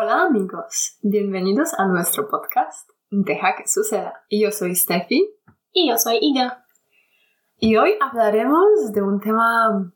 Hola 0.00 0.26
amigos, 0.26 0.96
bienvenidos 1.02 1.74
a 1.76 1.84
nuestro 1.84 2.28
podcast 2.28 2.88
Deja 3.10 3.56
que 3.56 3.66
suceda. 3.66 4.22
Yo 4.30 4.52
soy 4.52 4.76
Steffi. 4.76 5.28
Y 5.72 5.90
yo 5.90 5.98
soy 5.98 6.18
Iga. 6.20 6.64
Y 7.56 7.76
hoy 7.78 7.96
hablaremos 8.00 8.92
de 8.92 9.02
un 9.02 9.18
tema 9.18 9.92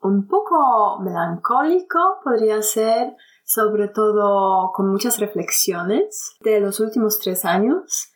un 0.00 0.26
poco 0.26 0.98
melancólico, 0.98 2.00
podría 2.24 2.60
ser, 2.62 3.14
sobre 3.44 3.86
todo 3.86 4.72
con 4.72 4.90
muchas 4.90 5.20
reflexiones 5.20 6.34
de 6.40 6.58
los 6.58 6.80
últimos 6.80 7.20
tres 7.20 7.44
años 7.44 8.12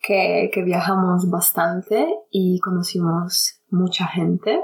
que, 0.00 0.48
que 0.54 0.62
viajamos 0.62 1.28
bastante 1.28 2.08
y 2.30 2.60
conocimos 2.60 3.62
mucha 3.68 4.06
gente. 4.06 4.62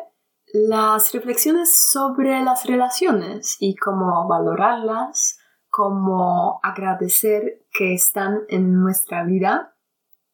Las 0.52 1.12
reflexiones 1.12 1.74
sobre 1.90 2.40
las 2.44 2.66
relaciones 2.66 3.56
y 3.58 3.74
cómo 3.74 4.28
valorarlas, 4.28 5.40
cómo 5.74 6.60
agradecer 6.62 7.66
que 7.72 7.94
están 7.94 8.42
en 8.48 8.80
nuestra 8.80 9.24
vida 9.24 9.74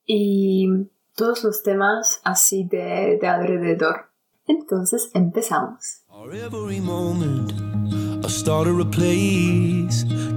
y 0.05 0.69
todos 1.17 1.45
los 1.45 1.63
temas 1.63 2.21
así 2.25 2.65
de, 2.65 3.17
de 3.19 3.27
alrededor. 3.27 4.11
Entonces 4.47 5.11
empezamos. 5.15 6.03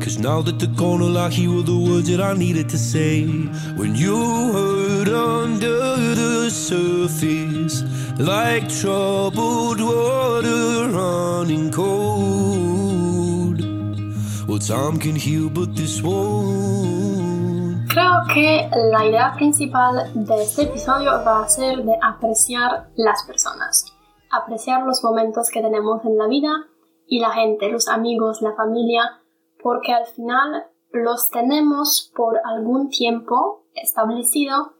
Cause 0.03 0.19
now 0.19 0.41
that 0.41 0.59
the 0.59 0.67
corner 0.75 1.05
lock, 1.05 1.37
you 1.37 1.55
were 1.55 1.63
the 1.63 1.77
words 1.77 2.09
that 2.09 2.19
I 2.19 2.33
needed 2.33 2.67
to 2.69 2.77
say. 2.77 3.23
When 3.77 3.95
you 3.95 4.17
hurt 4.51 5.07
under 5.07 5.95
the 6.13 6.49
surface, 6.49 7.83
like 8.19 8.67
troubled 8.67 9.79
water 9.79 10.89
running 10.91 11.71
cold. 11.71 12.62
Creo 17.89 18.21
que 18.33 18.69
la 18.91 19.05
idea 19.05 19.33
principal 19.35 20.09
de 20.13 20.41
este 20.41 20.63
episodio 20.63 21.11
va 21.25 21.43
a 21.43 21.49
ser 21.49 21.83
de 21.83 21.97
apreciar 22.01 22.89
las 22.95 23.23
personas, 23.23 23.93
apreciar 24.31 24.83
los 24.83 25.03
momentos 25.03 25.49
que 25.49 25.61
tenemos 25.61 26.05
en 26.05 26.17
la 26.17 26.27
vida 26.27 26.65
y 27.07 27.19
la 27.19 27.31
gente, 27.31 27.69
los 27.69 27.89
amigos, 27.89 28.41
la 28.41 28.55
familia, 28.55 29.03
porque 29.61 29.91
al 29.91 30.05
final 30.05 30.65
los 30.93 31.29
tenemos 31.29 32.09
por 32.15 32.39
algún 32.45 32.87
tiempo 32.87 33.65
establecido 33.75 34.75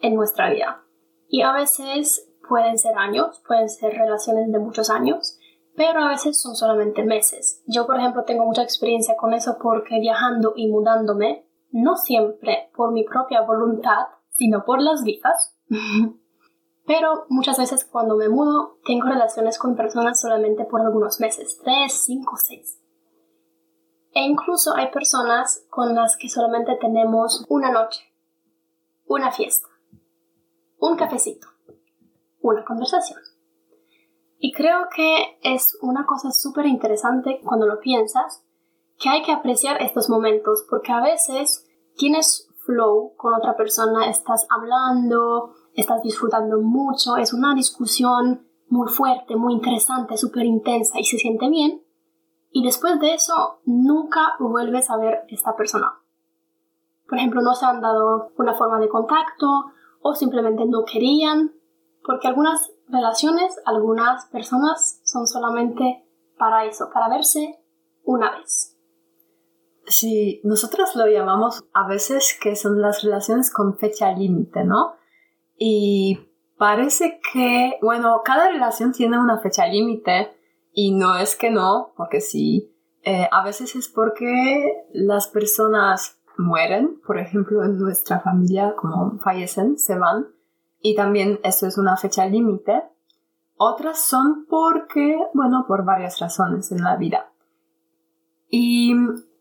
en 0.00 0.14
nuestra 0.14 0.48
vida. 0.50 0.84
Y 1.28 1.42
a 1.42 1.52
veces 1.52 2.30
pueden 2.48 2.78
ser 2.78 2.96
años, 2.96 3.42
pueden 3.46 3.68
ser 3.68 3.92
relaciones 3.92 4.50
de 4.50 4.58
muchos 4.58 4.88
años, 4.88 5.37
pero 5.78 6.02
a 6.02 6.08
veces 6.08 6.38
son 6.38 6.54
solamente 6.54 7.02
meses. 7.04 7.62
Yo, 7.66 7.86
por 7.86 7.96
ejemplo, 7.98 8.24
tengo 8.24 8.44
mucha 8.44 8.62
experiencia 8.62 9.16
con 9.16 9.32
eso 9.32 9.56
porque 9.62 9.98
viajando 9.98 10.52
y 10.54 10.68
mudándome, 10.68 11.48
no 11.70 11.96
siempre 11.96 12.70
por 12.76 12.92
mi 12.92 13.04
propia 13.04 13.40
voluntad, 13.40 14.08
sino 14.30 14.64
por 14.66 14.82
las 14.82 15.02
visas, 15.02 15.54
Pero 16.88 17.26
muchas 17.28 17.58
veces 17.58 17.84
cuando 17.84 18.16
me 18.16 18.30
mudo 18.30 18.78
tengo 18.86 19.08
relaciones 19.08 19.58
con 19.58 19.76
personas 19.76 20.18
solamente 20.18 20.64
por 20.64 20.80
algunos 20.80 21.20
meses, 21.20 21.60
3, 21.62 21.92
5, 21.92 22.36
6. 22.36 22.80
E 24.14 24.22
incluso 24.22 24.74
hay 24.74 24.90
personas 24.90 25.66
con 25.68 25.94
las 25.94 26.16
que 26.16 26.30
solamente 26.30 26.78
tenemos 26.80 27.44
una 27.50 27.70
noche, 27.70 28.00
una 29.04 29.30
fiesta, 29.30 29.68
un 30.78 30.96
cafecito, 30.96 31.46
una 32.40 32.64
conversación. 32.64 33.20
Y 34.38 34.52
creo 34.52 34.88
que 34.94 35.38
es 35.42 35.76
una 35.82 36.06
cosa 36.06 36.30
súper 36.30 36.66
interesante 36.66 37.40
cuando 37.44 37.66
lo 37.66 37.80
piensas, 37.80 38.44
que 38.98 39.08
hay 39.08 39.22
que 39.22 39.32
apreciar 39.32 39.82
estos 39.82 40.08
momentos, 40.08 40.64
porque 40.68 40.92
a 40.92 41.00
veces 41.00 41.66
tienes 41.96 42.48
flow 42.64 43.14
con 43.16 43.34
otra 43.34 43.56
persona, 43.56 44.08
estás 44.08 44.46
hablando, 44.50 45.54
estás 45.74 46.02
disfrutando 46.02 46.60
mucho, 46.60 47.16
es 47.16 47.32
una 47.32 47.54
discusión 47.54 48.46
muy 48.68 48.88
fuerte, 48.88 49.36
muy 49.36 49.54
interesante, 49.54 50.16
súper 50.16 50.44
intensa 50.44 50.98
y 51.00 51.04
se 51.04 51.18
siente 51.18 51.48
bien. 51.48 51.82
Y 52.50 52.64
después 52.64 52.98
de 53.00 53.14
eso, 53.14 53.60
nunca 53.64 54.34
vuelves 54.38 54.90
a 54.90 54.96
ver 54.96 55.24
esta 55.28 55.56
persona. 55.56 55.98
Por 57.08 57.18
ejemplo, 57.18 57.40
no 57.40 57.54
se 57.54 57.66
han 57.66 57.80
dado 57.80 58.32
una 58.36 58.54
forma 58.54 58.78
de 58.78 58.88
contacto 58.88 59.72
o 60.00 60.14
simplemente 60.14 60.66
no 60.66 60.84
querían, 60.84 61.52
porque 62.08 62.26
algunas 62.26 62.72
relaciones, 62.88 63.54
algunas 63.66 64.24
personas 64.28 65.02
son 65.04 65.26
solamente 65.26 66.06
para 66.38 66.64
eso, 66.64 66.88
para 66.90 67.10
verse 67.10 67.58
una 68.02 68.30
vez. 68.38 68.78
Sí, 69.84 70.40
nosotros 70.42 70.96
lo 70.96 71.06
llamamos 71.06 71.62
a 71.74 71.86
veces 71.86 72.34
que 72.42 72.56
son 72.56 72.80
las 72.80 73.02
relaciones 73.02 73.52
con 73.52 73.76
fecha 73.76 74.10
límite, 74.12 74.64
¿no? 74.64 74.94
Y 75.58 76.18
parece 76.56 77.20
que, 77.30 77.74
bueno, 77.82 78.22
cada 78.24 78.48
relación 78.48 78.92
tiene 78.92 79.18
una 79.18 79.40
fecha 79.40 79.66
límite 79.66 80.34
y 80.72 80.94
no 80.94 81.18
es 81.18 81.36
que 81.36 81.50
no, 81.50 81.92
porque 81.94 82.22
sí, 82.22 82.74
eh, 83.02 83.28
a 83.30 83.44
veces 83.44 83.76
es 83.76 83.86
porque 83.86 84.86
las 84.94 85.28
personas 85.28 86.22
mueren, 86.38 87.02
por 87.06 87.18
ejemplo, 87.18 87.62
en 87.64 87.78
nuestra 87.78 88.20
familia, 88.20 88.74
como 88.76 89.18
fallecen, 89.18 89.76
se 89.76 89.98
van, 89.98 90.37
y 90.80 90.94
también 90.94 91.40
esto 91.42 91.66
es 91.66 91.78
una 91.78 91.96
fecha 91.96 92.26
límite. 92.26 92.82
Otras 93.56 94.04
son 94.04 94.46
porque, 94.48 95.18
bueno, 95.34 95.64
por 95.66 95.84
varias 95.84 96.20
razones 96.20 96.70
en 96.70 96.82
la 96.82 96.96
vida. 96.96 97.32
Y 98.48 98.94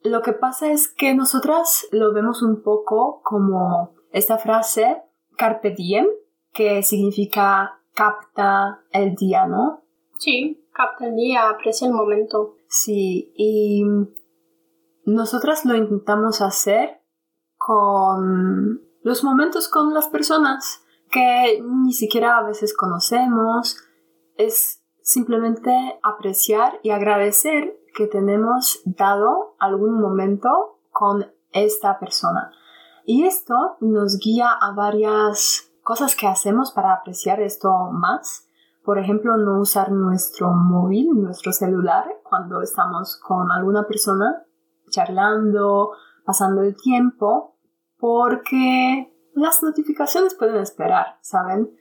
lo 0.04 0.22
que 0.22 0.34
pasa 0.34 0.72
es 0.72 0.88
que 0.88 1.14
nosotras 1.14 1.88
lo 1.92 2.14
vemos 2.14 2.42
un 2.42 2.62
poco 2.64 3.22
como 3.24 3.96
esta 4.12 4.38
frase 4.38 5.04
carpe 5.38 5.72
diem, 5.72 6.08
que 6.52 6.82
significa 6.82 7.80
capta 7.94 8.82
el 8.92 9.16
día, 9.16 9.46
¿no? 9.46 9.84
Sí, 10.18 10.66
capta 10.74 11.08
el 11.08 11.16
día, 11.16 11.50
aprecia 11.50 11.88
el 11.88 11.94
momento. 11.94 12.56
Sí, 12.68 13.32
y 13.36 13.84
nosotras 15.06 15.66
lo 15.66 15.76
intentamos 15.76 16.42
hacer 16.42 17.02
con 17.56 18.82
los 19.04 19.24
momentos 19.24 19.70
con 19.70 19.94
las 19.94 20.08
personas 20.10 20.84
que 21.10 21.62
ni 21.64 21.94
siquiera 21.94 22.38
a 22.38 22.44
veces 22.44 22.76
conocemos. 22.76 23.78
Es 24.36 24.84
simplemente 25.02 26.00
apreciar 26.04 26.80
y 26.84 26.92
agradecer 26.92 27.78
que 27.96 28.08
tenemos 28.08 28.82
dado 28.86 29.56
algún 29.60 30.00
momento 30.00 30.80
con 30.92 31.32
esta 31.52 32.00
persona. 32.00 32.52
Y 33.06 33.26
esto 33.26 33.78
nos 33.80 34.20
guía 34.20 34.50
a 34.52 34.74
varias 34.74 35.72
cosas 35.82 36.16
que 36.16 36.28
hacemos 36.28 36.72
para 36.72 36.94
apreciar 36.94 37.40
esto 37.40 37.72
más. 37.92 38.50
Por 38.84 39.00
ejemplo, 39.00 39.38
no 39.38 39.62
usar 39.62 39.92
nuestro 39.92 40.52
móvil, 40.52 41.10
nuestro 41.14 41.54
celular, 41.54 42.06
cuando 42.24 42.62
estamos 42.62 43.18
con 43.26 43.52
alguna 43.52 43.88
persona 43.88 44.44
charlando, 44.90 45.92
pasando 46.26 46.62
el 46.62 46.76
tiempo, 46.76 47.56
porque 47.98 49.17
las 49.38 49.64
notificaciones 49.64 50.34
pueden 50.34 50.58
esperar, 50.58 51.18
¿saben? 51.22 51.72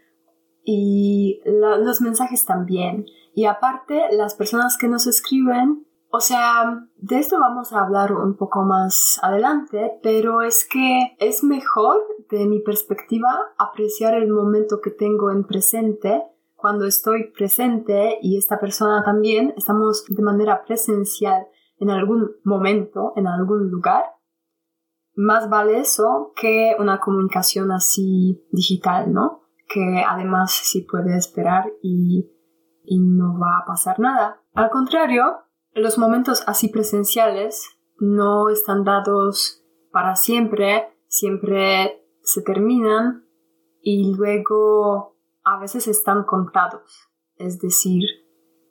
Y 0.64 1.40
los 1.44 2.00
mensajes 2.00 2.44
también. 2.44 3.06
Y 3.34 3.44
aparte, 3.44 4.02
las 4.12 4.34
personas 4.34 4.76
que 4.78 4.88
nos 4.88 5.06
escriben 5.06 5.86
o 6.16 6.20
sea, 6.20 6.88
de 6.96 7.18
esto 7.18 7.38
vamos 7.38 7.74
a 7.74 7.80
hablar 7.80 8.12
un 8.12 8.36
poco 8.36 8.62
más 8.62 9.18
adelante, 9.22 9.98
pero 10.02 10.40
es 10.40 10.66
que 10.66 11.14
es 11.18 11.44
mejor, 11.44 11.98
de 12.30 12.46
mi 12.46 12.60
perspectiva, 12.60 13.38
apreciar 13.58 14.14
el 14.14 14.32
momento 14.32 14.80
que 14.80 14.90
tengo 14.90 15.30
en 15.30 15.44
presente 15.44 16.22
cuando 16.54 16.86
estoy 16.86 17.32
presente 17.32 18.18
y 18.22 18.38
esta 18.38 18.58
persona 18.58 19.04
también, 19.04 19.52
estamos 19.56 20.04
de 20.08 20.22
manera 20.22 20.64
presencial 20.64 21.48
en 21.78 21.90
algún 21.90 22.36
momento, 22.44 23.12
en 23.16 23.26
algún 23.26 23.70
lugar. 23.70 24.04
Más 25.16 25.48
vale 25.48 25.80
eso 25.80 26.32
que 26.36 26.76
una 26.78 27.00
comunicación 27.00 27.72
así 27.72 28.46
digital, 28.52 29.12
¿no? 29.12 29.48
Que 29.66 30.04
además 30.06 30.52
sí 30.52 30.82
puede 30.82 31.16
esperar 31.16 31.72
y, 31.82 32.30
y 32.84 33.00
no 33.00 33.38
va 33.38 33.58
a 33.62 33.66
pasar 33.66 33.98
nada. 33.98 34.42
Al 34.54 34.68
contrario, 34.70 35.38
los 35.72 35.96
momentos 35.96 36.44
así 36.46 36.68
presenciales 36.68 37.78
no 37.98 38.50
están 38.50 38.84
dados 38.84 39.64
para 39.90 40.16
siempre, 40.16 40.88
siempre 41.08 42.06
se 42.22 42.42
terminan 42.42 43.24
y 43.80 44.14
luego 44.14 45.16
a 45.44 45.58
veces 45.58 45.88
están 45.88 46.24
contados. 46.24 47.08
Es 47.36 47.58
decir, 47.58 48.02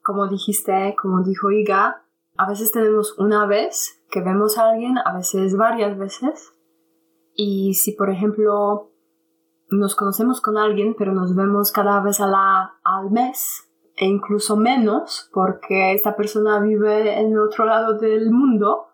como 0.03 0.27
dijiste, 0.27 0.95
como 1.01 1.23
dijo 1.23 1.49
Iga, 1.49 2.04
a 2.37 2.47
veces 2.49 2.71
tenemos 2.71 3.17
una 3.17 3.45
vez 3.45 4.03
que 4.09 4.21
vemos 4.21 4.57
a 4.57 4.69
alguien, 4.69 4.97
a 4.97 5.15
veces 5.15 5.55
varias 5.55 5.97
veces. 5.97 6.51
Y 7.33 7.73
si, 7.73 7.93
por 7.93 8.09
ejemplo, 8.09 8.91
nos 9.69 9.95
conocemos 9.95 10.41
con 10.41 10.57
alguien, 10.57 10.95
pero 10.97 11.13
nos 11.13 11.35
vemos 11.35 11.71
cada 11.71 12.01
vez 12.01 12.19
al 12.19 13.11
mes, 13.11 13.69
e 13.97 14.05
incluso 14.05 14.57
menos 14.57 15.29
porque 15.33 15.93
esta 15.93 16.15
persona 16.15 16.59
vive 16.59 17.19
en 17.19 17.37
otro 17.37 17.65
lado 17.65 17.97
del 17.97 18.31
mundo, 18.31 18.87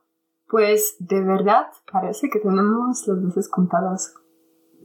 pues 0.48 0.96
de 1.00 1.24
verdad 1.24 1.68
parece 1.92 2.30
que 2.30 2.40
tenemos 2.40 3.08
las 3.08 3.24
veces 3.24 3.50
contadas. 3.50 4.14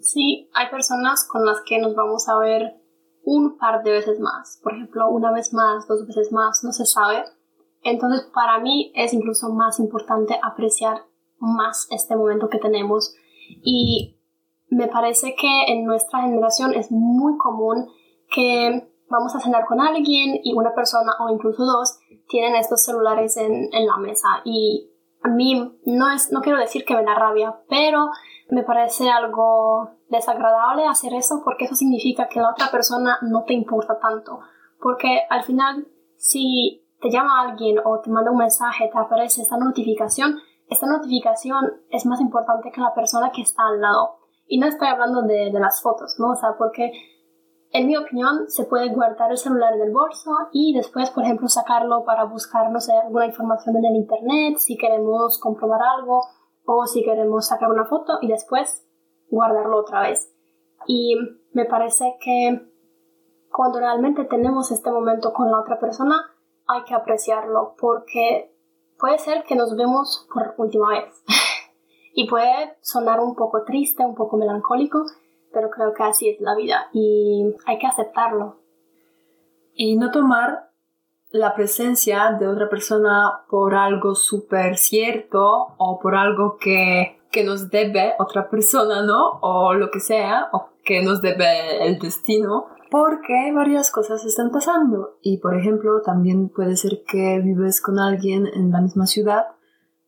Sí, 0.00 0.48
hay 0.54 0.70
personas 0.70 1.26
con 1.28 1.44
las 1.44 1.60
que 1.62 1.78
nos 1.78 1.94
vamos 1.94 2.28
a 2.28 2.38
ver 2.38 2.80
un 3.24 3.58
par 3.58 3.82
de 3.82 3.90
veces 3.90 4.20
más. 4.20 4.60
Por 4.62 4.74
ejemplo, 4.74 5.10
una 5.10 5.32
vez 5.32 5.52
más, 5.52 5.86
dos 5.88 6.06
veces 6.06 6.32
más, 6.32 6.62
no 6.62 6.72
se 6.72 6.86
sabe. 6.86 7.24
Entonces, 7.82 8.28
para 8.34 8.58
mí 8.58 8.92
es 8.94 9.12
incluso 9.12 9.52
más 9.52 9.78
importante 9.78 10.38
apreciar 10.42 11.04
más 11.38 11.86
este 11.90 12.16
momento 12.16 12.48
que 12.48 12.58
tenemos. 12.58 13.14
Y 13.62 14.18
me 14.68 14.88
parece 14.88 15.34
que 15.34 15.64
en 15.68 15.84
nuestra 15.84 16.22
generación 16.22 16.74
es 16.74 16.90
muy 16.90 17.36
común 17.36 17.88
que 18.30 18.90
vamos 19.08 19.34
a 19.36 19.40
cenar 19.40 19.66
con 19.66 19.80
alguien 19.80 20.40
y 20.42 20.54
una 20.54 20.74
persona 20.74 21.12
o 21.20 21.32
incluso 21.32 21.64
dos 21.64 21.98
tienen 22.28 22.56
estos 22.56 22.82
celulares 22.84 23.36
en, 23.36 23.68
en 23.72 23.86
la 23.86 23.96
mesa 23.98 24.40
y 24.44 24.90
a 25.22 25.28
mí 25.28 25.78
no, 25.84 26.12
es, 26.12 26.32
no 26.32 26.40
quiero 26.40 26.58
decir 26.58 26.84
que 26.84 26.94
me 26.94 27.04
da 27.04 27.14
rabia, 27.14 27.56
pero 27.68 28.10
me 28.48 28.62
parece 28.62 29.10
algo 29.10 29.90
desagradable 30.08 30.86
hacer 30.86 31.14
eso 31.14 31.42
porque 31.44 31.64
eso 31.64 31.74
significa 31.74 32.28
que 32.28 32.40
la 32.40 32.50
otra 32.50 32.70
persona 32.70 33.18
no 33.22 33.44
te 33.44 33.54
importa 33.54 33.98
tanto. 33.98 34.40
Porque 34.80 35.22
al 35.28 35.42
final, 35.42 35.88
si 36.16 36.85
te 37.00 37.10
llama 37.10 37.42
alguien 37.42 37.78
o 37.84 38.00
te 38.00 38.10
manda 38.10 38.30
un 38.30 38.38
mensaje, 38.38 38.88
te 38.90 38.98
aparece 38.98 39.42
esta 39.42 39.56
notificación, 39.56 40.38
esta 40.68 40.86
notificación 40.86 41.82
es 41.90 42.06
más 42.06 42.20
importante 42.20 42.70
que 42.72 42.80
la 42.80 42.94
persona 42.94 43.30
que 43.34 43.42
está 43.42 43.66
al 43.66 43.80
lado. 43.80 44.18
Y 44.46 44.58
no 44.58 44.66
estoy 44.66 44.88
hablando 44.88 45.22
de, 45.22 45.50
de 45.50 45.60
las 45.60 45.82
fotos, 45.82 46.16
¿no? 46.18 46.30
O 46.30 46.36
sea, 46.36 46.50
porque 46.56 46.92
en 47.72 47.88
mi 47.88 47.96
opinión, 47.96 48.48
se 48.48 48.64
puede 48.64 48.88
guardar 48.88 49.30
el 49.30 49.38
celular 49.38 49.74
en 49.74 49.82
el 49.82 49.92
bolso 49.92 50.30
y 50.52 50.72
después, 50.74 51.10
por 51.10 51.24
ejemplo, 51.24 51.48
sacarlo 51.48 52.04
para 52.04 52.24
buscar, 52.24 52.70
no 52.70 52.80
sé, 52.80 52.92
alguna 52.96 53.26
información 53.26 53.76
en 53.76 53.84
el 53.84 53.96
internet, 53.96 54.56
si 54.58 54.76
queremos 54.76 55.38
comprobar 55.38 55.80
algo 55.82 56.22
o 56.64 56.86
si 56.86 57.02
queremos 57.02 57.46
sacar 57.46 57.70
una 57.70 57.84
foto 57.84 58.18
y 58.22 58.28
después 58.28 58.86
guardarlo 59.28 59.78
otra 59.78 60.02
vez. 60.02 60.32
Y 60.86 61.16
me 61.52 61.64
parece 61.64 62.16
que 62.20 62.66
cuando 63.50 63.80
realmente 63.80 64.24
tenemos 64.24 64.70
este 64.70 64.90
momento 64.90 65.32
con 65.32 65.50
la 65.50 65.60
otra 65.60 65.78
persona, 65.78 66.16
hay 66.68 66.84
que 66.84 66.94
apreciarlo 66.94 67.74
porque 67.78 68.52
puede 68.98 69.18
ser 69.18 69.44
que 69.44 69.56
nos 69.56 69.76
vemos 69.76 70.26
por 70.32 70.54
última 70.58 70.90
vez. 70.90 71.22
y 72.14 72.28
puede 72.28 72.76
sonar 72.80 73.20
un 73.20 73.34
poco 73.34 73.64
triste, 73.64 74.04
un 74.04 74.14
poco 74.14 74.36
melancólico, 74.36 75.04
pero 75.52 75.70
creo 75.70 75.92
que 75.94 76.02
así 76.02 76.28
es 76.28 76.40
la 76.40 76.54
vida 76.54 76.88
y 76.92 77.54
hay 77.66 77.78
que 77.78 77.86
aceptarlo. 77.86 78.60
Y 79.74 79.96
no 79.96 80.10
tomar 80.10 80.70
la 81.30 81.54
presencia 81.54 82.32
de 82.38 82.48
otra 82.48 82.68
persona 82.68 83.44
por 83.50 83.74
algo 83.74 84.14
súper 84.14 84.78
cierto 84.78 85.74
o 85.76 85.98
por 86.00 86.14
algo 86.14 86.56
que, 86.58 87.20
que 87.30 87.44
nos 87.44 87.70
debe 87.70 88.14
otra 88.18 88.48
persona, 88.48 89.02
¿no? 89.02 89.38
O 89.42 89.74
lo 89.74 89.90
que 89.90 90.00
sea, 90.00 90.48
que 90.86 91.02
nos 91.02 91.20
debe 91.20 91.86
el 91.86 91.98
destino, 91.98 92.66
porque 92.90 93.52
varias 93.54 93.90
cosas 93.90 94.24
están 94.24 94.50
pasando. 94.50 95.18
Y 95.20 95.38
por 95.38 95.54
ejemplo, 95.54 96.00
también 96.02 96.48
puede 96.48 96.76
ser 96.76 97.02
que 97.06 97.40
vives 97.40 97.82
con 97.82 97.98
alguien 97.98 98.46
en 98.46 98.70
la 98.70 98.80
misma 98.80 99.06
ciudad 99.06 99.44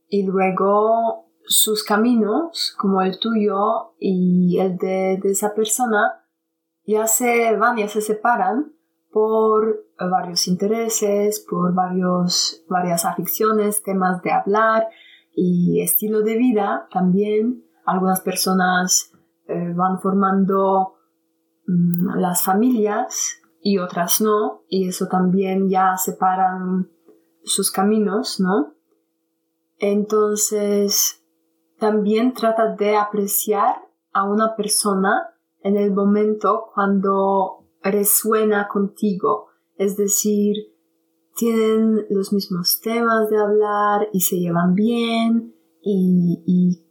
y 0.09 0.23
luego 0.25 1.27
sus 1.45 1.83
caminos, 1.83 2.75
como 2.79 3.03
el 3.03 3.19
tuyo 3.19 3.95
y 3.99 4.59
el 4.59 4.77
de, 4.77 5.21
esa 5.25 5.55
persona, 5.55 6.25
ya 6.87 7.07
se 7.07 7.57
van, 7.57 7.77
ya 7.77 7.89
se 7.89 8.01
separan 8.01 8.73
por 9.11 9.87
varios 9.99 10.47
intereses, 10.47 11.45
por 11.49 11.75
varios, 11.75 12.65
varias 12.69 13.05
aficiones, 13.05 13.83
temas 13.83 14.23
de 14.23 14.31
hablar 14.31 14.89
y 15.35 15.81
estilo 15.81 16.23
de 16.23 16.37
vida 16.37 16.87
también. 16.93 17.65
Algunas 17.85 18.21
personas 18.21 19.13
eh, 19.49 19.73
van 19.75 20.01
formando 20.01 20.95
mm, 21.67 22.17
las 22.19 22.43
familias 22.43 23.41
y 23.61 23.79
otras 23.79 24.21
no, 24.21 24.63
y 24.69 24.89
eso 24.89 25.09
también 25.09 25.69
ya 25.69 25.97
separan 25.97 26.91
sus 27.43 27.71
caminos, 27.71 28.41
¿no? 28.41 28.75
Entonces, 29.79 31.25
también 31.79 32.35
trata 32.35 32.75
de 32.75 32.97
apreciar 32.97 33.77
a 34.13 34.25
una 34.25 34.57
persona 34.57 35.35
en 35.63 35.77
el 35.77 35.93
momento 35.93 36.71
cuando 36.75 37.67
resuena 37.83 38.69
contigo. 38.69 39.49
Es 39.77 39.97
decir, 39.97 40.57
tienen 41.37 42.07
los 42.11 42.33
mismos 42.33 42.81
temas 42.81 43.31
de 43.31 43.39
hablar 43.39 44.09
y 44.13 44.21
se 44.21 44.39
llevan 44.39 44.75
bien 44.75 45.55
y, 45.83 46.43
y, 46.47 46.88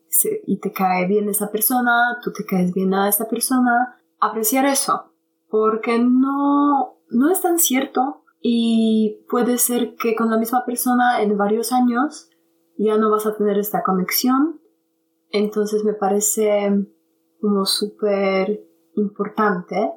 te 0.62 0.72
cae 0.72 1.08
bien 1.08 1.30
esa 1.30 1.52
persona, 1.52 2.18
tú 2.24 2.32
te 2.32 2.46
caes 2.46 2.74
bien 2.74 2.94
a 2.94 3.10
esa 3.10 3.28
persona. 3.28 3.96
Apreciar 4.20 4.66
eso, 4.66 5.14
porque 5.50 6.00
no, 6.00 6.98
no 7.10 7.32
es 7.32 7.42
tan 7.42 7.60
cierto 7.60 8.24
y 8.40 9.26
puede 9.30 9.58
ser 9.58 9.96
que 9.96 10.16
con 10.16 10.30
la 10.30 10.38
misma 10.38 10.66
persona 10.66 11.22
en 11.22 11.38
varios 11.38 11.72
años 11.72 12.30
ya 12.78 12.98
no 12.98 13.10
vas 13.10 13.26
a 13.26 13.36
tener 13.36 13.58
esta 13.58 13.84
conexión 13.84 14.62
entonces 15.30 15.84
me 15.84 15.94
parece 15.94 16.88
como 17.42 17.66
súper 17.66 18.64
importante 18.96 19.94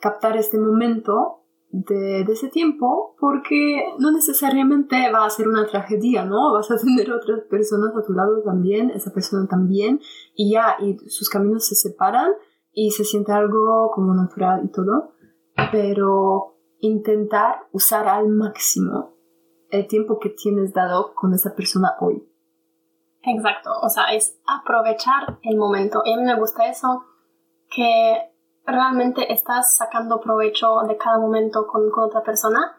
captar 0.00 0.36
este 0.36 0.58
momento 0.58 1.39
de, 1.72 2.22
ese 2.22 2.48
tiempo 2.48 3.14
porque 3.18 3.84
no 3.98 4.10
necesariamente 4.10 5.10
va 5.12 5.24
a 5.24 5.30
ser 5.30 5.48
una 5.48 5.66
tragedia, 5.66 6.24
¿no? 6.24 6.52
Vas 6.52 6.70
a 6.70 6.76
tener 6.84 7.12
otras 7.12 7.40
personas 7.48 7.96
a 7.96 8.04
tu 8.04 8.12
lado 8.12 8.42
también, 8.42 8.90
esa 8.90 9.12
persona 9.12 9.46
también, 9.48 10.00
y 10.34 10.52
ya, 10.52 10.76
y 10.80 10.96
sus 11.08 11.28
caminos 11.28 11.66
se 11.66 11.74
separan 11.74 12.32
y 12.72 12.90
se 12.90 13.04
siente 13.04 13.32
algo 13.32 13.90
como 13.94 14.14
natural 14.14 14.64
y 14.64 14.68
todo, 14.68 15.12
pero 15.72 16.56
intentar 16.78 17.66
usar 17.72 18.08
al 18.08 18.28
máximo 18.28 19.14
el 19.70 19.86
tiempo 19.86 20.18
que 20.18 20.30
tienes 20.30 20.72
dado 20.72 21.14
con 21.14 21.32
esa 21.34 21.54
persona 21.54 21.94
hoy. 22.00 22.26
Exacto, 23.22 23.70
o 23.82 23.88
sea, 23.88 24.04
es 24.14 24.38
aprovechar 24.46 25.38
el 25.42 25.56
momento. 25.56 26.00
A 26.00 26.16
mí 26.16 26.24
me 26.24 26.38
gusta 26.38 26.68
eso, 26.68 27.04
que 27.70 28.29
realmente 28.66 29.32
estás 29.32 29.76
sacando 29.76 30.20
provecho 30.20 30.80
de 30.86 30.96
cada 30.96 31.18
momento 31.18 31.66
con, 31.66 31.90
con 31.90 32.04
otra 32.04 32.22
persona. 32.22 32.76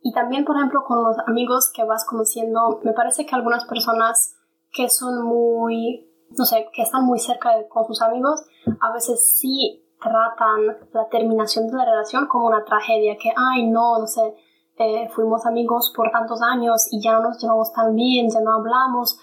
Y 0.00 0.12
también, 0.12 0.44
por 0.44 0.56
ejemplo, 0.56 0.84
con 0.84 1.02
los 1.02 1.16
amigos 1.26 1.72
que 1.74 1.84
vas 1.84 2.04
conociendo, 2.06 2.80
me 2.82 2.92
parece 2.92 3.24
que 3.24 3.34
algunas 3.34 3.64
personas 3.64 4.36
que 4.70 4.88
son 4.88 5.22
muy, 5.22 6.10
no 6.36 6.44
sé, 6.44 6.68
que 6.72 6.82
están 6.82 7.04
muy 7.04 7.18
cerca 7.18 7.56
de, 7.56 7.68
con 7.68 7.86
sus 7.86 8.02
amigos, 8.02 8.44
a 8.80 8.92
veces 8.92 9.38
sí 9.38 9.82
tratan 10.02 10.76
la 10.92 11.08
terminación 11.08 11.68
de 11.68 11.76
la 11.76 11.84
relación 11.84 12.26
como 12.26 12.46
una 12.46 12.64
tragedia, 12.64 13.16
que, 13.16 13.32
ay, 13.34 13.70
no, 13.70 13.98
no 13.98 14.06
sé, 14.06 14.36
eh, 14.76 15.08
fuimos 15.14 15.46
amigos 15.46 15.92
por 15.96 16.10
tantos 16.10 16.42
años 16.42 16.88
y 16.90 17.00
ya 17.02 17.12
no 17.14 17.22
nos 17.22 17.40
llevamos 17.40 17.72
tan 17.72 17.94
bien, 17.94 18.28
ya 18.28 18.40
no 18.40 18.52
hablamos 18.52 19.18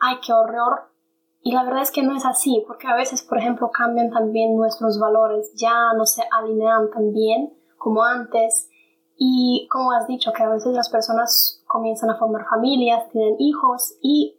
ay, 0.00 0.16
qué 0.24 0.32
horror. 0.32 0.89
Y 1.42 1.52
la 1.52 1.64
verdad 1.64 1.82
es 1.82 1.90
que 1.90 2.02
no 2.02 2.14
es 2.14 2.26
así, 2.26 2.62
porque 2.66 2.86
a 2.86 2.94
veces, 2.94 3.22
por 3.22 3.38
ejemplo, 3.38 3.70
cambian 3.70 4.10
también 4.10 4.56
nuestros 4.56 4.98
valores, 4.98 5.52
ya 5.54 5.92
no 5.94 6.04
se 6.04 6.22
alinean 6.30 6.90
tan 6.90 7.12
bien 7.12 7.54
como 7.78 8.02
antes. 8.02 8.68
Y 9.16 9.66
como 9.70 9.92
has 9.92 10.06
dicho, 10.06 10.32
que 10.32 10.42
a 10.42 10.50
veces 10.50 10.74
las 10.74 10.90
personas 10.90 11.62
comienzan 11.66 12.10
a 12.10 12.18
formar 12.18 12.46
familias, 12.48 13.08
tienen 13.10 13.36
hijos 13.38 13.96
y 14.02 14.38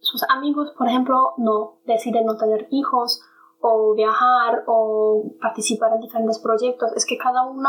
sus 0.00 0.22
amigos, 0.28 0.72
por 0.76 0.88
ejemplo, 0.88 1.34
no 1.36 1.78
deciden 1.84 2.26
no 2.26 2.36
tener 2.36 2.66
hijos 2.70 3.22
o 3.60 3.94
viajar 3.94 4.64
o 4.66 5.24
participar 5.40 5.92
en 5.92 6.00
diferentes 6.00 6.38
proyectos. 6.38 6.92
Es 6.96 7.06
que 7.06 7.18
cada 7.18 7.46
uno 7.46 7.68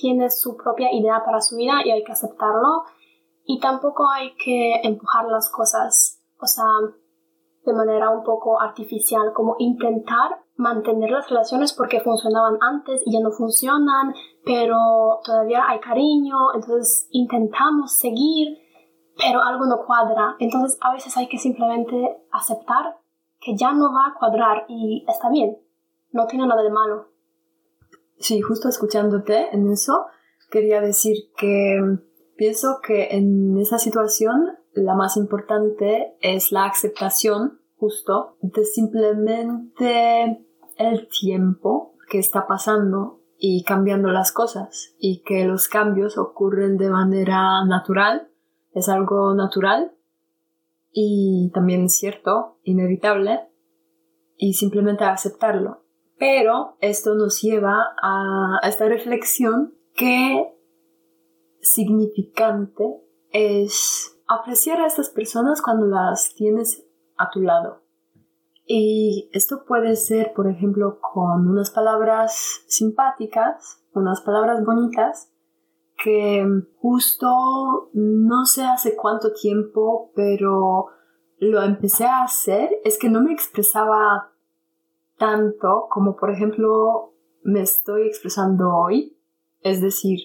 tiene 0.00 0.30
su 0.30 0.56
propia 0.56 0.92
idea 0.92 1.24
para 1.24 1.40
su 1.40 1.56
vida 1.56 1.80
y 1.84 1.90
hay 1.90 2.04
que 2.04 2.12
aceptarlo. 2.12 2.84
Y 3.44 3.58
tampoco 3.60 4.08
hay 4.10 4.34
que 4.36 4.80
empujar 4.82 5.26
las 5.26 5.50
cosas 5.50 6.18
o 6.40 6.46
sea, 6.46 6.64
de 7.68 7.74
manera 7.74 8.10
un 8.10 8.24
poco 8.24 8.60
artificial, 8.60 9.32
como 9.34 9.56
intentar 9.58 10.42
mantener 10.56 11.10
las 11.10 11.28
relaciones 11.28 11.72
porque 11.72 12.00
funcionaban 12.00 12.58
antes 12.60 13.02
y 13.04 13.12
ya 13.12 13.20
no 13.20 13.30
funcionan, 13.30 14.14
pero 14.44 15.20
todavía 15.24 15.68
hay 15.68 15.78
cariño, 15.78 16.54
entonces 16.54 17.06
intentamos 17.12 17.96
seguir, 17.96 18.58
pero 19.16 19.42
algo 19.42 19.66
no 19.66 19.84
cuadra. 19.86 20.34
Entonces 20.38 20.78
a 20.80 20.92
veces 20.92 21.16
hay 21.16 21.28
que 21.28 21.38
simplemente 21.38 22.18
aceptar 22.32 22.96
que 23.40 23.56
ya 23.56 23.72
no 23.72 23.92
va 23.92 24.08
a 24.08 24.18
cuadrar 24.18 24.64
y 24.68 25.04
está 25.06 25.30
bien, 25.30 25.58
no 26.10 26.26
tiene 26.26 26.46
nada 26.46 26.62
de 26.62 26.70
malo. 26.70 27.08
Sí, 28.18 28.40
justo 28.40 28.68
escuchándote 28.68 29.54
en 29.54 29.70
eso, 29.70 30.06
quería 30.50 30.80
decir 30.80 31.30
que 31.36 31.78
pienso 32.36 32.80
que 32.82 33.08
en 33.16 33.58
esa 33.58 33.78
situación 33.78 34.58
la 34.72 34.94
más 34.94 35.16
importante 35.16 36.16
es 36.20 36.52
la 36.52 36.64
aceptación 36.64 37.57
justo 37.78 38.36
de 38.42 38.64
simplemente 38.64 40.44
el 40.76 41.08
tiempo 41.08 41.94
que 42.10 42.18
está 42.18 42.46
pasando 42.46 43.20
y 43.38 43.62
cambiando 43.64 44.08
las 44.08 44.32
cosas 44.32 44.96
y 44.98 45.22
que 45.22 45.44
los 45.44 45.68
cambios 45.68 46.18
ocurren 46.18 46.76
de 46.76 46.90
manera 46.90 47.64
natural, 47.64 48.30
es 48.72 48.88
algo 48.88 49.34
natural 49.34 49.94
y 50.90 51.50
también 51.54 51.88
cierto, 51.88 52.58
inevitable, 52.64 53.48
y 54.36 54.54
simplemente 54.54 55.04
aceptarlo. 55.04 55.84
Pero 56.18 56.76
esto 56.80 57.14
nos 57.14 57.40
lleva 57.42 57.94
a 58.02 58.58
esta 58.64 58.88
reflexión 58.88 59.74
que 59.94 60.52
significante 61.60 62.84
es 63.30 64.18
apreciar 64.26 64.80
a 64.80 64.86
estas 64.86 65.10
personas 65.10 65.62
cuando 65.62 65.86
las 65.86 66.34
tienes 66.34 66.87
a 67.18 67.30
tu 67.30 67.40
lado. 67.40 67.82
Y 68.66 69.30
esto 69.32 69.64
puede 69.66 69.96
ser, 69.96 70.32
por 70.34 70.46
ejemplo, 70.46 70.98
con 71.00 71.48
unas 71.48 71.70
palabras 71.70 72.62
simpáticas, 72.66 73.82
unas 73.94 74.20
palabras 74.20 74.64
bonitas, 74.64 75.32
que 76.02 76.46
justo 76.80 77.90
no 77.94 78.44
sé 78.44 78.64
hace 78.64 78.94
cuánto 78.94 79.32
tiempo, 79.32 80.12
pero 80.14 80.86
lo 81.38 81.62
empecé 81.62 82.04
a 82.04 82.22
hacer, 82.22 82.70
es 82.84 82.98
que 82.98 83.08
no 83.08 83.22
me 83.22 83.32
expresaba 83.32 84.32
tanto 85.16 85.86
como, 85.90 86.16
por 86.16 86.30
ejemplo, 86.30 87.14
me 87.42 87.62
estoy 87.62 88.06
expresando 88.06 88.74
hoy. 88.74 89.16
Es 89.60 89.80
decir, 89.80 90.18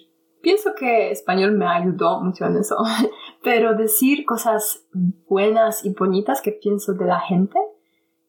pienso 0.44 0.76
que 0.76 1.10
español 1.10 1.54
me 1.54 1.66
ayudó 1.66 2.22
mucho 2.22 2.46
en 2.46 2.58
eso, 2.58 2.76
pero 3.44 3.76
decir 3.76 4.26
cosas 4.26 4.86
buenas 5.28 5.84
y 5.86 5.94
bonitas 5.94 6.42
que 6.42 6.52
pienso 6.52 6.94
de 6.94 7.06
la 7.06 7.22
gente 7.22 7.58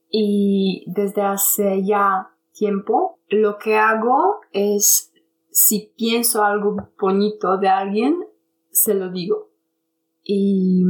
y 0.08 0.84
desde 0.86 1.22
hace 1.22 1.84
ya 1.84 2.30
tiempo 2.52 3.18
lo 3.28 3.58
que 3.58 3.76
hago 3.76 4.40
es 4.52 5.12
si 5.50 5.92
pienso 5.96 6.44
algo 6.44 6.92
bonito 6.98 7.58
de 7.58 7.68
alguien, 7.68 8.24
se 8.70 8.94
lo 8.94 9.10
digo. 9.10 9.50
Y 10.22 10.84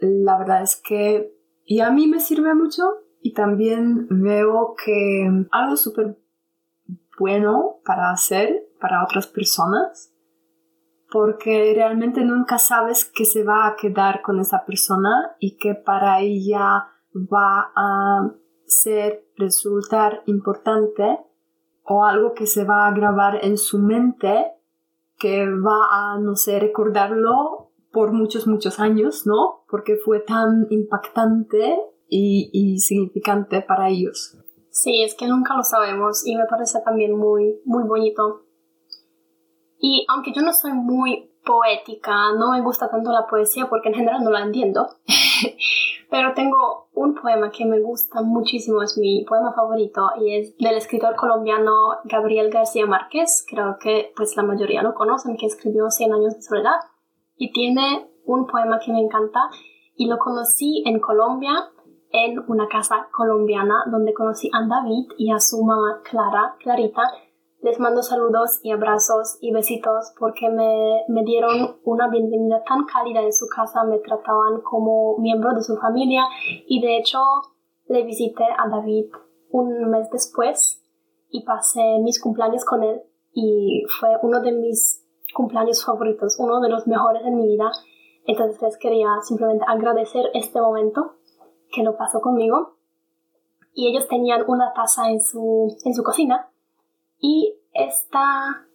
la 0.00 0.38
verdad 0.38 0.62
es 0.62 0.76
que 0.76 1.34
y 1.64 1.80
a 1.80 1.90
mí 1.90 2.06
me 2.06 2.20
sirve 2.20 2.54
mucho 2.54 2.84
y 3.20 3.34
también 3.34 4.06
veo 4.08 4.74
que 4.82 5.28
algo 5.50 5.76
súper 5.76 6.18
bueno 7.18 7.80
para 7.84 8.10
hacer 8.10 8.70
para 8.80 9.04
otras 9.04 9.26
personas 9.26 10.14
porque 11.10 11.72
realmente 11.74 12.22
nunca 12.24 12.58
sabes 12.58 13.04
qué 13.04 13.24
se 13.24 13.44
va 13.44 13.66
a 13.66 13.76
quedar 13.76 14.20
con 14.22 14.40
esa 14.40 14.64
persona 14.66 15.36
y 15.38 15.56
que 15.56 15.74
para 15.74 16.20
ella 16.20 16.88
va 17.14 17.72
a 17.74 18.30
ser, 18.66 19.24
resultar 19.36 20.22
importante 20.26 21.18
o 21.84 22.04
algo 22.04 22.34
que 22.34 22.46
se 22.46 22.64
va 22.64 22.86
a 22.86 22.92
grabar 22.92 23.38
en 23.42 23.56
su 23.56 23.78
mente 23.78 24.52
que 25.18 25.46
va 25.46 25.88
a, 25.90 26.18
no 26.18 26.36
sé, 26.36 26.60
recordarlo 26.60 27.72
por 27.90 28.12
muchos, 28.12 28.46
muchos 28.46 28.78
años, 28.78 29.26
¿no? 29.26 29.64
Porque 29.68 29.96
fue 29.96 30.20
tan 30.20 30.66
impactante 30.70 31.78
y, 32.08 32.50
y 32.52 32.78
significante 32.78 33.62
para 33.62 33.88
ellos. 33.88 34.36
Sí, 34.70 35.02
es 35.02 35.14
que 35.16 35.26
nunca 35.26 35.56
lo 35.56 35.62
sabemos 35.62 36.24
y 36.26 36.36
me 36.36 36.46
parece 36.46 36.80
también 36.84 37.16
muy, 37.16 37.60
muy 37.64 37.84
bonito 37.84 38.47
y 39.80 40.04
aunque 40.08 40.32
yo 40.32 40.42
no 40.42 40.52
soy 40.52 40.72
muy 40.72 41.30
poética, 41.44 42.32
no 42.38 42.50
me 42.50 42.60
gusta 42.60 42.90
tanto 42.90 43.10
la 43.10 43.26
poesía 43.26 43.68
porque 43.68 43.88
en 43.88 43.94
general 43.94 44.22
no 44.22 44.30
la 44.30 44.42
entiendo, 44.42 44.88
pero 46.10 46.34
tengo 46.34 46.88
un 46.92 47.14
poema 47.14 47.50
que 47.50 47.64
me 47.64 47.80
gusta 47.80 48.20
muchísimo, 48.22 48.82
es 48.82 48.98
mi 48.98 49.24
poema 49.24 49.52
favorito 49.52 50.10
y 50.20 50.34
es 50.34 50.56
del 50.58 50.76
escritor 50.76 51.16
colombiano 51.16 51.98
Gabriel 52.04 52.50
García 52.50 52.86
Márquez, 52.86 53.46
creo 53.48 53.78
que 53.80 54.12
pues 54.16 54.36
la 54.36 54.42
mayoría 54.42 54.82
lo 54.82 54.94
conocen, 54.94 55.36
que 55.36 55.46
escribió 55.46 55.90
Cien 55.90 56.12
años 56.12 56.34
de 56.34 56.42
soledad 56.42 56.80
y 57.36 57.52
tiene 57.52 58.10
un 58.26 58.46
poema 58.46 58.78
que 58.78 58.92
me 58.92 59.00
encanta 59.00 59.48
y 59.96 60.06
lo 60.06 60.18
conocí 60.18 60.82
en 60.86 61.00
Colombia 61.00 61.70
en 62.10 62.38
una 62.48 62.68
casa 62.68 63.08
colombiana 63.12 63.84
donde 63.90 64.14
conocí 64.14 64.50
a 64.52 64.66
David 64.66 65.06
y 65.18 65.30
a 65.30 65.40
su 65.40 65.62
mamá 65.64 66.00
Clara, 66.02 66.56
Clarita, 66.58 67.02
les 67.60 67.80
mando 67.80 68.02
saludos 68.02 68.60
y 68.62 68.70
abrazos 68.70 69.36
y 69.40 69.52
besitos 69.52 70.12
porque 70.18 70.48
me, 70.48 71.02
me, 71.08 71.24
dieron 71.24 71.78
una 71.84 72.08
bienvenida 72.08 72.62
tan 72.64 72.84
cálida 72.84 73.20
en 73.20 73.32
su 73.32 73.46
casa, 73.48 73.82
me 73.84 73.98
trataban 73.98 74.60
como 74.62 75.18
miembro 75.18 75.52
de 75.54 75.62
su 75.62 75.76
familia 75.76 76.22
y 76.66 76.80
de 76.80 76.98
hecho 76.98 77.18
le 77.86 78.04
visité 78.04 78.44
a 78.44 78.68
David 78.68 79.06
un 79.50 79.90
mes 79.90 80.08
después 80.10 80.84
y 81.30 81.44
pasé 81.44 81.98
mis 82.00 82.20
cumpleaños 82.20 82.64
con 82.64 82.84
él 82.84 83.02
y 83.32 83.84
fue 83.98 84.10
uno 84.22 84.40
de 84.40 84.52
mis 84.52 85.04
cumpleaños 85.34 85.84
favoritos, 85.84 86.36
uno 86.38 86.60
de 86.60 86.68
los 86.68 86.86
mejores 86.86 87.22
en 87.24 87.36
mi 87.36 87.46
vida. 87.48 87.70
Entonces 88.24 88.60
les 88.62 88.76
quería 88.78 89.08
simplemente 89.22 89.64
agradecer 89.66 90.26
este 90.34 90.60
momento 90.60 91.16
que 91.72 91.82
lo 91.82 91.96
pasó 91.96 92.20
conmigo. 92.20 92.76
Y 93.72 93.88
ellos 93.88 94.08
tenían 94.08 94.44
una 94.48 94.72
taza 94.72 95.10
en 95.10 95.20
su, 95.20 95.76
en 95.84 95.94
su 95.94 96.02
cocina 96.02 96.50
y 97.18 97.58
esta 97.72 98.66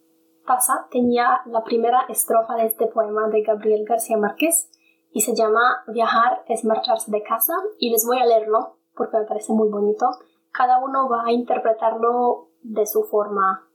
taza 0.46 0.86
tenía 0.90 1.40
la 1.46 1.64
primera 1.64 2.04
estrofa 2.08 2.54
de 2.56 2.66
este 2.66 2.86
poema 2.86 3.28
de 3.28 3.42
Gabriel 3.42 3.84
García 3.86 4.16
Márquez 4.16 4.70
y 5.10 5.20
se 5.22 5.34
llama 5.34 5.84
Viajar 5.86 6.44
es 6.48 6.64
marcharse 6.64 7.10
de 7.10 7.22
casa 7.22 7.54
y 7.78 7.90
les 7.90 8.06
voy 8.06 8.18
a 8.18 8.26
leerlo 8.26 8.76
porque 8.94 9.18
me 9.18 9.24
parece 9.24 9.52
muy 9.52 9.68
bonito. 9.68 10.06
Cada 10.52 10.78
uno 10.78 11.08
va 11.08 11.24
a 11.24 11.32
interpretarlo 11.32 12.48
de 12.62 12.86
su 12.86 13.04
forma 13.04 13.68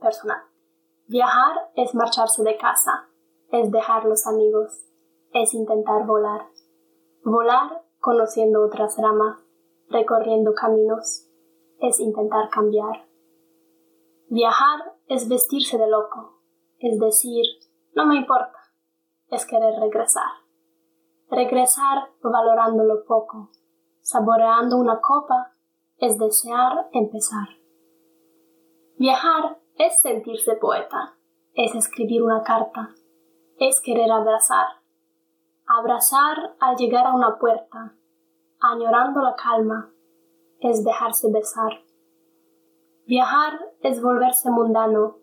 personal. 0.00 0.38
Viajar 1.06 1.70
es 1.74 1.94
marcharse 1.94 2.42
de 2.44 2.56
casa, 2.56 3.08
es 3.50 3.70
dejar 3.70 4.04
los 4.04 4.26
amigos, 4.26 4.86
es 5.32 5.54
intentar 5.54 6.06
volar. 6.06 6.46
Volar 7.24 7.82
conociendo 7.98 8.64
otras 8.64 8.96
ramas, 8.96 9.38
recorriendo 9.88 10.54
caminos, 10.54 11.26
es 11.80 12.00
intentar 12.00 12.48
cambiar. 12.50 13.09
Viajar 14.32 14.94
es 15.08 15.28
vestirse 15.28 15.76
de 15.76 15.88
loco, 15.88 16.38
es 16.78 17.00
decir, 17.00 17.44
no 17.96 18.06
me 18.06 18.14
importa, 18.14 18.60
es 19.26 19.44
querer 19.44 19.74
regresar. 19.80 20.30
Regresar 21.28 22.10
valorando 22.22 22.84
lo 22.84 23.04
poco, 23.04 23.50
saboreando 24.02 24.76
una 24.76 25.00
copa, 25.00 25.56
es 25.96 26.16
desear 26.16 26.88
empezar. 26.92 27.48
Viajar 28.98 29.58
es 29.74 30.00
sentirse 30.00 30.54
poeta, 30.54 31.16
es 31.54 31.74
escribir 31.74 32.22
una 32.22 32.44
carta, 32.44 32.94
es 33.58 33.80
querer 33.80 34.12
abrazar. 34.12 34.66
Abrazar 35.66 36.54
al 36.60 36.76
llegar 36.76 37.04
a 37.04 37.14
una 37.14 37.36
puerta, 37.36 37.96
añorando 38.60 39.22
la 39.22 39.34
calma, 39.34 39.90
es 40.60 40.84
dejarse 40.84 41.32
besar. 41.32 41.82
Viajar 43.10 43.58
es 43.80 44.00
volverse 44.00 44.52
mundano, 44.52 45.16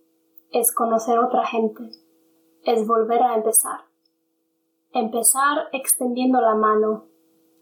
es 0.52 0.74
conocer 0.76 1.20
otra 1.20 1.46
gente, 1.46 1.90
es 2.64 2.86
volver 2.86 3.24
a 3.24 3.34
empezar. 3.36 3.80
Empezar 4.92 5.70
extendiendo 5.72 6.42
la 6.42 6.54
mano, 6.54 7.06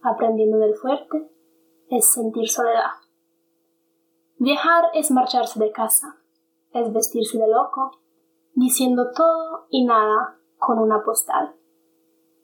aprendiendo 0.01 0.57
del 0.57 0.73
fuerte, 0.73 1.29
es 1.91 2.11
sentir 2.11 2.49
soledad. 2.49 2.89
Viajar 4.39 4.85
es 4.95 5.11
marcharse 5.11 5.59
de 5.59 5.71
casa, 5.71 6.17
es 6.71 6.91
vestirse 6.91 7.37
de 7.37 7.47
loco, 7.47 7.91
diciendo 8.55 9.11
todo 9.15 9.67
y 9.69 9.85
nada 9.85 10.39
con 10.57 10.79
una 10.79 11.03
postal. 11.03 11.53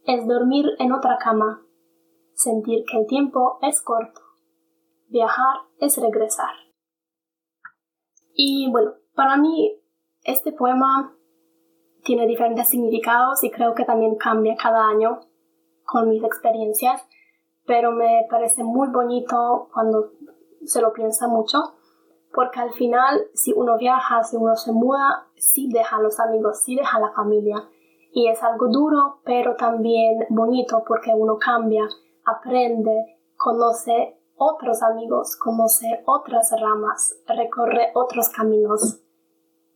Es 0.06 0.28
dormir 0.28 0.68
en 0.78 0.92
otra 0.92 1.18
cama, 1.18 1.64
sentir 2.36 2.84
que 2.86 3.00
el 3.00 3.08
tiempo 3.08 3.58
es 3.64 3.82
corto. 3.82 4.22
Viajar 5.08 5.62
es 5.80 5.98
regresar. 5.98 6.54
Y 8.34 8.70
bueno, 8.72 8.94
para 9.16 9.38
mí 9.38 9.80
este 10.24 10.52
poema 10.52 11.16
tiene 12.04 12.28
diferentes 12.28 12.70
significados 12.70 13.44
y 13.44 13.52
creo 13.52 13.76
que 13.76 13.86
también 13.86 14.16
cambia 14.16 14.56
cada 14.56 14.88
año 14.88 15.22
con 15.86 16.10
mis 16.10 16.24
experiencias, 16.24 17.04
pero 17.66 17.92
me 17.92 18.26
parece 18.30 18.64
muy 18.64 18.88
bonito 18.90 19.70
cuando 19.74 20.12
se 20.64 20.82
lo 20.82 20.94
piensa 20.94 21.28
mucho, 21.28 21.60
porque 22.34 22.60
al 22.60 22.72
final 22.72 23.22
si 23.34 23.52
uno 23.54 23.78
viaja, 23.78 24.24
si 24.24 24.38
uno 24.38 24.56
se 24.56 24.72
muda, 24.72 25.28
sí 25.36 25.70
deja 25.72 25.98
a 25.98 26.02
los 26.02 26.20
amigos, 26.20 26.62
sí 26.64 26.76
deja 26.76 26.98
a 26.98 27.02
la 27.02 27.12
familia. 27.12 27.58
Y 28.14 28.28
es 28.28 28.44
algo 28.44 28.68
duro, 28.68 29.22
pero 29.24 29.56
también 29.56 30.26
bonito 30.30 30.84
porque 30.86 31.14
uno 31.14 31.38
cambia, 31.38 31.88
aprende, 32.26 33.18
conoce 33.38 34.21
otros 34.44 34.82
amigos, 34.82 35.38
conoce 35.38 36.02
otras 36.08 36.52
ramas, 36.60 37.16
recorre 37.28 37.92
otros 37.94 38.30
caminos. 38.30 39.04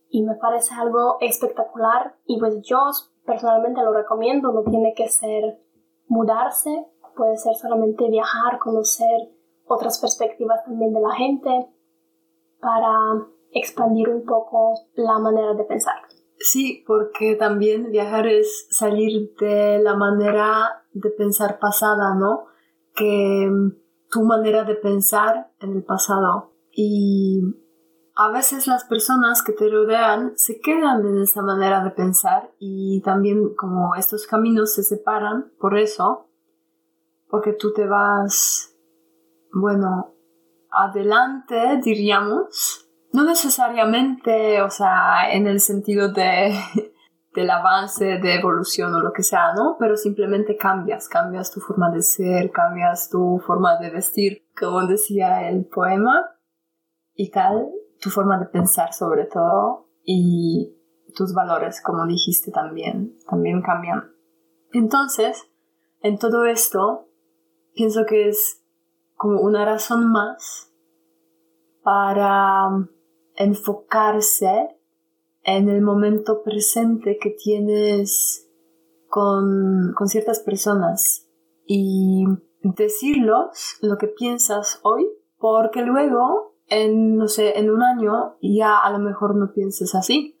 Y 0.08 0.24
me 0.24 0.34
parece 0.34 0.74
algo 0.74 1.18
espectacular 1.20 2.16
y 2.26 2.40
pues 2.40 2.56
yo 2.62 2.78
personalmente 3.24 3.80
lo 3.82 3.92
recomiendo, 3.92 4.50
no 4.50 4.64
tiene 4.64 4.92
que 4.96 5.08
ser 5.08 5.62
mudarse, 6.08 6.84
puede 7.16 7.36
ser 7.36 7.54
solamente 7.54 8.10
viajar, 8.10 8.58
conocer 8.58 9.30
otras 9.66 10.00
perspectivas 10.00 10.64
también 10.64 10.92
de 10.92 11.00
la 11.00 11.12
gente 11.12 11.68
para 12.60 12.92
expandir 13.52 14.08
un 14.08 14.24
poco 14.24 14.74
la 14.94 15.20
manera 15.20 15.54
de 15.54 15.62
pensar. 15.62 15.94
Sí, 16.38 16.82
porque 16.88 17.36
también 17.36 17.92
viajar 17.92 18.26
es 18.26 18.66
salir 18.70 19.32
de 19.38 19.78
la 19.78 19.94
manera 19.94 20.84
de 20.92 21.10
pensar 21.10 21.60
pasada, 21.60 22.16
¿no? 22.16 22.46
Que 22.94 23.48
tu 24.16 24.22
manera 24.22 24.64
de 24.64 24.76
pensar 24.76 25.52
en 25.60 25.76
el 25.76 25.84
pasado. 25.84 26.54
Y 26.72 27.38
a 28.16 28.30
veces 28.30 28.66
las 28.66 28.84
personas 28.84 29.42
que 29.42 29.52
te 29.52 29.68
rodean 29.68 30.32
se 30.36 30.58
quedan 30.58 31.04
en 31.06 31.20
esa 31.20 31.42
manera 31.42 31.84
de 31.84 31.90
pensar 31.90 32.50
y 32.58 33.02
también 33.02 33.54
como 33.54 33.94
estos 33.94 34.26
caminos 34.26 34.72
se 34.72 34.84
separan 34.84 35.52
por 35.60 35.76
eso, 35.76 36.30
porque 37.28 37.52
tú 37.52 37.74
te 37.74 37.86
vas, 37.86 38.74
bueno, 39.52 40.14
adelante, 40.70 41.78
diríamos, 41.84 42.88
no 43.12 43.22
necesariamente, 43.22 44.62
o 44.62 44.70
sea, 44.70 45.30
en 45.30 45.46
el 45.46 45.60
sentido 45.60 46.10
de 46.10 46.54
del 47.36 47.50
avance, 47.50 48.18
de 48.18 48.34
evolución 48.34 48.94
o 48.94 49.00
lo 49.00 49.12
que 49.12 49.22
sea, 49.22 49.52
¿no? 49.54 49.76
Pero 49.78 49.96
simplemente 49.98 50.56
cambias, 50.56 51.06
cambias 51.06 51.52
tu 51.52 51.60
forma 51.60 51.90
de 51.90 52.00
ser, 52.00 52.50
cambias 52.50 53.10
tu 53.10 53.38
forma 53.46 53.76
de 53.78 53.90
vestir, 53.90 54.48
como 54.58 54.86
decía 54.86 55.48
el 55.50 55.66
poema, 55.66 56.34
y 57.14 57.30
tal, 57.30 57.68
tu 58.00 58.08
forma 58.08 58.38
de 58.38 58.46
pensar 58.46 58.94
sobre 58.94 59.26
todo, 59.26 59.90
y 60.02 60.78
tus 61.14 61.34
valores, 61.34 61.82
como 61.82 62.06
dijiste 62.06 62.50
también, 62.50 63.18
también 63.28 63.60
cambian. 63.60 64.12
Entonces, 64.72 65.46
en 66.00 66.18
todo 66.18 66.46
esto, 66.46 67.10
pienso 67.74 68.06
que 68.06 68.28
es 68.28 68.62
como 69.14 69.42
una 69.42 69.66
razón 69.66 70.10
más 70.10 70.72
para 71.82 72.68
enfocarse 73.34 74.75
en 75.46 75.68
el 75.68 75.80
momento 75.80 76.42
presente 76.42 77.18
que 77.18 77.30
tienes 77.30 78.50
con, 79.08 79.94
con 79.96 80.08
ciertas 80.08 80.40
personas 80.40 81.28
y 81.64 82.24
decirlos 82.62 83.78
lo 83.80 83.96
que 83.96 84.08
piensas 84.08 84.80
hoy, 84.82 85.08
porque 85.38 85.82
luego, 85.82 86.56
en, 86.66 87.16
no 87.16 87.28
sé, 87.28 87.58
en 87.60 87.70
un 87.70 87.84
año 87.84 88.36
ya 88.42 88.78
a 88.78 88.90
lo 88.90 88.98
mejor 88.98 89.36
no 89.36 89.52
pienses 89.52 89.94
así. 89.94 90.32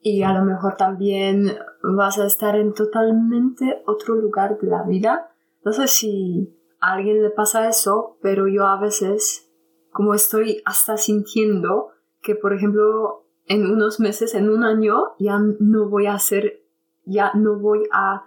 Y 0.00 0.22
a 0.22 0.34
lo 0.34 0.44
mejor 0.44 0.76
también 0.76 1.56
vas 1.96 2.18
a 2.18 2.26
estar 2.26 2.54
en 2.56 2.74
totalmente 2.74 3.82
otro 3.86 4.14
lugar 4.14 4.58
de 4.58 4.66
la 4.66 4.82
vida. 4.82 5.30
No 5.64 5.72
sé 5.72 5.88
si 5.88 6.54
a 6.80 6.92
alguien 6.92 7.22
le 7.22 7.30
pasa 7.30 7.66
eso, 7.66 8.18
pero 8.20 8.46
yo 8.46 8.66
a 8.66 8.78
veces, 8.78 9.50
como 9.90 10.12
estoy 10.12 10.60
hasta 10.66 10.98
sintiendo 10.98 11.92
que, 12.20 12.34
por 12.34 12.52
ejemplo, 12.52 13.23
en 13.46 13.66
unos 13.70 14.00
meses, 14.00 14.34
en 14.34 14.48
un 14.48 14.64
año, 14.64 15.14
ya 15.18 15.38
no 15.60 15.88
voy 15.88 16.06
a 16.06 16.18
ser, 16.18 16.62
ya 17.04 17.32
no 17.34 17.58
voy 17.58 17.82
a, 17.92 18.26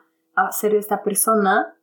ser 0.52 0.76
esta 0.76 1.04
persona, 1.04 1.76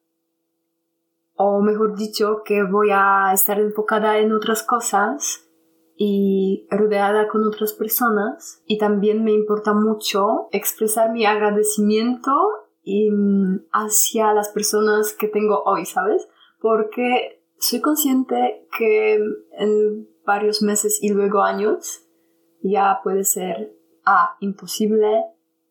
o 1.34 1.60
mejor 1.60 1.96
dicho, 1.96 2.42
que 2.44 2.62
voy 2.62 2.90
a 2.92 3.32
estar 3.32 3.58
enfocada 3.58 4.18
en 4.18 4.32
otras 4.32 4.62
cosas 4.62 5.48
y 5.96 6.68
rodeada 6.70 7.26
con 7.26 7.44
otras 7.44 7.72
personas. 7.72 8.62
Y 8.66 8.78
también 8.78 9.24
me 9.24 9.32
importa 9.32 9.72
mucho 9.72 10.48
expresar 10.52 11.10
mi 11.10 11.26
agradecimiento 11.26 12.30
hacia 13.72 14.32
las 14.32 14.50
personas 14.50 15.12
que 15.14 15.26
tengo 15.26 15.64
hoy, 15.64 15.84
¿sabes? 15.84 16.28
Porque 16.60 17.42
soy 17.58 17.80
consciente 17.80 18.68
que 18.78 19.14
en 19.14 20.08
varios 20.24 20.62
meses 20.62 20.98
y 21.02 21.08
luego 21.08 21.42
años 21.42 22.03
ya 22.64 23.00
puede 23.02 23.24
ser 23.24 23.76
A, 24.04 24.36
imposible, 24.40 25.24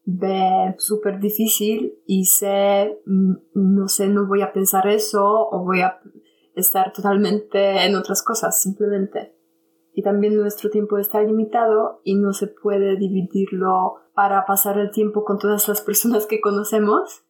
B, 0.06 0.76
súper 0.78 1.20
difícil 1.20 2.00
y 2.06 2.26
C, 2.26 3.02
mm, 3.06 3.34
no 3.54 3.88
sé, 3.88 4.08
no 4.08 4.28
voy 4.28 4.42
a 4.42 4.54
pensar 4.54 4.88
eso 4.88 5.24
o 5.26 5.64
voy 5.64 5.82
a 5.82 6.00
estar 6.56 6.92
totalmente 6.94 7.86
en 7.86 7.96
otras 7.96 8.22
cosas, 8.24 8.62
simplemente. 8.62 9.36
Y 9.94 10.02
también 10.02 10.36
nuestro 10.36 10.70
tiempo 10.70 10.98
está 10.98 11.22
limitado 11.22 12.02
y 12.04 12.16
no 12.16 12.34
se 12.34 12.48
puede 12.48 12.98
dividirlo 12.98 13.96
para 14.14 14.46
pasar 14.46 14.78
el 14.80 14.92
tiempo 14.92 15.24
con 15.24 15.38
todas 15.38 15.68
las 15.68 15.82
personas 15.82 16.26
que 16.26 16.42
conocemos. 16.42 17.24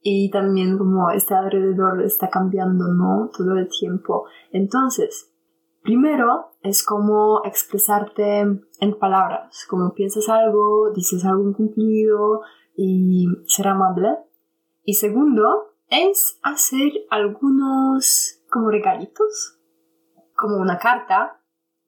Y 0.00 0.30
también 0.30 0.78
como 0.78 1.10
este 1.10 1.34
alrededor 1.34 2.02
está 2.02 2.30
cambiando, 2.30 2.86
¿no? 2.94 3.30
Todo 3.36 3.58
el 3.58 3.68
tiempo. 3.68 4.26
Entonces, 4.52 5.32
Primero 5.82 6.56
es 6.62 6.84
como 6.84 7.42
expresarte 7.44 8.40
en 8.40 8.98
palabras, 8.98 9.66
como 9.68 9.94
piensas 9.94 10.28
algo, 10.28 10.90
dices 10.94 11.24
algo 11.24 11.52
cumplido 11.54 12.42
y 12.76 13.26
ser 13.46 13.68
amable. 13.68 14.18
Y 14.84 14.94
segundo 14.94 15.74
es 15.88 16.38
hacer 16.42 16.92
algunos 17.10 18.42
como 18.50 18.70
regalitos, 18.70 19.58
como 20.34 20.56
una 20.56 20.78
carta, 20.78 21.40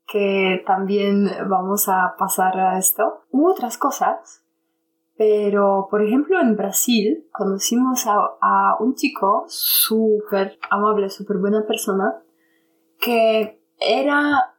que 0.06 0.62
también 0.66 1.30
vamos 1.48 1.88
a 1.88 2.14
pasar 2.18 2.58
a 2.58 2.78
esto, 2.78 3.24
u 3.30 3.48
otras 3.48 3.78
cosas. 3.78 4.44
Pero, 5.16 5.86
por 5.90 6.02
ejemplo, 6.02 6.40
en 6.40 6.56
Brasil 6.56 7.28
conocimos 7.32 8.06
a, 8.06 8.16
a 8.40 8.76
un 8.80 8.94
chico 8.94 9.44
súper 9.48 10.58
amable, 10.70 11.10
súper 11.10 11.36
buena 11.36 11.66
persona, 11.66 12.22
que 12.98 13.59
era 13.80 14.54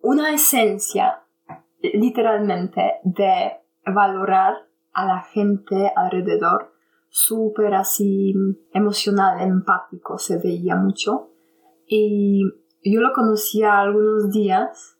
una 0.00 0.32
esencia 0.32 1.22
literalmente 1.80 2.94
de 3.04 3.52
valorar 3.86 4.54
a 4.92 5.06
la 5.06 5.20
gente 5.20 5.92
alrededor, 5.94 6.72
súper 7.08 7.74
así 7.74 8.34
emocional, 8.72 9.40
empático, 9.40 10.18
se 10.18 10.38
veía 10.38 10.76
mucho. 10.76 11.30
Y 11.86 12.42
yo 12.82 13.00
lo 13.00 13.12
conocía 13.12 13.78
algunos 13.78 14.30
días, 14.30 14.98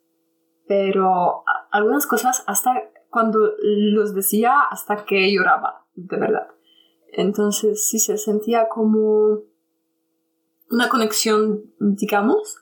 pero 0.67 1.43
algunas 1.71 2.07
cosas 2.07 2.45
hasta 2.47 2.75
cuando 3.11 3.41
los 3.63 4.15
decía, 4.15 4.61
hasta 4.71 5.05
que 5.05 5.33
lloraba, 5.33 5.87
de 5.95 6.19
verdad. 6.19 6.49
Entonces 7.13 7.89
sí 7.89 7.99
se 7.99 8.19
sentía 8.19 8.69
como 8.69 9.41
una 10.71 10.89
conexión, 10.89 11.73
digamos, 11.79 12.59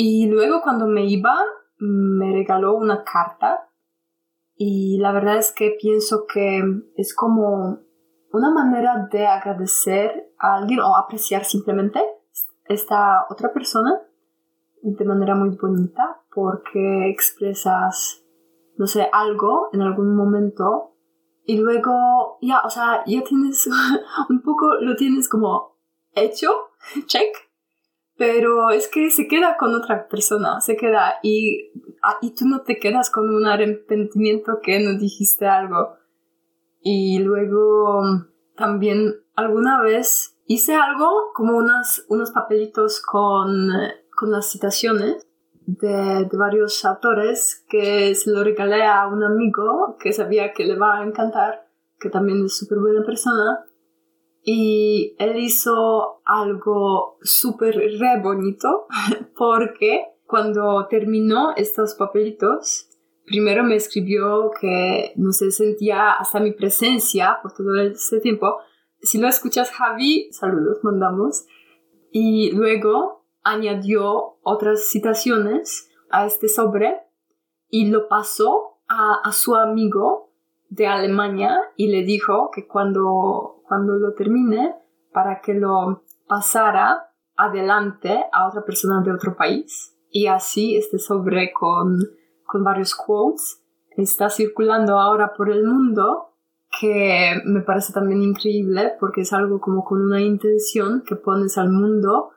y 0.00 0.28
luego 0.28 0.62
cuando 0.62 0.86
me 0.86 1.06
iba, 1.06 1.34
me 1.78 2.30
regaló 2.32 2.76
una 2.76 3.02
carta. 3.02 3.68
Y 4.54 4.96
la 5.00 5.10
verdad 5.10 5.38
es 5.38 5.50
que 5.50 5.76
pienso 5.76 6.24
que 6.32 6.62
es 6.94 7.12
como 7.16 7.80
una 8.30 8.50
manera 8.52 9.08
de 9.10 9.26
agradecer 9.26 10.32
a 10.38 10.54
alguien 10.54 10.78
o 10.78 10.96
apreciar 10.96 11.44
simplemente 11.44 12.00
esta 12.66 13.26
otra 13.28 13.52
persona 13.52 14.00
de 14.82 15.04
manera 15.04 15.34
muy 15.34 15.56
bonita 15.56 16.22
porque 16.32 17.10
expresas, 17.10 18.22
no 18.76 18.86
sé, 18.86 19.08
algo 19.12 19.68
en 19.72 19.82
algún 19.82 20.14
momento. 20.14 20.94
Y 21.44 21.56
luego 21.56 22.38
ya, 22.40 22.60
o 22.64 22.70
sea, 22.70 23.02
ya 23.04 23.24
tienes 23.24 23.68
un 24.28 24.42
poco, 24.42 24.74
lo 24.74 24.94
tienes 24.94 25.28
como 25.28 25.76
hecho, 26.14 26.50
check, 27.06 27.47
pero 28.18 28.70
es 28.70 28.88
que 28.88 29.10
se 29.10 29.28
queda 29.28 29.56
con 29.56 29.74
otra 29.76 30.08
persona, 30.08 30.60
se 30.60 30.76
queda 30.76 31.14
y, 31.22 31.70
ah, 32.02 32.18
y 32.20 32.34
tú 32.34 32.46
no 32.46 32.62
te 32.62 32.80
quedas 32.80 33.10
con 33.10 33.32
un 33.32 33.46
arrepentimiento 33.46 34.58
que 34.60 34.80
no 34.80 34.98
dijiste 34.98 35.46
algo. 35.46 35.94
Y 36.82 37.20
luego 37.20 38.02
también 38.56 39.14
alguna 39.36 39.80
vez 39.80 40.36
hice 40.46 40.74
algo 40.74 41.30
como 41.32 41.56
unas, 41.56 42.04
unos 42.08 42.32
papelitos 42.32 43.00
con, 43.00 43.70
con 44.16 44.32
las 44.32 44.50
citaciones 44.50 45.24
de, 45.66 46.24
de, 46.24 46.36
varios 46.36 46.84
autores 46.84 47.64
que 47.68 48.16
se 48.16 48.32
lo 48.32 48.42
regalé 48.42 48.82
a 48.84 49.06
un 49.06 49.22
amigo 49.22 49.96
que 50.00 50.12
sabía 50.12 50.52
que 50.52 50.64
le 50.64 50.76
va 50.76 50.98
a 50.98 51.04
encantar, 51.04 51.68
que 52.00 52.10
también 52.10 52.44
es 52.44 52.56
súper 52.56 52.78
buena 52.78 53.04
persona 53.04 53.64
y 54.50 55.14
él 55.18 55.36
hizo 55.36 56.22
algo 56.24 57.18
súper 57.20 57.76
re 57.76 58.18
bonito 58.22 58.86
porque 59.36 60.06
cuando 60.24 60.86
terminó 60.88 61.54
estos 61.54 61.94
papelitos, 61.94 62.88
primero 63.26 63.62
me 63.62 63.76
escribió 63.76 64.50
que 64.58 65.12
no 65.16 65.32
se 65.32 65.50
sentía 65.50 66.12
hasta 66.12 66.40
mi 66.40 66.52
presencia 66.52 67.40
por 67.42 67.52
todo 67.52 67.76
ese 67.76 68.20
tiempo. 68.20 68.56
Si 69.02 69.18
lo 69.18 69.28
escuchas, 69.28 69.70
Javi, 69.70 70.32
saludos, 70.32 70.78
mandamos. 70.82 71.44
Y 72.10 72.50
luego 72.52 73.26
añadió 73.42 74.38
otras 74.42 74.88
citaciones 74.88 75.90
a 76.08 76.24
este 76.24 76.48
sobre 76.48 77.02
y 77.68 77.90
lo 77.90 78.08
pasó 78.08 78.78
a, 78.88 79.20
a 79.22 79.32
su 79.32 79.56
amigo 79.56 80.32
de 80.70 80.86
Alemania 80.86 81.60
y 81.76 81.88
le 81.88 82.02
dijo 82.02 82.50
que 82.50 82.66
cuando 82.66 83.57
cuando 83.68 83.94
lo 83.94 84.14
termine 84.14 84.74
para 85.12 85.40
que 85.40 85.54
lo 85.54 86.04
pasara 86.26 87.10
adelante 87.36 88.24
a 88.32 88.48
otra 88.48 88.64
persona 88.64 89.02
de 89.02 89.12
otro 89.12 89.36
país. 89.36 89.94
Y 90.10 90.26
así 90.26 90.76
este 90.76 90.98
sobre 90.98 91.52
con, 91.52 91.98
con 92.44 92.64
varios 92.64 92.94
quotes 92.94 93.62
está 93.90 94.30
circulando 94.30 94.98
ahora 94.98 95.34
por 95.34 95.50
el 95.50 95.64
mundo 95.64 96.34
que 96.80 97.40
me 97.44 97.60
parece 97.62 97.92
también 97.92 98.22
increíble 98.22 98.92
porque 99.00 99.22
es 99.22 99.32
algo 99.32 99.60
como 99.60 99.84
con 99.84 100.02
una 100.02 100.20
intención 100.20 101.02
que 101.06 101.16
pones 101.16 101.58
al 101.58 101.70
mundo 101.70 102.30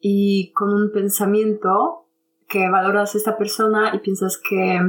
y 0.00 0.52
con 0.52 0.72
un 0.72 0.92
pensamiento 0.92 2.06
que 2.48 2.68
valoras 2.68 3.14
a 3.14 3.18
esta 3.18 3.36
persona 3.36 3.94
y 3.94 3.98
piensas 4.00 4.38
que 4.38 4.80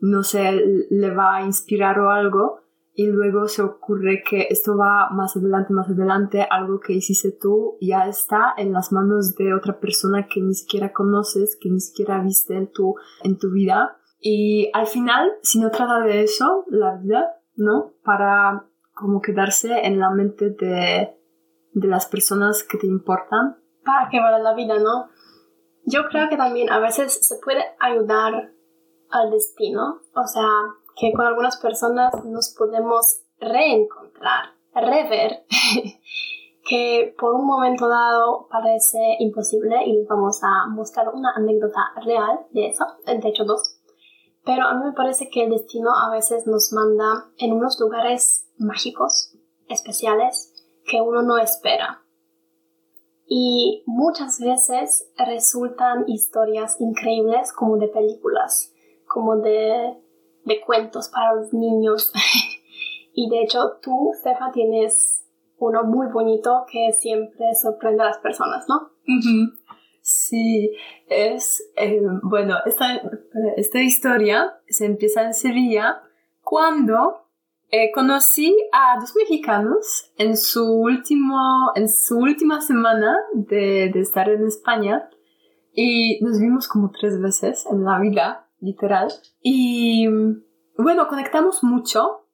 no 0.00 0.22
sé, 0.22 0.86
le 0.90 1.14
va 1.14 1.36
a 1.36 1.46
inspirar 1.46 1.98
o 1.98 2.10
algo 2.10 2.60
y 2.96 3.08
luego 3.08 3.48
se 3.48 3.62
ocurre 3.62 4.22
que 4.28 4.46
esto 4.50 4.76
va 4.76 5.10
más 5.10 5.36
adelante, 5.36 5.72
más 5.72 5.90
adelante, 5.90 6.46
algo 6.48 6.78
que 6.78 6.92
hiciste 6.92 7.32
tú 7.32 7.76
ya 7.80 8.06
está 8.06 8.54
en 8.56 8.72
las 8.72 8.92
manos 8.92 9.34
de 9.34 9.52
otra 9.52 9.80
persona 9.80 10.28
que 10.32 10.40
ni 10.40 10.54
siquiera 10.54 10.92
conoces, 10.92 11.58
que 11.60 11.70
ni 11.70 11.80
siquiera 11.80 12.22
viste 12.22 12.56
en 12.56 12.70
tu, 12.70 12.94
en 13.24 13.36
tu 13.36 13.50
vida. 13.50 13.96
Y 14.20 14.70
al 14.74 14.86
final, 14.86 15.32
si 15.42 15.58
no 15.58 15.72
trata 15.72 16.00
de 16.00 16.22
eso, 16.22 16.64
la 16.68 16.96
vida, 16.96 17.42
¿no? 17.56 17.94
Para 18.04 18.64
como 18.94 19.20
quedarse 19.20 19.86
en 19.86 19.98
la 19.98 20.10
mente 20.10 20.50
de, 20.50 21.18
de 21.72 21.88
las 21.88 22.06
personas 22.06 22.62
que 22.62 22.78
te 22.78 22.86
importan. 22.86 23.56
Para 23.84 24.08
que 24.08 24.20
vale 24.20 24.40
la 24.40 24.54
vida, 24.54 24.78
¿no? 24.78 25.08
Yo 25.84 26.04
creo 26.08 26.28
que 26.30 26.36
también 26.36 26.70
a 26.70 26.78
veces 26.78 27.26
se 27.26 27.36
puede 27.44 27.62
ayudar 27.80 28.52
al 29.10 29.30
destino, 29.30 30.00
o 30.14 30.26
sea, 30.26 30.48
que 30.96 31.12
con 31.12 31.26
algunas 31.26 31.56
personas 31.56 32.24
nos 32.24 32.54
podemos 32.56 33.22
reencontrar, 33.38 34.54
rever, 34.74 35.44
que 36.68 37.14
por 37.18 37.34
un 37.34 37.46
momento 37.46 37.88
dado 37.88 38.48
parece 38.50 39.16
imposible 39.18 39.84
y 39.84 39.92
les 39.92 40.08
vamos 40.08 40.40
a 40.42 40.66
mostrar 40.68 41.08
una 41.10 41.32
anécdota 41.34 41.80
real 42.04 42.46
de 42.50 42.68
eso, 42.68 42.84
de 43.06 43.28
hecho 43.28 43.44
dos. 43.44 43.80
Pero 44.44 44.66
a 44.66 44.74
mí 44.74 44.84
me 44.84 44.92
parece 44.92 45.30
que 45.30 45.44
el 45.44 45.50
destino 45.50 45.90
a 45.94 46.10
veces 46.10 46.46
nos 46.46 46.72
manda 46.72 47.30
en 47.38 47.52
unos 47.52 47.80
lugares 47.80 48.46
mágicos, 48.58 49.34
especiales, 49.68 50.52
que 50.86 51.00
uno 51.00 51.22
no 51.22 51.38
espera. 51.38 52.02
Y 53.26 53.82
muchas 53.86 54.38
veces 54.38 55.10
resultan 55.16 56.04
historias 56.08 56.78
increíbles 56.78 57.52
como 57.54 57.78
de 57.78 57.88
películas, 57.88 58.74
como 59.06 59.36
de 59.36 59.98
de 60.44 60.60
cuentos 60.60 61.08
para 61.08 61.34
los 61.34 61.52
niños. 61.52 62.12
y 63.14 63.28
de 63.30 63.42
hecho 63.42 63.78
tú, 63.82 64.12
Stefa, 64.18 64.50
tienes 64.52 65.24
uno 65.58 65.84
muy 65.84 66.08
bonito 66.08 66.64
que 66.70 66.92
siempre 66.92 67.54
sorprende 67.60 68.02
a 68.02 68.06
las 68.06 68.18
personas, 68.18 68.66
¿no? 68.68 68.90
Sí, 70.02 70.76
es, 71.08 71.62
eh, 71.76 72.00
bueno, 72.22 72.56
esta, 72.66 73.00
esta 73.56 73.80
historia 73.80 74.58
se 74.68 74.84
empieza 74.84 75.22
en 75.22 75.32
Sevilla 75.32 76.02
cuando 76.42 77.24
eh, 77.70 77.90
conocí 77.92 78.54
a 78.72 79.00
dos 79.00 79.14
mexicanos 79.16 80.12
en 80.18 80.36
su, 80.36 80.64
último, 80.64 81.72
en 81.74 81.88
su 81.88 82.18
última 82.18 82.60
semana 82.60 83.16
de, 83.32 83.90
de 83.92 84.00
estar 84.00 84.28
en 84.28 84.46
España 84.46 85.08
y 85.72 86.20
nos 86.22 86.38
vimos 86.38 86.68
como 86.68 86.90
tres 86.90 87.20
veces 87.20 87.66
en 87.66 87.84
la 87.84 87.98
vida 87.98 88.43
literal. 88.64 89.12
Y 89.40 90.08
bueno, 90.76 91.06
conectamos 91.08 91.62
mucho. 91.62 92.26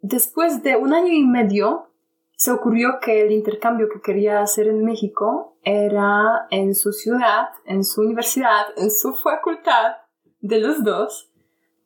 Después 0.00 0.62
de 0.62 0.76
un 0.76 0.92
año 0.92 1.12
y 1.12 1.24
medio, 1.24 1.90
se 2.36 2.50
ocurrió 2.50 2.98
que 3.00 3.22
el 3.22 3.32
intercambio 3.32 3.88
que 3.88 4.00
quería 4.00 4.40
hacer 4.40 4.66
en 4.66 4.84
México 4.84 5.58
era 5.62 6.46
en 6.50 6.74
su 6.74 6.92
ciudad, 6.92 7.48
en 7.64 7.84
su 7.84 8.02
universidad, 8.02 8.66
en 8.76 8.90
su 8.90 9.12
facultad 9.12 9.96
de 10.40 10.58
los 10.58 10.82
dos. 10.84 11.30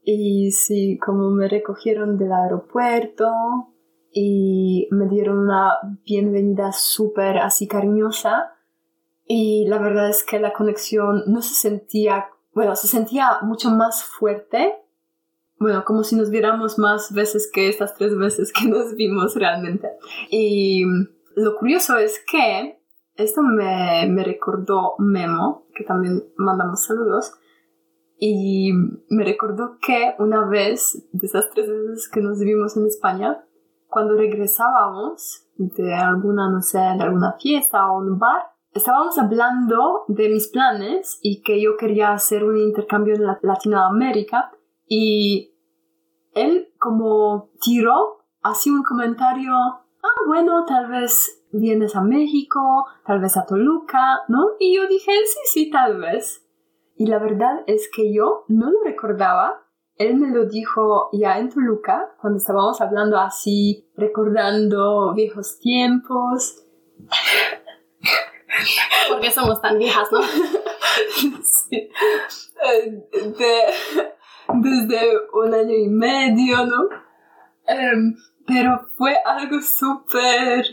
Y 0.03 0.53
sí, 0.53 0.99
como 0.99 1.31
me 1.31 1.49
recogieron 1.49 2.17
del 2.17 2.33
aeropuerto 2.33 3.29
y 4.11 4.89
me 4.91 5.07
dieron 5.07 5.39
una 5.39 5.75
bienvenida 6.05 6.73
súper 6.73 7.39
así 7.39 7.69
cariñosa. 7.69 8.55
Y 9.27 9.67
la 9.69 9.79
verdad 9.79 10.09
es 10.09 10.25
que 10.25 10.41
la 10.41 10.55
conexión 10.55 11.25
no 11.27 11.43
se 11.43 11.55
sentía 11.55 12.31
bueno, 12.59 12.75
se 12.75 12.89
sentía 12.89 13.39
mucho 13.43 13.71
más 13.71 14.03
fuerte. 14.03 14.75
Bueno, 15.61 15.85
como 15.85 16.03
si 16.03 16.17
nos 16.17 16.29
viéramos 16.29 16.77
más 16.77 17.13
veces 17.13 17.49
que 17.55 17.69
estas 17.69 17.95
tres 17.95 18.19
veces 18.19 18.53
que 18.53 18.67
nos 18.69 18.97
vimos 18.97 19.37
realmente. 19.37 19.89
Y 20.29 20.83
lo 21.37 21.55
curioso 21.55 21.99
es 21.99 22.21
que 22.29 22.81
esto 23.15 23.43
me, 23.43 24.09
me 24.11 24.25
recordó 24.25 24.97
Memo, 24.99 25.69
que 25.73 25.85
también 25.85 26.25
mandamos 26.37 26.85
saludos, 26.85 27.33
y 28.19 28.73
me 29.09 29.23
recordó 29.23 29.79
que 29.81 30.17
una 30.19 30.45
vez, 30.45 31.07
de 31.13 31.29
esas 31.29 31.51
tres 31.51 31.69
veces 31.69 32.09
que 32.09 32.21
nos 32.21 32.41
vimos 32.41 32.77
en 32.77 32.87
España, 32.87 33.45
cuando 33.87 34.17
regresábamos 34.17 35.47
de 35.59 35.95
alguna, 35.95 36.51
no 36.51 36.61
sé, 36.61 36.79
de 36.79 37.05
alguna 37.05 37.37
fiesta 37.41 37.89
o 37.89 37.99
un 37.99 38.19
bar, 38.19 38.43
estábamos 38.73 39.19
hablando 39.19 40.05
de 40.09 40.29
mis 40.29 40.49
planes 40.49 41.19
y 41.23 41.43
que 41.43 41.61
yo 41.61 41.77
quería 41.77 42.13
hacer 42.13 42.45
un 42.45 42.59
intercambio 42.59 43.15
en 43.15 43.25
Latinoamérica 43.43 44.53
y 44.87 45.55
él 46.35 46.73
como 46.79 47.51
tiró 47.61 48.25
así 48.43 48.71
un 48.71 48.83
comentario, 48.83 49.53
ah, 49.55 50.21
bueno, 50.27 50.65
tal 50.65 50.89
vez 50.89 51.45
vienes 51.53 51.97
a 51.97 52.03
México, 52.03 52.87
tal 53.07 53.21
vez 53.21 53.37
a 53.37 53.47
Toluca, 53.47 54.23
¿no? 54.29 54.51
Y 54.59 54.77
yo 54.77 54.87
dije, 54.87 55.13
sí, 55.27 55.39
sí, 55.45 55.71
tal 55.71 55.99
vez. 55.99 56.45
Y 56.97 57.07
la 57.07 57.19
verdad 57.19 57.63
es 57.67 57.89
que 57.95 58.13
yo 58.13 58.45
no 58.49 58.71
lo 58.71 58.83
recordaba. 58.85 59.65
Él 59.97 60.17
me 60.17 60.31
lo 60.31 60.47
dijo 60.47 61.11
ya 61.13 61.39
en 61.39 61.49
Toluca, 61.49 62.15
cuando 62.21 62.39
estábamos 62.39 62.81
hablando 62.81 63.19
así, 63.19 63.91
recordando 63.97 65.13
viejos 65.15 65.59
tiempos. 65.59 66.65
Porque 69.09 69.31
somos 69.31 69.61
tan 69.61 69.79
viejas, 69.79 70.09
¿no? 70.13 70.21
sí. 71.43 71.91
Eh, 72.65 73.05
desde 74.55 75.01
un 75.33 75.55
año 75.55 75.75
y 75.75 75.89
medio, 75.89 76.67
¿no? 76.67 76.89
Em, 77.67 78.17
pero 78.47 78.81
fue 78.97 79.15
algo 79.25 79.61
súper 79.61 80.65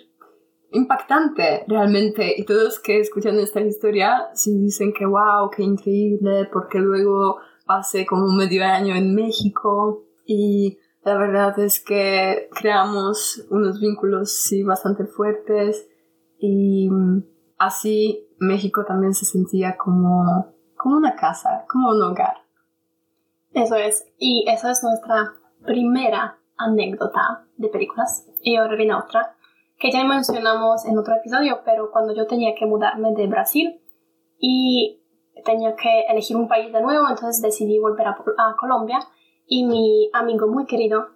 impactante 0.71 1.63
realmente 1.67 2.33
y 2.37 2.45
todos 2.45 2.79
que 2.79 2.99
escuchan 2.99 3.39
esta 3.39 3.61
historia 3.61 4.27
sí 4.33 4.57
dicen 4.57 4.93
que 4.93 5.05
wow, 5.05 5.49
qué 5.55 5.63
increíble 5.63 6.49
porque 6.51 6.79
luego 6.79 7.37
pasé 7.65 8.05
como 8.05 8.27
medio 8.33 8.63
año 8.63 8.95
en 8.95 9.15
México 9.15 10.05
y 10.25 10.79
la 11.03 11.17
verdad 11.17 11.57
es 11.59 11.81
que 11.81 12.49
creamos 12.51 13.45
unos 13.49 13.79
vínculos 13.79 14.31
sí 14.31 14.63
bastante 14.63 15.05
fuertes 15.05 15.87
y 16.39 16.89
así 17.57 18.27
México 18.37 18.85
también 18.85 19.13
se 19.13 19.25
sentía 19.25 19.77
como, 19.77 20.53
como 20.75 20.97
una 20.97 21.15
casa, 21.15 21.65
como 21.69 21.89
un 21.89 22.01
hogar. 22.01 22.37
Eso 23.53 23.75
es, 23.75 24.05
y 24.17 24.45
esa 24.47 24.71
es 24.71 24.83
nuestra 24.83 25.33
primera 25.65 26.37
anécdota 26.57 27.45
de 27.57 27.69
películas. 27.69 28.27
Y 28.41 28.57
ahora 28.57 28.75
viene 28.75 28.95
otra, 28.95 29.35
que 29.77 29.91
ya 29.91 30.03
mencionamos 30.03 30.85
en 30.85 30.97
otro 30.97 31.15
episodio, 31.15 31.61
pero 31.65 31.91
cuando 31.91 32.13
yo 32.13 32.27
tenía 32.27 32.53
que 32.55 32.65
mudarme 32.65 33.13
de 33.13 33.27
Brasil 33.27 33.81
y 34.39 35.01
tenía 35.43 35.75
que 35.75 36.01
elegir 36.09 36.37
un 36.37 36.47
país 36.47 36.71
de 36.71 36.81
nuevo, 36.81 37.07
entonces 37.09 37.41
decidí 37.41 37.79
volver 37.79 38.07
a, 38.07 38.15
Colombia 38.59 38.99
y 39.45 39.65
mi 39.65 40.09
amigo 40.13 40.47
muy 40.47 40.65
querido, 40.65 41.07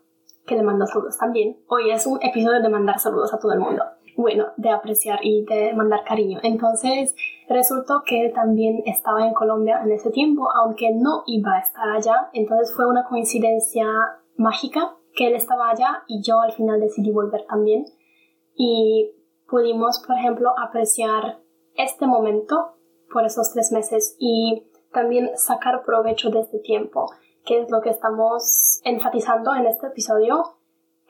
que 0.45 0.55
le 0.55 0.63
mando 0.63 0.85
saludos 0.87 1.17
también, 1.17 1.59
hoy 1.67 1.91
es 1.91 2.05
un 2.05 2.19
episodio 2.21 2.61
de 2.61 2.69
mandar 2.69 2.99
saludos 2.99 3.33
a 3.33 3.39
todo 3.39 3.53
el 3.53 3.59
mundo 3.59 3.83
bueno, 4.19 4.47
de 4.57 4.69
apreciar 4.69 5.19
y 5.23 5.45
de 5.45 5.73
mandar 5.73 6.03
cariño. 6.03 6.39
Entonces 6.43 7.15
resultó 7.47 8.03
que 8.05 8.25
él 8.25 8.33
también 8.33 8.83
estaba 8.85 9.25
en 9.25 9.33
Colombia 9.33 9.79
en 9.81 9.93
ese 9.93 10.11
tiempo, 10.11 10.49
aunque 10.53 10.91
no 10.91 11.23
iba 11.25 11.55
a 11.55 11.59
estar 11.59 11.89
allá. 11.89 12.29
Entonces 12.33 12.75
fue 12.75 12.85
una 12.85 13.05
coincidencia 13.05 13.85
mágica 14.35 14.97
que 15.15 15.27
él 15.27 15.35
estaba 15.35 15.69
allá 15.69 16.03
y 16.07 16.21
yo 16.21 16.41
al 16.41 16.51
final 16.51 16.81
decidí 16.81 17.11
volver 17.11 17.45
también. 17.47 17.85
Y 18.55 19.11
pudimos, 19.47 20.03
por 20.05 20.17
ejemplo, 20.17 20.53
apreciar 20.59 21.39
este 21.75 22.05
momento 22.05 22.73
por 23.13 23.23
esos 23.25 23.53
tres 23.53 23.71
meses 23.71 24.17
y 24.19 24.69
también 24.91 25.29
sacar 25.35 25.83
provecho 25.83 26.29
de 26.29 26.41
este 26.41 26.59
tiempo, 26.59 27.09
que 27.45 27.61
es 27.61 27.71
lo 27.71 27.79
que 27.79 27.89
estamos 27.89 28.81
enfatizando 28.83 29.55
en 29.55 29.65
este 29.65 29.87
episodio, 29.87 30.58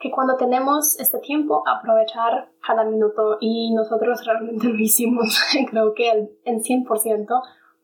que 0.00 0.10
cuando 0.10 0.36
tenemos 0.36 0.98
este 0.98 1.18
tiempo, 1.18 1.62
aprovechar 1.68 2.50
cada 2.66 2.84
minuto 2.84 3.36
y 3.40 3.72
nosotros 3.74 4.24
realmente 4.26 4.66
lo 4.66 4.78
hicimos, 4.78 5.38
creo 5.70 5.94
que 5.94 6.08
en 6.44 6.60
100%, 6.60 7.26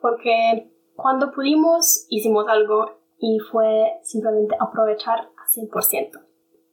porque 0.00 0.72
cuando 0.96 1.30
pudimos 1.30 2.06
hicimos 2.08 2.46
algo 2.48 2.96
y 3.18 3.38
fue 3.38 4.00
simplemente 4.02 4.56
aprovechar 4.58 5.20
a 5.20 5.46
100%. 5.46 6.10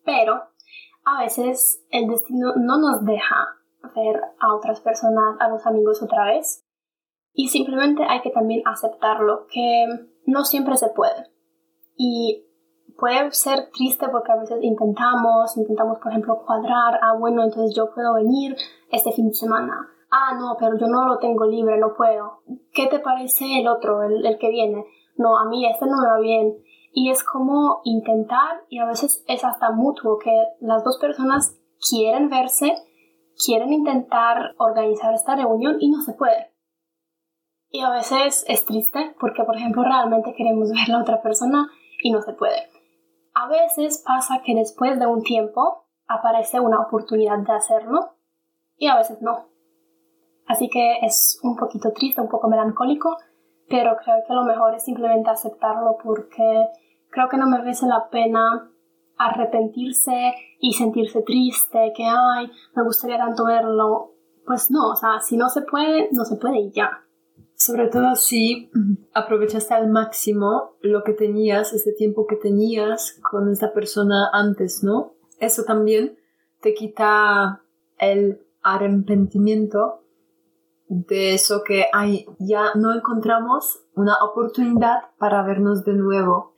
Pero 0.06 0.42
a 1.06 1.24
veces 1.24 1.86
el 1.90 2.08
destino 2.08 2.54
no 2.56 2.78
nos 2.80 3.04
deja 3.06 3.48
ver 3.96 4.22
a 4.40 4.56
otras 4.56 4.80
personas, 4.80 5.36
a 5.40 5.50
los 5.50 5.66
amigos 5.66 6.02
otra 6.02 6.26
vez. 6.26 6.66
Y 7.34 7.50
simplemente 7.50 8.04
hay 8.04 8.22
que 8.22 8.30
también 8.30 8.62
aceptarlo, 8.66 9.48
que 9.48 9.86
no 10.26 10.46
siempre 10.46 10.78
se 10.78 10.90
puede. 10.90 11.28
Y 11.98 12.46
puede 12.98 13.32
ser 13.32 13.70
triste 13.72 14.08
porque 14.10 14.32
a 14.32 14.38
veces 14.38 14.60
intentamos, 14.62 15.56
intentamos 15.58 16.00
por 16.00 16.12
ejemplo 16.12 16.44
cuadrar, 16.46 17.00
ah 17.02 17.16
bueno, 17.18 17.44
entonces 17.44 17.76
yo 17.76 17.94
puedo 17.94 18.16
venir 18.16 18.56
este 18.92 19.12
fin 19.12 19.30
de 19.30 19.34
semana. 19.34 19.90
Ah, 20.12 20.36
no, 20.38 20.56
pero 20.60 20.78
yo 20.78 20.88
no 20.88 21.08
lo 21.08 21.18
tengo 21.18 21.46
libre, 21.46 21.78
no 21.80 21.96
puedo. 21.96 22.42
¿Qué 22.72 22.88
te 22.88 23.00
parece 23.00 23.60
el 23.60 23.68
otro, 23.68 24.04
el, 24.04 24.26
el 24.26 24.38
que 24.38 24.50
viene? 24.50 24.86
No, 25.18 25.38
a 25.38 25.46
mí 25.46 25.66
este 25.66 25.86
no 25.88 25.98
me 25.98 26.08
va 26.08 26.20
bien. 26.20 26.56
Y 26.92 27.10
es 27.10 27.24
como 27.24 27.82
intentar, 27.84 28.64
y 28.70 28.78
a 28.78 28.86
veces 28.86 29.24
es 29.28 29.44
hasta 29.44 29.72
mutuo, 29.72 30.20
que 30.20 30.32
las 30.60 30.84
dos 30.84 31.00
personas 31.00 31.60
quieren 31.90 32.30
verse, 32.30 32.76
quieren 33.44 33.74
intentar 33.74 34.54
organizar 34.58 35.14
esta 35.14 35.36
reunión 35.36 35.78
y 35.80 35.90
no 35.90 36.02
se 36.02 36.14
puede. 36.14 36.54
Y 37.70 37.82
a 37.82 37.90
veces 37.90 38.46
es 38.48 38.66
triste 38.66 39.16
porque, 39.20 39.44
por 39.44 39.56
ejemplo, 39.56 39.84
realmente 39.84 40.36
queremos 40.38 40.70
ver 40.74 40.84
a 40.88 40.98
la 40.98 41.02
otra 41.02 41.22
persona 41.22 41.68
y 42.04 42.12
no 42.12 42.22
se 42.22 42.34
puede. 42.34 42.70
A 43.44 43.48
veces 43.50 44.02
pasa 44.08 44.42
que 44.42 44.56
después 44.56 44.98
de 44.98 45.06
un 45.06 45.22
tiempo 45.22 45.84
aparece 46.08 46.62
una 46.62 46.80
oportunidad 46.80 47.40
de 47.40 47.52
hacerlo 47.52 48.16
y 48.78 48.88
a 48.88 48.96
veces 48.96 49.22
no. 49.22 49.50
Así 50.48 50.70
que 50.70 51.00
es 51.02 51.42
un 51.44 51.58
poquito 51.58 51.92
triste, 51.92 52.22
un 52.22 52.30
poco 52.30 52.48
melancólico, 52.48 53.18
pero 53.68 53.98
creo 54.02 54.24
que 54.26 54.34
lo 54.34 54.46
mejor 54.46 54.76
es 54.76 54.86
simplemente 54.86 55.30
aceptarlo 55.30 55.98
porque 56.02 56.70
creo 57.10 57.28
que 57.28 57.36
no 57.36 57.48
merece 57.48 57.86
la 57.86 58.08
pena 58.10 58.72
arrepentirse 59.18 60.36
y 60.60 60.72
sentirse 60.72 61.22
triste, 61.24 61.92
que 61.94 62.06
ay, 62.06 62.50
me 62.76 62.84
gustaría 62.84 63.18
tanto 63.18 63.44
verlo. 63.44 64.14
Pues 64.46 64.72
no, 64.72 64.92
o 64.92 64.96
sea, 64.96 65.20
si 65.20 65.36
no 65.36 65.50
se 65.50 65.64
puede, 65.64 66.08
no 66.14 66.24
se 66.24 66.38
puede 66.38 66.60
y 66.60 66.72
ya. 66.72 67.03
Sobre 67.66 67.88
todo 67.88 68.18
si 68.18 68.70
aprovechaste 69.14 69.74
al 69.74 69.90
máximo 69.90 70.76
lo 70.82 71.02
que 71.06 71.14
tenías, 71.14 71.72
ese 71.72 71.94
tiempo 71.94 72.28
que 72.28 72.36
tenías 72.36 73.22
con 73.22 73.50
esa 73.50 73.72
persona 73.72 74.30
antes, 74.34 74.84
¿no? 74.84 75.14
Eso 75.40 75.64
también 75.64 76.18
te 76.60 76.74
quita 76.74 77.62
el 78.00 78.46
arrepentimiento 78.64 80.04
de 80.90 81.36
eso 81.36 81.64
que 81.66 81.86
ay, 81.94 82.26
ya 82.38 82.74
no 82.76 82.94
encontramos 82.94 83.86
una 83.96 84.18
oportunidad 84.26 85.12
para 85.18 85.42
vernos 85.44 85.86
de 85.86 85.94
nuevo. 85.94 86.56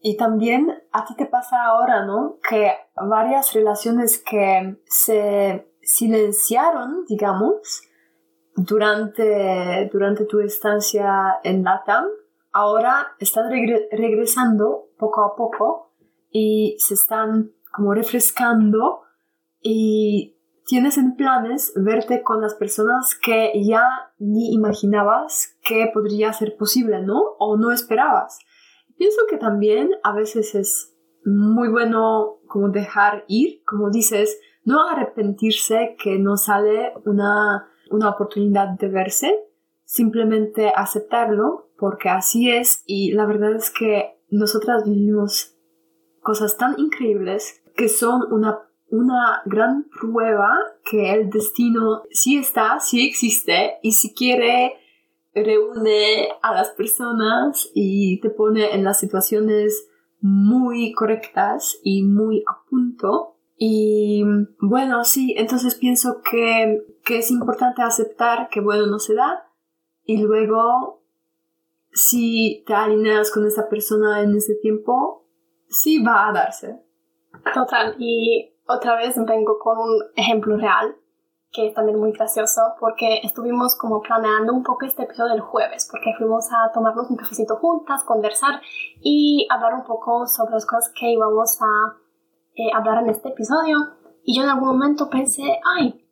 Y 0.00 0.16
también 0.16 0.80
a 0.92 1.06
ti 1.06 1.16
te 1.16 1.26
pasa 1.26 1.64
ahora, 1.64 2.06
¿no? 2.06 2.38
Que 2.48 2.70
varias 2.94 3.52
relaciones 3.52 4.22
que 4.22 4.78
se 4.84 5.68
silenciaron, 5.82 7.04
digamos, 7.08 7.82
durante, 8.56 9.88
durante 9.92 10.24
tu 10.24 10.40
estancia 10.40 11.36
en 11.44 11.62
LATAM, 11.62 12.06
ahora 12.52 13.08
están 13.18 13.50
regresando 13.50 14.88
poco 14.98 15.22
a 15.22 15.36
poco 15.36 15.92
y 16.30 16.76
se 16.78 16.94
están 16.94 17.52
como 17.72 17.92
refrescando 17.92 19.02
y 19.60 20.36
tienes 20.66 20.98
en 20.98 21.16
planes 21.16 21.72
verte 21.76 22.22
con 22.22 22.40
las 22.40 22.54
personas 22.54 23.14
que 23.22 23.52
ya 23.62 24.12
ni 24.18 24.54
imaginabas 24.54 25.56
que 25.62 25.90
podría 25.92 26.32
ser 26.32 26.56
posible, 26.56 27.02
¿no? 27.02 27.20
O 27.38 27.56
no 27.56 27.70
esperabas. 27.70 28.38
Pienso 28.96 29.22
que 29.28 29.36
también 29.36 29.90
a 30.02 30.12
veces 30.12 30.54
es 30.54 30.94
muy 31.24 31.68
bueno 31.68 32.38
como 32.48 32.70
dejar 32.70 33.24
ir, 33.28 33.62
como 33.64 33.90
dices, 33.90 34.40
no 34.64 34.88
arrepentirse 34.88 35.96
que 36.02 36.18
no 36.18 36.36
sale 36.36 36.92
una, 37.04 37.68
una 37.90 38.10
oportunidad 38.10 38.68
de 38.78 38.88
verse, 38.88 39.38
simplemente 39.84 40.72
aceptarlo 40.74 41.70
porque 41.78 42.08
así 42.08 42.50
es 42.50 42.82
y 42.86 43.12
la 43.12 43.26
verdad 43.26 43.54
es 43.54 43.70
que 43.70 44.18
nosotras 44.30 44.84
vivimos 44.84 45.54
cosas 46.22 46.56
tan 46.56 46.78
increíbles 46.78 47.62
que 47.76 47.88
son 47.88 48.22
una 48.32 48.60
una 48.88 49.42
gran 49.44 49.84
prueba 49.84 50.56
que 50.88 51.12
el 51.12 51.28
destino 51.30 52.02
sí 52.10 52.38
está, 52.38 52.78
sí 52.80 53.06
existe 53.06 53.78
y 53.82 53.92
si 53.92 54.14
quiere 54.14 54.74
reúne 55.34 56.28
a 56.40 56.54
las 56.54 56.70
personas 56.70 57.68
y 57.74 58.20
te 58.20 58.30
pone 58.30 58.74
en 58.74 58.84
las 58.84 59.00
situaciones 59.00 59.88
muy 60.20 60.92
correctas 60.92 61.78
y 61.82 62.02
muy 62.02 62.42
a 62.46 62.64
punto. 62.68 63.35
Y 63.58 64.22
bueno, 64.60 65.04
sí, 65.04 65.34
entonces 65.36 65.74
pienso 65.76 66.20
que, 66.22 66.84
que 67.04 67.18
es 67.18 67.30
importante 67.30 67.82
aceptar 67.82 68.48
que 68.50 68.60
bueno 68.60 68.86
no 68.86 68.98
se 68.98 69.14
da 69.14 69.48
y 70.04 70.18
luego 70.18 71.02
si 71.92 72.62
te 72.66 72.74
alineas 72.74 73.30
con 73.30 73.46
esa 73.46 73.68
persona 73.68 74.20
en 74.20 74.36
ese 74.36 74.54
tiempo, 74.56 75.24
sí 75.68 76.02
va 76.02 76.28
a 76.28 76.32
darse. 76.32 76.82
Total, 77.54 77.96
y 77.98 78.54
otra 78.66 78.96
vez 78.96 79.14
vengo 79.16 79.58
con 79.58 79.78
un 79.78 80.02
ejemplo 80.14 80.56
real 80.56 80.96
que 81.52 81.68
es 81.68 81.74
también 81.74 81.98
muy 81.98 82.12
gracioso 82.12 82.60
porque 82.78 83.20
estuvimos 83.22 83.76
como 83.76 84.02
planeando 84.02 84.52
un 84.52 84.62
poco 84.62 84.84
este 84.84 85.04
episodio 85.04 85.32
del 85.32 85.40
jueves 85.40 85.88
porque 85.90 86.12
fuimos 86.18 86.48
a 86.52 86.70
tomarnos 86.72 87.08
un 87.08 87.16
cafecito 87.16 87.56
juntas, 87.56 88.04
conversar 88.04 88.60
y 89.00 89.46
hablar 89.48 89.74
un 89.74 89.84
poco 89.84 90.26
sobre 90.26 90.52
las 90.52 90.66
cosas 90.66 90.92
que 90.94 91.12
íbamos 91.12 91.58
a 91.62 91.96
eh, 92.56 92.70
hablar 92.74 93.02
en 93.02 93.10
este 93.10 93.28
episodio 93.28 93.76
y 94.22 94.36
yo 94.36 94.42
en 94.42 94.48
algún 94.48 94.68
momento 94.68 95.08
pensé, 95.08 95.60
ay, 95.76 96.04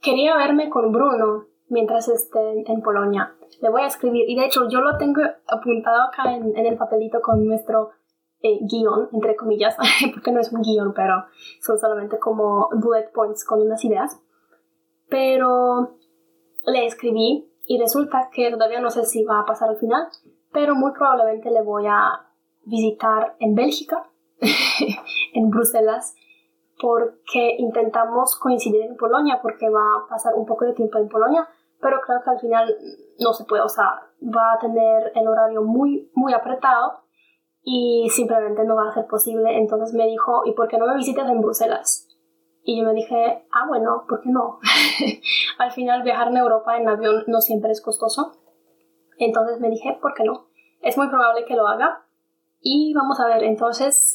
quería 0.00 0.36
verme 0.36 0.68
con 0.68 0.90
Bruno 0.90 1.46
mientras 1.68 2.08
esté 2.08 2.64
en, 2.66 2.82
Polonia. 2.82 3.34
Le 3.60 3.70
voy 3.70 3.82
a 3.82 3.86
escribir 3.86 4.28
y 4.28 4.36
de 4.36 4.46
hecho 4.46 4.68
yo 4.68 4.80
lo 4.80 4.96
tengo 4.98 5.22
apuntado 5.46 6.02
acá 6.02 6.34
en, 6.34 6.56
el 6.56 6.76
papelito 6.76 7.20
con 7.20 7.46
nuestro 7.46 7.90
eh, 8.42 8.58
guion, 8.62 9.08
entre 9.12 9.36
comillas, 9.36 9.76
porque 10.14 10.32
no 10.32 10.40
es 10.40 10.52
un 10.52 10.62
guion, 10.62 10.92
pero 10.94 11.24
son 11.60 11.78
solamente 11.78 12.18
como 12.18 12.68
bullet 12.72 13.10
points 13.12 13.44
con 13.44 13.60
unas 13.60 13.84
ideas. 13.84 14.20
Pero 15.08 15.96
le 16.66 16.86
escribí 16.86 17.48
y 17.66 17.78
resulta 17.78 18.30
que 18.32 18.50
todavía 18.50 18.80
no 18.80 18.90
sé 18.90 19.04
si 19.04 19.24
va 19.24 19.40
a 19.40 19.46
pasar 19.46 19.68
al 19.68 19.76
final, 19.76 20.08
pero 20.52 20.74
muy 20.74 20.92
probablemente 20.92 21.50
le 21.50 21.62
voy 21.62 21.86
a 21.86 22.26
visitar 22.64 23.36
en 23.38 23.54
Bélgica, 23.54 24.10
en 25.34 25.50
Bruselas, 25.50 26.14
porque 26.80 27.56
intentamos 27.58 28.38
coincidir 28.38 28.82
en 28.82 28.96
Polonia, 28.96 29.40
porque 29.42 29.68
va 29.68 29.80
a 29.80 30.08
pasar 30.08 30.34
un 30.34 30.46
poco 30.46 30.64
de 30.64 30.72
tiempo 30.72 30.98
en 30.98 31.08
Polonia, 31.08 31.48
pero 31.80 32.00
creo 32.00 32.20
que 32.22 32.30
al 32.30 32.40
final 32.40 32.76
no 33.18 33.32
se 33.32 33.44
puede, 33.44 33.62
o 33.62 33.68
sea, 33.68 34.02
va 34.22 34.54
a 34.54 34.58
tener 34.58 35.12
el 35.14 35.26
horario 35.26 35.62
muy, 35.62 36.10
muy 36.14 36.32
apretado 36.32 37.02
y 37.62 38.08
simplemente 38.10 38.64
no 38.64 38.76
va 38.76 38.88
a 38.88 38.94
ser 38.94 39.06
posible. 39.06 39.56
Entonces 39.56 39.94
me 39.94 40.06
dijo, 40.06 40.42
¿y 40.44 40.52
por 40.52 40.68
qué 40.68 40.78
no 40.78 40.86
me 40.86 40.96
visitas 40.96 41.28
en 41.28 41.40
Bruselas? 41.40 42.08
Y 42.62 42.78
yo 42.78 42.86
me 42.86 42.94
dije, 42.94 43.46
ah, 43.52 43.66
bueno, 43.66 44.04
¿por 44.08 44.20
qué 44.20 44.28
no? 44.28 44.58
Al 45.58 45.72
final 45.72 46.02
viajar 46.02 46.28
en 46.28 46.36
Europa 46.36 46.76
en 46.76 46.88
avión 46.88 47.24
no 47.26 47.40
siempre 47.40 47.70
es 47.70 47.80
costoso. 47.80 48.32
Entonces 49.18 49.60
me 49.60 49.70
dije, 49.70 49.98
¿por 50.00 50.14
qué 50.14 50.24
no? 50.24 50.48
Es 50.82 50.96
muy 50.96 51.08
probable 51.08 51.44
que 51.44 51.56
lo 51.56 51.66
haga. 51.66 52.06
Y 52.60 52.92
vamos 52.94 53.18
a 53.20 53.26
ver, 53.26 53.42
entonces, 53.42 54.09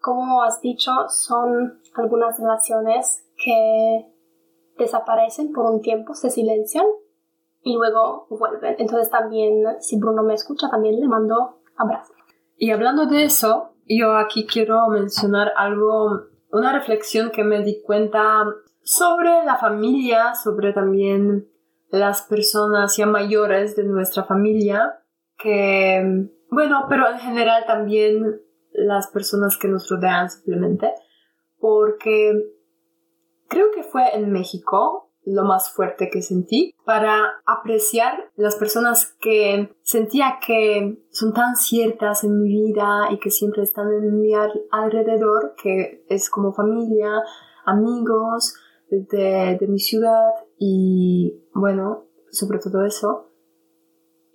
como 0.00 0.42
has 0.42 0.60
dicho, 0.60 0.90
son 1.08 1.80
algunas 1.94 2.38
relaciones 2.38 3.26
que 3.36 4.06
desaparecen 4.78 5.52
por 5.52 5.70
un 5.70 5.80
tiempo, 5.80 6.14
se 6.14 6.30
silencian 6.30 6.86
y 7.62 7.76
luego 7.76 8.26
vuelven. 8.30 8.76
Entonces 8.78 9.10
también, 9.10 9.62
si 9.80 9.98
Bruno 9.98 10.22
me 10.22 10.34
escucha, 10.34 10.70
también 10.70 10.98
le 10.98 11.06
mando 11.06 11.60
abrazo. 11.76 12.14
Y 12.56 12.70
hablando 12.70 13.06
de 13.06 13.24
eso, 13.24 13.74
yo 13.86 14.16
aquí 14.16 14.46
quiero 14.46 14.88
mencionar 14.88 15.52
algo, 15.56 16.22
una 16.50 16.72
reflexión 16.72 17.30
que 17.30 17.44
me 17.44 17.62
di 17.62 17.82
cuenta 17.82 18.44
sobre 18.82 19.44
la 19.44 19.56
familia, 19.56 20.34
sobre 20.34 20.72
también 20.72 21.48
las 21.90 22.22
personas 22.22 22.96
ya 22.96 23.06
mayores 23.06 23.76
de 23.76 23.84
nuestra 23.84 24.24
familia, 24.24 25.02
que, 25.36 26.30
bueno, 26.50 26.86
pero 26.88 27.08
en 27.10 27.18
general 27.18 27.64
también 27.66 28.40
las 28.86 29.08
personas 29.08 29.56
que 29.58 29.68
nos 29.68 29.88
rodean 29.88 30.30
simplemente, 30.30 30.92
porque 31.58 32.32
creo 33.48 33.70
que 33.74 33.82
fue 33.82 34.14
en 34.14 34.32
México 34.32 35.10
lo 35.24 35.44
más 35.44 35.70
fuerte 35.70 36.08
que 36.10 36.22
sentí 36.22 36.74
para 36.84 37.42
apreciar 37.44 38.30
las 38.36 38.56
personas 38.56 39.14
que 39.20 39.74
sentía 39.82 40.38
que 40.44 41.04
son 41.10 41.32
tan 41.34 41.56
ciertas 41.56 42.24
en 42.24 42.40
mi 42.40 42.48
vida 42.48 43.08
y 43.10 43.18
que 43.18 43.30
siempre 43.30 43.62
están 43.62 43.92
en 43.92 44.18
mi 44.18 44.32
alrededor, 44.70 45.54
que 45.62 46.04
es 46.08 46.30
como 46.30 46.52
familia, 46.52 47.22
amigos 47.64 48.54
de, 48.88 49.58
de 49.60 49.66
mi 49.68 49.78
ciudad 49.78 50.30
y 50.58 51.44
bueno, 51.54 52.06
sobre 52.30 52.58
todo 52.58 52.84
eso. 52.84 53.29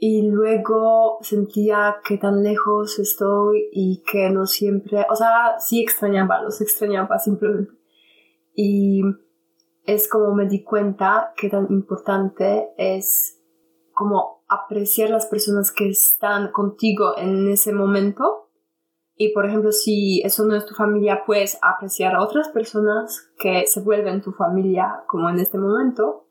Y 0.07 0.21
luego 0.21 1.17
sentía 1.21 1.95
que 2.07 2.19
tan 2.19 2.43
lejos 2.43 2.99
estoy 2.99 3.69
y 3.71 4.03
que 4.03 4.29
no 4.29 4.45
siempre, 4.45 5.03
o 5.09 5.15
sea, 5.15 5.57
sí 5.57 5.81
extrañaba, 5.81 6.43
los 6.43 6.61
extrañaba 6.61 7.17
simplemente. 7.17 7.71
Y 8.53 9.01
es 9.83 10.07
como 10.07 10.35
me 10.35 10.47
di 10.47 10.63
cuenta 10.63 11.33
que 11.35 11.49
tan 11.49 11.65
importante 11.71 12.69
es 12.77 13.41
como 13.93 14.45
apreciar 14.47 15.09
las 15.09 15.25
personas 15.25 15.71
que 15.71 15.89
están 15.89 16.51
contigo 16.51 17.17
en 17.17 17.49
ese 17.49 17.73
momento 17.73 18.51
Y 19.15 19.33
por 19.33 19.47
ejemplo, 19.47 19.71
si 19.71 20.21
eso 20.21 20.45
no 20.45 20.55
es 20.55 20.67
tu 20.67 20.75
familia, 20.75 21.23
puedes 21.25 21.57
apreciar 21.63 22.13
a 22.13 22.21
otras 22.21 22.49
personas 22.49 23.31
que 23.39 23.65
se 23.65 23.81
vuelven 23.81 24.21
tu 24.21 24.33
familia, 24.33 25.03
como 25.07 25.29
en 25.29 25.39
este 25.39 25.57
momento. 25.57 26.24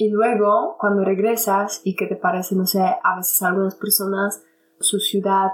Y 0.00 0.08
luego, 0.08 0.78
cuando 0.78 1.04
regresas 1.04 1.82
y 1.84 1.94
que 1.94 2.06
te 2.06 2.16
parece, 2.16 2.56
no 2.56 2.64
sé, 2.64 2.80
a 2.80 3.16
veces 3.16 3.42
a 3.42 3.48
algunas 3.48 3.74
personas, 3.74 4.42
su 4.78 4.98
ciudad 4.98 5.50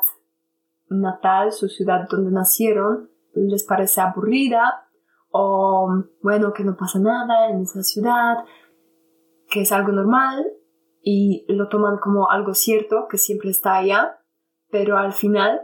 natal, 0.89 1.51
su 1.51 1.67
ciudad 1.67 2.07
donde 2.09 2.31
nacieron, 2.31 3.11
les 3.35 3.65
parece 3.65 4.03
aburrida 4.03 4.87
o, 5.33 5.89
bueno, 6.23 6.53
que 6.53 6.63
no 6.63 6.77
pasa 6.77 7.01
nada 7.01 7.51
en 7.51 7.63
esa 7.63 7.83
ciudad, 7.83 8.45
que 9.51 9.63
es 9.63 9.73
algo 9.73 9.91
normal 9.91 10.47
y 11.03 11.45
lo 11.49 11.69
toman 11.69 11.99
como 11.99 12.31
algo 12.31 12.55
cierto, 12.55 13.09
que 13.11 13.19
siempre 13.19 13.51
está 13.51 13.75
allá, 13.75 14.21
pero 14.71 14.97
al 14.97 15.13
final 15.13 15.63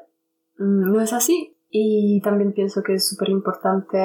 mm, 0.59 0.91
no 0.91 1.01
es 1.01 1.13
así. 1.13 1.57
Y 1.71 2.21
también 2.23 2.53
pienso 2.53 2.83
que 2.83 2.95
es 2.95 3.09
súper 3.09 3.29
importante 3.29 3.97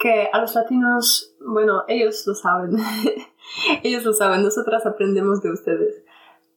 que 0.00 0.28
a 0.32 0.40
los 0.40 0.56
latinos, 0.56 1.36
bueno, 1.40 1.84
ellos 1.86 2.24
lo 2.26 2.34
saben, 2.34 2.72
ellos 3.82 4.04
lo 4.04 4.12
saben, 4.12 4.42
nosotras 4.42 4.86
aprendemos 4.86 5.42
de 5.42 5.52
ustedes. 5.52 6.04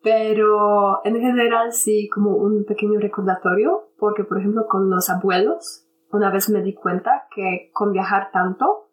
Pero 0.04 1.06
en 1.06 1.20
general 1.20 1.74
sí 1.74 2.10
como 2.10 2.36
un 2.36 2.66
pequeño 2.66 3.00
recordatorio, 3.00 3.92
porque 3.98 4.24
por 4.24 4.40
ejemplo 4.40 4.66
con 4.68 4.90
los 4.90 5.10
abuelos, 5.10 5.88
una 6.12 6.32
vez 6.32 6.50
me 6.50 6.62
di 6.62 6.74
cuenta 6.74 7.28
que 7.36 7.70
con 7.74 7.92
viajar 7.92 8.32
tanto, 8.32 8.90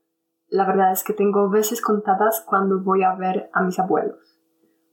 la 0.49 0.67
verdad 0.67 0.93
es 0.93 1.05
que 1.05 1.15
tengo 1.15 1.49
veces 1.49 1.81
contadas 1.81 2.45
cuando 2.47 2.83
voy 2.83 3.03
a 3.03 3.15
ver 3.15 3.51
a 3.53 3.63
mis 3.63 3.79
abuelos 3.79 4.39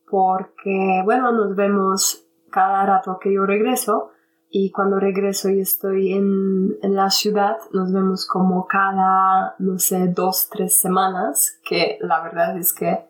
porque, 0.10 1.02
bueno, 1.04 1.32
nos 1.32 1.56
vemos 1.56 2.26
cada 2.52 2.86
rato 2.86 3.18
que 3.20 3.34
yo 3.34 3.46
regreso 3.46 4.12
y 4.50 4.72
cuando 4.72 5.00
regreso 5.00 5.50
y 5.50 5.60
estoy 5.60 6.14
en, 6.14 6.78
en, 6.82 6.96
la 6.96 7.10
ciudad, 7.10 7.58
nos 7.72 7.92
vemos 7.92 8.26
como 8.26 8.68
cada, 8.68 9.56
no 9.60 9.80
sé, 9.80 10.08
dos, 10.08 10.50
tres 10.50 10.80
semanas, 10.80 11.60
que 11.68 11.98
la 12.02 12.22
verdad 12.22 12.58
es 12.58 12.74
que 12.74 13.06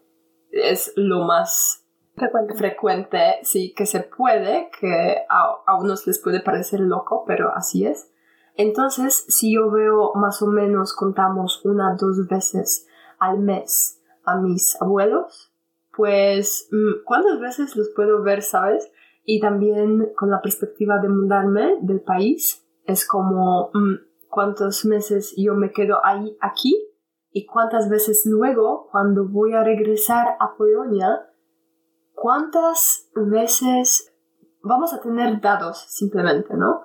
es 0.52 0.94
lo 0.96 1.26
más 1.26 1.86
frecuente, 2.16 2.56
frecuente 2.56 3.20
sí, 3.44 3.74
que 3.76 3.86
se 3.86 4.02
puede, 4.02 4.70
que 4.80 5.18
a, 5.30 5.56
a 5.66 5.78
unos 5.78 6.08
les 6.08 6.20
puede 6.20 6.40
parecer 6.40 6.80
loco, 6.80 7.26
pero 7.28 7.54
así 7.54 7.86
es. 7.86 8.12
Entonces, 8.56 9.26
si 9.28 9.54
yo 9.54 9.70
veo 9.70 10.14
más 10.16 10.42
o 10.42 10.48
menos, 10.48 10.94
contamos 10.94 11.64
una, 11.66 11.96
dos 12.00 12.28
veces 12.28 12.88
al 13.20 13.40
mes 13.40 14.02
a 14.24 14.38
mis 14.38 14.82
abuelos, 14.82 15.54
pues, 15.96 16.68
mm, 16.72 17.04
¿cuántas 17.06 17.40
veces 17.40 17.76
los 17.76 17.90
puedo 17.90 18.22
ver, 18.24 18.42
sabes? 18.42 18.90
Y 19.26 19.40
también 19.40 20.14
con 20.16 20.30
la 20.30 20.42
perspectiva 20.42 21.00
de 21.00 21.10
mudarme 21.10 21.80
del 21.82 22.02
país, 22.02 22.66
es 22.86 23.08
como 23.08 23.72
mm, 23.74 24.30
cuántos 24.30 24.86
meses 24.86 25.34
yo 25.36 25.56
me 25.56 25.72
quedo 25.72 26.06
ahí, 26.06 26.38
aquí, 26.40 26.74
y 27.32 27.46
cuántas 27.46 27.90
veces 27.90 28.22
luego, 28.26 28.88
cuando 28.92 29.28
voy 29.28 29.54
a 29.54 29.64
regresar 29.64 30.38
a 30.40 30.56
Polonia, 30.56 31.28
cuántas 32.14 33.10
veces 33.14 34.14
vamos 34.62 34.94
a 34.94 35.02
tener 35.02 35.42
dados 35.42 35.86
simplemente, 35.90 36.56
¿no? 36.56 36.84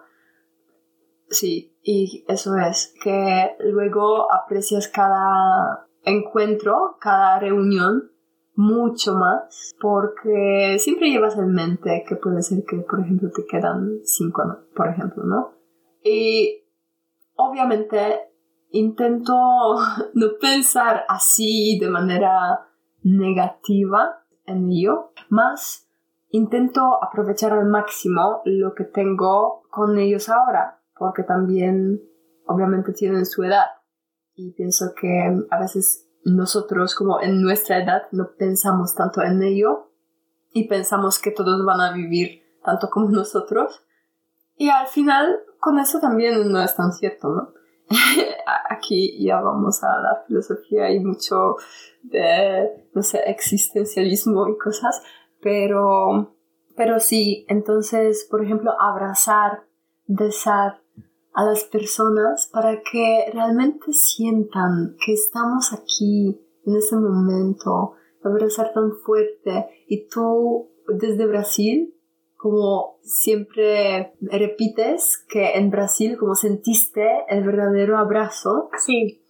Sí, 1.29 1.79
y 1.83 2.25
eso 2.27 2.57
es, 2.57 2.93
que 3.03 3.57
luego 3.61 4.33
aprecias 4.33 4.89
cada 4.89 5.87
encuentro, 6.03 6.97
cada 7.01 7.39
reunión 7.39 8.10
mucho 8.61 9.15
más 9.15 9.75
porque 9.81 10.77
siempre 10.79 11.09
llevas 11.09 11.39
en 11.39 11.53
mente 11.53 12.05
que 12.07 12.17
puede 12.17 12.43
ser 12.43 12.63
que, 12.69 12.77
por 12.79 13.01
ejemplo, 13.01 13.31
te 13.35 13.47
quedan 13.47 14.01
cinco, 14.05 14.43
por 14.77 14.89
ejemplo, 14.89 15.25
¿no? 15.25 15.55
Y 16.05 16.63
obviamente 17.37 18.21
intento 18.71 19.33
no 20.15 20.27
pensar 20.39 21.05
así 21.09 21.79
de 21.81 21.89
manera 21.89 22.69
negativa 23.03 24.25
en 24.45 24.71
ello, 24.71 25.13
más 25.31 25.89
intento 26.29 27.03
aprovechar 27.03 27.53
al 27.53 27.67
máximo 27.67 28.43
lo 28.45 28.75
que 28.75 28.85
tengo 28.85 29.63
con 29.71 29.99
ellos 29.99 30.29
ahora, 30.29 30.83
porque 30.99 31.23
también 31.23 32.03
obviamente 32.47 32.93
tienen 32.93 33.25
su 33.25 33.43
edad. 33.43 33.67
Y 34.35 34.53
pienso 34.53 34.93
que 35.01 35.47
a 35.51 35.59
veces 35.59 36.10
nosotros 36.25 36.95
como 36.95 37.21
en 37.21 37.43
nuestra 37.43 37.83
edad 37.83 38.03
no 38.13 38.33
pensamos 38.37 38.95
tanto 38.95 39.23
en 39.23 39.43
ello 39.43 39.91
y 40.53 40.69
pensamos 40.69 41.19
que 41.19 41.31
todos 41.31 41.65
van 41.65 41.81
a 41.81 41.93
vivir 41.93 42.43
tanto 42.65 42.91
como 42.91 43.09
nosotros. 43.11 43.83
Y 44.57 44.69
al 44.69 44.87
final 44.89 45.41
con 45.59 45.79
eso 45.79 46.01
también 46.01 46.51
no 46.51 46.63
es 46.63 46.75
tan 46.75 46.93
cierto, 46.93 47.29
¿no? 47.29 47.53
Aquí 48.71 49.23
ya 49.23 49.41
vamos 49.41 49.83
a 49.83 49.99
la 50.01 50.23
filosofía 50.27 50.91
y 50.91 51.01
mucho 51.01 51.57
de, 52.03 52.89
no 52.95 53.03
sé, 53.03 53.19
existencialismo 53.27 54.49
y 54.49 54.57
cosas, 54.57 55.03
pero, 55.43 56.35
pero 56.77 57.01
sí, 57.01 57.45
entonces, 57.49 58.27
por 58.31 58.45
ejemplo, 58.45 58.73
abrazar, 58.81 59.65
besar, 60.07 60.80
a 61.33 61.45
las 61.45 61.65
personas 61.65 62.49
para 62.53 62.81
que 62.83 63.31
realmente 63.33 63.93
sientan 63.93 64.97
que 65.05 65.13
estamos 65.13 65.73
aquí 65.73 66.41
en 66.67 66.77
ese 66.77 66.97
momento, 66.97 67.95
abrazar 68.23 68.73
tan 68.73 68.93
fuerte. 69.05 69.67
Y 69.87 70.09
tú 70.09 70.71
desde 70.87 71.27
Brasil 71.27 71.95
como 72.41 72.99
siempre 73.03 74.15
repites 74.23 75.23
que 75.29 75.59
en 75.59 75.71
Brasil 75.71 76.17
como 76.19 76.35
sentiste 76.35 77.07
el 77.29 77.45
verdadero 77.45 77.99
abrazo 77.99 78.71
sí. 78.79 79.23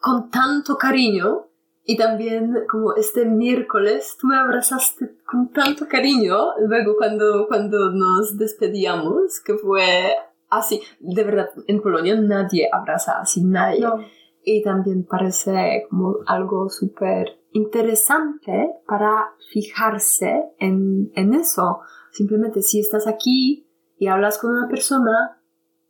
con 0.00 0.28
tanto 0.30 0.76
cariño 0.76 1.46
y 1.84 1.96
también 1.96 2.52
como 2.68 2.96
este 2.96 3.26
miércoles 3.26 4.16
tú 4.20 4.26
me 4.26 4.36
abrazaste 4.36 5.18
con 5.24 5.52
tanto 5.52 5.86
cariño 5.86 6.36
luego 6.66 6.96
cuando 6.96 7.46
cuando 7.46 7.92
nos 7.92 8.36
despedíamos 8.36 9.40
que 9.44 9.54
fue 9.54 10.16
así, 10.50 10.80
de 11.00 11.24
verdad, 11.24 11.50
en 11.66 11.80
Polonia 11.80 12.14
nadie 12.20 12.68
abraza 12.72 13.20
así, 13.20 13.44
nadie. 13.44 13.86
Y 14.42 14.62
también 14.62 15.04
parece 15.04 15.86
como 15.90 16.16
algo 16.26 16.68
súper 16.70 17.38
interesante 17.52 18.70
para 18.86 19.32
fijarse 19.52 20.44
en, 20.58 21.10
en 21.14 21.34
eso. 21.34 21.80
Simplemente 22.12 22.62
si 22.62 22.80
estás 22.80 23.06
aquí 23.06 23.68
y 23.98 24.06
hablas 24.06 24.38
con 24.38 24.52
una 24.52 24.68
persona, 24.68 25.40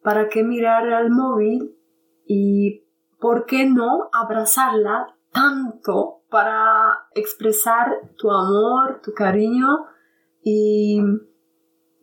¿para 0.03 0.29
qué 0.29 0.43
mirar 0.43 0.89
al 0.93 1.11
móvil? 1.11 1.77
Y 2.27 2.85
¿por 3.21 3.47
qué 3.47 3.67
no 3.67 4.09
abrazarla 4.13 5.15
tanto 5.33 6.23
para 6.31 7.07
expresar 7.15 8.13
tu 8.17 8.31
amor, 8.31 9.01
tu 9.03 9.13
cariño 9.13 9.87
y 10.43 11.01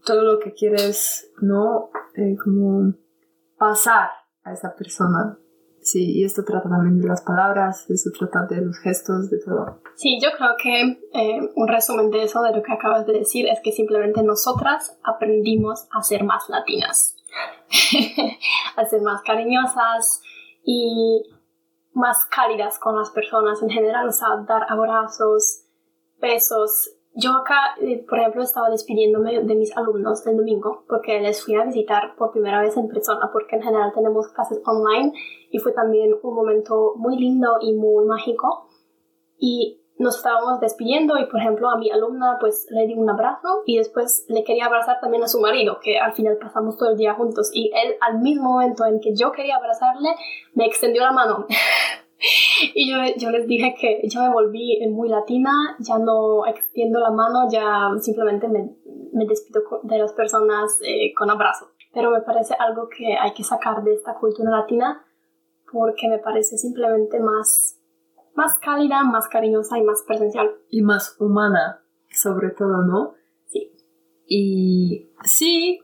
todo 0.06 0.22
lo 0.22 0.40
que 0.40 0.54
quieres, 0.54 1.32
¿no? 1.42 1.90
Eh, 2.16 2.36
como 2.44 2.94
pasar 3.58 4.10
a 4.44 4.54
esa 4.54 4.76
persona. 4.76 5.38
Sí, 5.82 6.20
y 6.20 6.24
esto 6.24 6.44
trata 6.44 6.68
también 6.68 7.00
de 7.00 7.08
las 7.08 7.22
palabras, 7.22 7.88
esto 7.90 8.10
trata 8.18 8.48
de 8.48 8.62
los 8.62 8.80
gestos, 8.80 9.30
de 9.30 9.38
todo. 9.40 9.82
Sí, 9.96 10.20
yo 10.22 10.30
creo 10.36 10.52
que 10.58 10.82
eh, 11.14 11.52
un 11.56 11.68
resumen 11.68 12.10
de 12.10 12.24
eso, 12.24 12.42
de 12.42 12.56
lo 12.56 12.64
que 12.64 12.74
acabas 12.74 13.06
de 13.06 13.14
decir, 13.14 13.48
es 13.48 13.60
que 13.64 13.72
simplemente 13.72 14.24
nosotras 14.24 14.98
aprendimos 15.04 15.88
a 15.92 16.02
ser 16.02 16.24
más 16.24 16.50
latinas, 16.50 17.16
a 18.76 18.86
ser 18.86 19.02
más 19.02 19.22
cariñosas 19.22 20.22
y 20.64 21.24
más 21.94 22.26
cálidas 22.26 22.80
con 22.80 22.98
las 22.98 23.12
personas 23.12 23.62
en 23.62 23.70
general, 23.70 24.08
o 24.08 24.12
sea, 24.12 24.30
dar 24.48 24.66
abrazos, 24.68 25.66
besos, 26.20 26.96
yo 27.18 27.32
acá, 27.32 27.76
eh, 27.82 28.06
por 28.08 28.20
ejemplo, 28.20 28.44
estaba 28.44 28.70
despidiéndome 28.70 29.42
de 29.42 29.56
mis 29.56 29.76
alumnos 29.78 30.28
el 30.28 30.36
domingo 30.36 30.84
porque 30.90 31.22
les 31.22 31.44
fui 31.44 31.56
a 31.56 31.64
visitar 31.64 32.16
por 32.18 32.32
primera 32.32 32.62
vez 32.62 32.76
en 32.76 32.90
persona 32.90 33.30
porque 33.32 33.56
en 33.56 33.64
general 33.64 33.94
tenemos 33.96 34.28
clases 34.34 34.62
online 34.66 35.14
y 35.50 35.60
fue 35.60 35.72
también 35.72 36.14
un 36.22 36.36
momento 36.36 36.94
muy 36.98 37.18
lindo 37.18 37.58
y 37.62 37.74
muy 37.74 38.06
mágico. 38.06 38.68
Y 39.38 39.82
nos 39.98 40.18
estábamos 40.18 40.60
despidiendo 40.60 41.18
y 41.18 41.26
por 41.28 41.40
ejemplo 41.40 41.70
a 41.70 41.78
mi 41.78 41.90
alumna 41.90 42.36
pues 42.42 42.68
le 42.70 42.86
di 42.86 42.96
un 42.96 43.10
abrazo 43.10 43.64
y 43.66 43.78
después 43.78 44.26
le 44.28 44.44
quería 44.44 44.66
abrazar 44.66 45.00
también 45.00 45.24
a 45.24 45.30
su 45.30 45.40
marido 45.40 45.80
que 45.82 45.98
al 45.98 46.14
final 46.14 46.38
pasamos 46.38 46.78
todo 46.78 46.90
el 46.90 46.98
día 46.98 47.14
juntos. 47.14 47.50
Y 47.54 47.72
él 47.74 47.96
al 48.02 48.20
mismo 48.20 48.52
momento 48.52 48.86
en 48.86 49.00
que 49.00 49.16
yo 49.16 49.32
quería 49.32 49.56
abrazarle 49.56 50.10
me 50.54 50.66
extendió 50.66 51.02
la 51.02 51.14
mano 51.14 51.46
y 52.74 52.90
yo, 52.90 52.98
yo, 53.18 53.30
les 53.30 53.48
dije 53.48 53.76
que 53.80 54.02
yo 54.08 54.22
me 54.22 54.30
volví 54.30 54.80
muy 54.90 55.10
latina, 55.10 55.52
ya 55.80 55.98
no 55.98 56.46
extiendo 56.46 57.00
la 57.00 57.12
mano, 57.12 57.48
ya 57.52 57.90
simplemente 58.00 58.48
me, 58.48 58.76
me 59.14 59.26
despido 59.26 59.62
de 59.84 59.98
las 59.98 60.14
personas 60.14 60.80
eh, 60.82 61.14
con 61.16 61.30
abrazo. 61.30 61.72
Pero 61.94 62.12
me 62.12 62.22
parece 62.22 62.56
algo 62.60 62.90
que 62.90 63.16
hay 63.18 63.34
que 63.34 63.44
sacar 63.44 63.84
de 63.84 63.94
esta 63.94 64.16
cultura 64.16 64.52
latina 64.52 65.06
porque 65.72 66.08
me 66.08 66.20
parece 66.20 66.58
simplemente 66.58 67.20
más, 67.20 67.80
más 68.36 68.60
cálida, 68.60 69.04
más 69.04 69.28
cariñosa 69.28 69.78
y 69.78 69.84
más 69.84 70.04
presencial. 70.06 70.52
Y 70.70 70.82
más 70.82 71.16
humana, 71.20 71.82
sobre 72.10 72.52
todo, 72.52 72.84
¿no? 72.84 73.14
Sí. 73.46 73.72
Y 74.28 75.10
sí, 75.24 75.80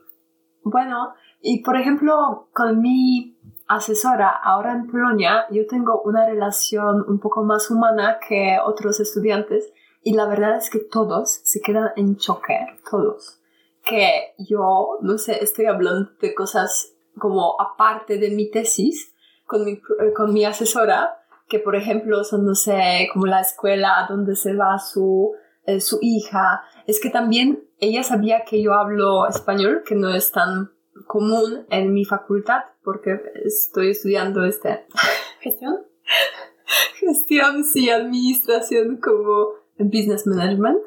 bueno, 0.62 1.14
Y 1.44 1.62
por 1.62 1.76
ejemplo, 1.76 2.48
con 2.52 2.80
mi 2.80 3.31
asesora 3.74 4.28
ahora 4.28 4.72
en 4.72 4.86
Polonia, 4.86 5.46
yo 5.50 5.66
tengo 5.66 6.02
una 6.02 6.26
relación 6.26 7.04
un 7.06 7.18
poco 7.18 7.44
más 7.44 7.70
humana 7.70 8.18
que 8.26 8.58
otros 8.64 9.00
estudiantes 9.00 9.72
y 10.02 10.14
la 10.14 10.26
verdad 10.26 10.56
es 10.56 10.70
que 10.70 10.80
todos 10.80 11.40
se 11.44 11.60
quedan 11.60 11.90
en 11.96 12.16
choque, 12.16 12.58
todos. 12.90 13.38
Que 13.84 14.34
yo, 14.38 14.98
no 15.00 15.18
sé, 15.18 15.42
estoy 15.42 15.66
hablando 15.66 16.10
de 16.20 16.34
cosas 16.34 16.94
como 17.18 17.60
aparte 17.60 18.18
de 18.18 18.30
mi 18.30 18.50
tesis 18.50 19.14
con 19.46 19.64
mi, 19.64 19.80
con 20.14 20.32
mi 20.32 20.44
asesora, 20.44 21.18
que 21.48 21.58
por 21.58 21.76
ejemplo 21.76 22.24
son, 22.24 22.44
no 22.44 22.54
sé, 22.54 23.08
como 23.12 23.26
la 23.26 23.40
escuela 23.40 24.06
donde 24.08 24.34
se 24.36 24.54
va 24.54 24.78
su, 24.78 25.32
eh, 25.66 25.80
su 25.80 25.98
hija. 26.00 26.62
Es 26.86 27.00
que 27.00 27.10
también 27.10 27.64
ella 27.78 28.02
sabía 28.02 28.44
que 28.44 28.62
yo 28.62 28.74
hablo 28.74 29.26
español, 29.26 29.82
que 29.86 29.94
no 29.94 30.08
es 30.08 30.32
tan 30.32 30.70
común 31.06 31.66
en 31.70 31.92
mi 31.92 32.04
facultad, 32.04 32.60
porque 32.82 33.20
estoy 33.44 33.90
estudiando 33.90 34.44
este... 34.44 34.86
¿Gestión? 35.40 35.86
Gestión, 36.94 37.64
sí, 37.64 37.90
administración 37.90 38.98
como 38.98 39.50
business 39.78 40.26
management. 40.26 40.78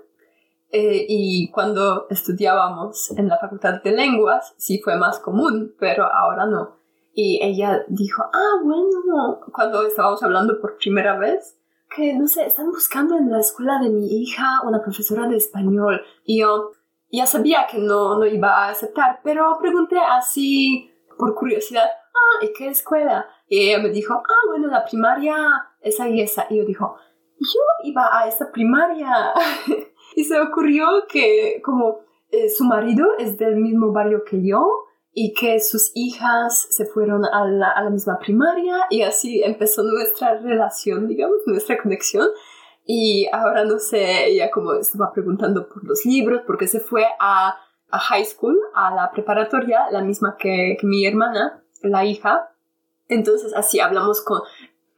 Eh, 0.71 1.05
y 1.07 1.51
cuando 1.51 2.07
estudiábamos 2.09 3.11
en 3.11 3.27
la 3.27 3.37
facultad 3.37 3.81
de 3.83 3.91
lenguas, 3.91 4.53
sí 4.57 4.81
fue 4.83 4.97
más 4.97 5.19
común, 5.19 5.73
pero 5.79 6.05
ahora 6.05 6.45
no. 6.45 6.77
Y 7.13 7.39
ella 7.41 7.85
dijo, 7.87 8.23
ah, 8.23 8.61
bueno, 8.63 9.39
cuando 9.53 9.85
estábamos 9.87 10.21
hablando 10.21 10.59
por 10.59 10.77
primera 10.77 11.17
vez, 11.17 11.57
que 11.95 12.13
no 12.13 12.27
sé, 12.27 12.45
están 12.45 12.71
buscando 12.71 13.15
en 13.17 13.31
la 13.31 13.39
escuela 13.39 13.79
de 13.81 13.89
mi 13.89 14.21
hija 14.21 14.61
una 14.65 14.81
profesora 14.81 15.27
de 15.27 15.37
español. 15.37 16.01
Y 16.25 16.41
yo 16.41 16.71
ya 17.11 17.25
sabía 17.25 17.67
que 17.69 17.77
no, 17.77 18.17
no 18.17 18.25
iba 18.25 18.49
a 18.49 18.69
aceptar, 18.69 19.19
pero 19.23 19.57
pregunté 19.59 19.97
así 19.97 20.91
por 21.17 21.33
curiosidad, 21.35 21.85
ah, 21.85 22.45
¿y 22.45 22.53
qué 22.53 22.67
escuela? 22.67 23.25
Y 23.47 23.69
ella 23.69 23.79
me 23.79 23.89
dijo, 23.89 24.13
ah, 24.13 24.47
bueno, 24.47 24.67
la 24.67 24.83
primaria, 24.83 25.35
esa 25.81 26.09
y 26.09 26.21
esa. 26.21 26.47
Y 26.49 26.57
yo 26.57 26.65
dijo, 26.65 26.97
yo 27.39 27.61
iba 27.83 28.09
a 28.11 28.27
esa 28.27 28.51
primaria. 28.51 29.33
y 30.15 30.23
se 30.23 30.39
ocurrió 30.39 30.87
que 31.07 31.61
como 31.63 31.99
eh, 32.31 32.49
su 32.49 32.65
marido 32.65 33.07
es 33.17 33.37
del 33.37 33.57
mismo 33.57 33.91
barrio 33.91 34.23
que 34.25 34.45
yo, 34.45 34.85
y 35.17 35.33
que 35.33 35.61
sus 35.61 35.91
hijas 35.95 36.67
se 36.69 36.85
fueron 36.85 37.23
a 37.25 37.47
la, 37.47 37.71
a 37.71 37.83
la, 37.83 37.89
misma 37.89 38.19
primaria 38.19 38.75
y 38.89 39.01
así 39.01 39.41
empezó 39.41 39.81
nuestra 39.81 40.37
relación, 40.39 41.07
digamos, 41.07 41.37
nuestra 41.45 41.81
conexión. 41.81 42.27
Y 42.85 43.27
ahora 43.31 43.65
no 43.65 43.79
sé, 43.79 44.27
ella 44.27 44.51
como 44.51 44.73
estaba 44.73 45.11
preguntando 45.11 45.67
por 45.67 45.83
los 45.83 46.05
libros, 46.05 46.41
porque 46.45 46.67
se 46.67 46.79
fue 46.79 47.05
a, 47.19 47.57
a 47.89 47.99
high 47.99 48.25
school, 48.25 48.57
a 48.75 48.93
la 48.93 49.11
preparatoria, 49.11 49.89
la 49.91 50.01
misma 50.01 50.37
que, 50.37 50.77
que 50.79 50.85
mi 50.85 51.05
hermana, 51.05 51.63
la 51.81 52.05
hija. 52.05 52.51
Entonces 53.07 53.53
así 53.55 53.79
hablamos 53.79 54.21
con, 54.21 54.41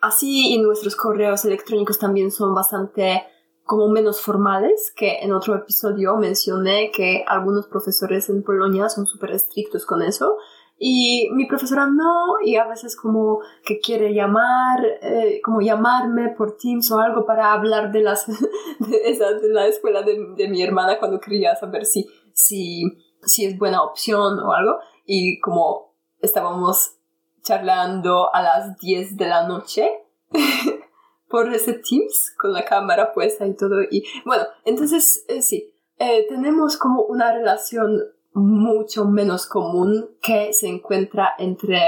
así 0.01 0.53
y 0.53 0.61
nuestros 0.61 0.95
correos 0.95 1.45
electrónicos 1.45 1.97
también 1.99 2.31
son 2.31 2.53
bastante 2.53 3.23
como 3.67 3.89
menos 3.89 4.21
formales, 4.21 4.93
que 4.95 5.19
en 5.19 5.33
otro 5.33 5.55
episodio 5.55 6.15
mencioné 6.15 6.89
que 6.89 7.23
algunos 7.27 7.67
profesores 7.67 8.29
en 8.29 8.41
Polonia 8.41 8.89
son 8.89 9.05
súper 9.05 9.31
estrictos 9.31 9.85
con 9.85 10.01
eso. 10.01 10.38
Y 10.80 11.30
mi 11.34 11.47
profesora 11.47 11.88
no, 11.88 12.39
y 12.43 12.55
a 12.55 12.67
veces 12.67 12.95
como 12.95 13.39
que 13.63 13.80
quiere 13.80 14.13
llamar, 14.13 14.80
eh, 15.01 15.41
como 15.43 15.61
llamarme 15.61 16.30
por 16.30 16.55
Teams 16.55 16.91
o 16.91 16.99
algo 16.99 17.25
para 17.25 17.51
hablar 17.51 17.91
de, 17.91 18.01
las, 18.01 18.28
de, 18.80 19.01
esa, 19.05 19.34
de 19.34 19.49
la 19.49 19.65
escuela 19.65 20.03
de, 20.03 20.34
de, 20.36 20.47
mi 20.47 20.61
hermana 20.61 20.99
cuando 20.99 21.19
quería 21.19 21.55
saber 21.55 21.86
si, 21.86 22.07
si, 22.34 22.84
si 23.23 23.45
es 23.45 23.57
buena 23.57 23.82
opción 23.82 24.39
o 24.39 24.53
algo. 24.53 24.78
Y 25.05 25.39
como 25.39 25.95
estábamos 26.21 26.97
charlando 27.41 28.34
a 28.34 28.41
las 28.43 28.78
10 28.78 29.17
de 29.17 29.28
la 29.28 29.47
noche, 29.47 29.89
por 31.30 31.53
ese 31.53 31.73
Teams 31.73 32.34
con 32.38 32.53
la 32.53 32.65
cámara 32.65 33.13
puesta 33.13 33.45
y 33.47 33.55
todo. 33.55 33.82
Y 33.89 34.05
bueno, 34.25 34.43
entonces 34.65 35.25
eh, 35.28 35.41
sí, 35.41 35.73
eh, 35.97 36.25
tenemos 36.30 36.78
como 36.78 37.01
una 37.03 37.34
relación 37.34 37.99
mucho 38.38 39.05
menos 39.05 39.45
común 39.45 40.09
que 40.21 40.53
se 40.53 40.67
encuentra 40.67 41.33
entre 41.38 41.79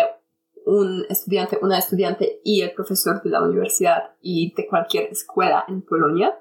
un 0.65 1.05
estudiante, 1.09 1.59
una 1.61 1.79
estudiante 1.79 2.41
y 2.43 2.61
el 2.61 2.73
profesor 2.73 3.21
de 3.23 3.29
la 3.29 3.41
universidad 3.41 4.15
y 4.21 4.53
de 4.55 4.67
cualquier 4.67 5.09
escuela 5.11 5.63
en 5.67 5.81
Polonia, 5.81 6.37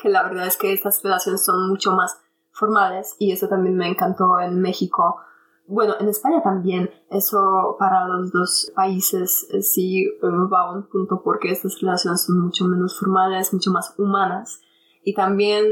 que 0.00 0.08
la 0.08 0.22
verdad 0.22 0.46
es 0.46 0.56
que 0.56 0.72
estas 0.72 1.02
relaciones 1.02 1.44
son 1.44 1.68
mucho 1.68 1.92
más 1.92 2.20
formales 2.50 3.16
y 3.18 3.32
eso 3.32 3.48
también 3.48 3.76
me 3.76 3.88
encantó 3.88 4.38
en 4.38 4.60
México 4.60 5.20
bueno, 5.66 5.94
en 5.98 6.08
España 6.08 6.42
también, 6.42 6.90
eso 7.08 7.76
para 7.78 8.06
los 8.06 8.30
dos 8.32 8.70
países 8.74 9.46
eh, 9.50 9.62
sí 9.62 10.02
eh, 10.04 10.18
va 10.22 10.64
a 10.64 10.72
un 10.72 10.82
punto 10.88 11.22
porque 11.22 11.50
estas 11.50 11.80
relaciones 11.80 12.24
son 12.24 12.40
mucho 12.40 12.66
menos 12.66 12.98
formales, 12.98 13.52
mucho 13.52 13.70
más 13.70 13.94
humanas. 13.98 14.60
Y 15.02 15.14
también 15.14 15.64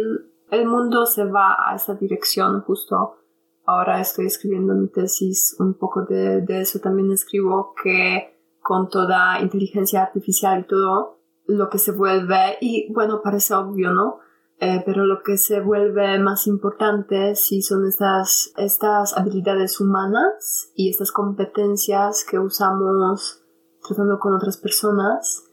el 0.51 0.67
mundo 0.67 1.05
se 1.05 1.25
va 1.25 1.57
a 1.59 1.75
esa 1.75 1.95
dirección 1.95 2.63
justo. 2.63 3.17
Ahora 3.65 4.01
estoy 4.01 4.27
escribiendo 4.27 4.75
mi 4.75 4.89
tesis 4.89 5.57
un 5.59 5.75
poco 5.75 6.03
de, 6.03 6.41
de 6.41 6.61
eso. 6.61 6.81
También 6.81 7.13
escribo 7.13 7.75
que 7.83 8.33
con 8.61 8.89
toda 8.89 9.41
inteligencia 9.41 10.03
artificial 10.03 10.61
y 10.61 10.67
todo, 10.67 11.19
lo 11.47 11.69
que 11.69 11.79
se 11.79 11.93
vuelve, 11.93 12.57
y 12.61 12.93
bueno, 12.93 13.21
parece 13.23 13.55
obvio, 13.55 13.93
¿no? 13.93 14.21
Eh, 14.65 14.81
pero 14.87 15.05
lo 15.05 15.25
que 15.25 15.39
se 15.39 15.61
vuelve 15.61 16.21
más 16.21 16.47
importante 16.47 17.35
sí 17.35 17.63
son 17.63 17.85
estas, 17.85 18.53
estas 18.57 19.19
habilidades 19.19 19.81
humanas 19.81 20.71
y 20.77 20.89
estas 20.89 21.11
competencias 21.11 22.25
que 22.25 22.39
usamos 22.39 23.43
tratando 23.85 24.21
con 24.21 24.35
otras 24.35 24.59
personas 24.59 25.51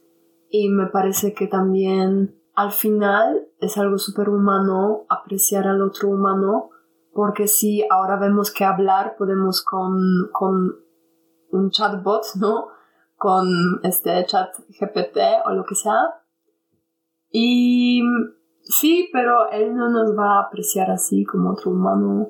y 0.48 0.70
me 0.70 0.86
parece 0.86 1.34
que 1.34 1.48
también 1.48 2.40
al 2.54 2.72
final 2.72 3.48
es 3.60 3.80
algo 3.80 3.98
súper 3.98 4.30
humano 4.30 5.06
apreciar 5.10 5.68
al 5.68 5.82
otro 5.82 6.10
humano 6.10 6.70
porque 7.14 7.48
si 7.48 7.86
ahora 7.90 8.18
vemos 8.18 8.52
que 8.52 8.66
hablar 8.66 9.16
podemos 9.18 9.64
con, 9.64 10.30
con 10.32 10.76
un 11.52 11.70
chatbot, 11.72 12.24
¿no? 12.40 12.68
Con 13.16 13.46
este 13.84 14.26
chat 14.26 14.54
GPT 14.80 15.18
o 15.46 15.52
lo 15.52 15.66
que 15.66 15.76
sea. 15.76 16.24
Y 17.32 18.02
Sí, 18.70 19.10
pero 19.12 19.50
él 19.50 19.76
no 19.76 19.90
nos 19.90 20.16
va 20.16 20.38
a 20.38 20.42
apreciar 20.44 20.92
así 20.92 21.26
como 21.26 21.54
otro 21.54 21.72
humano. 21.72 22.30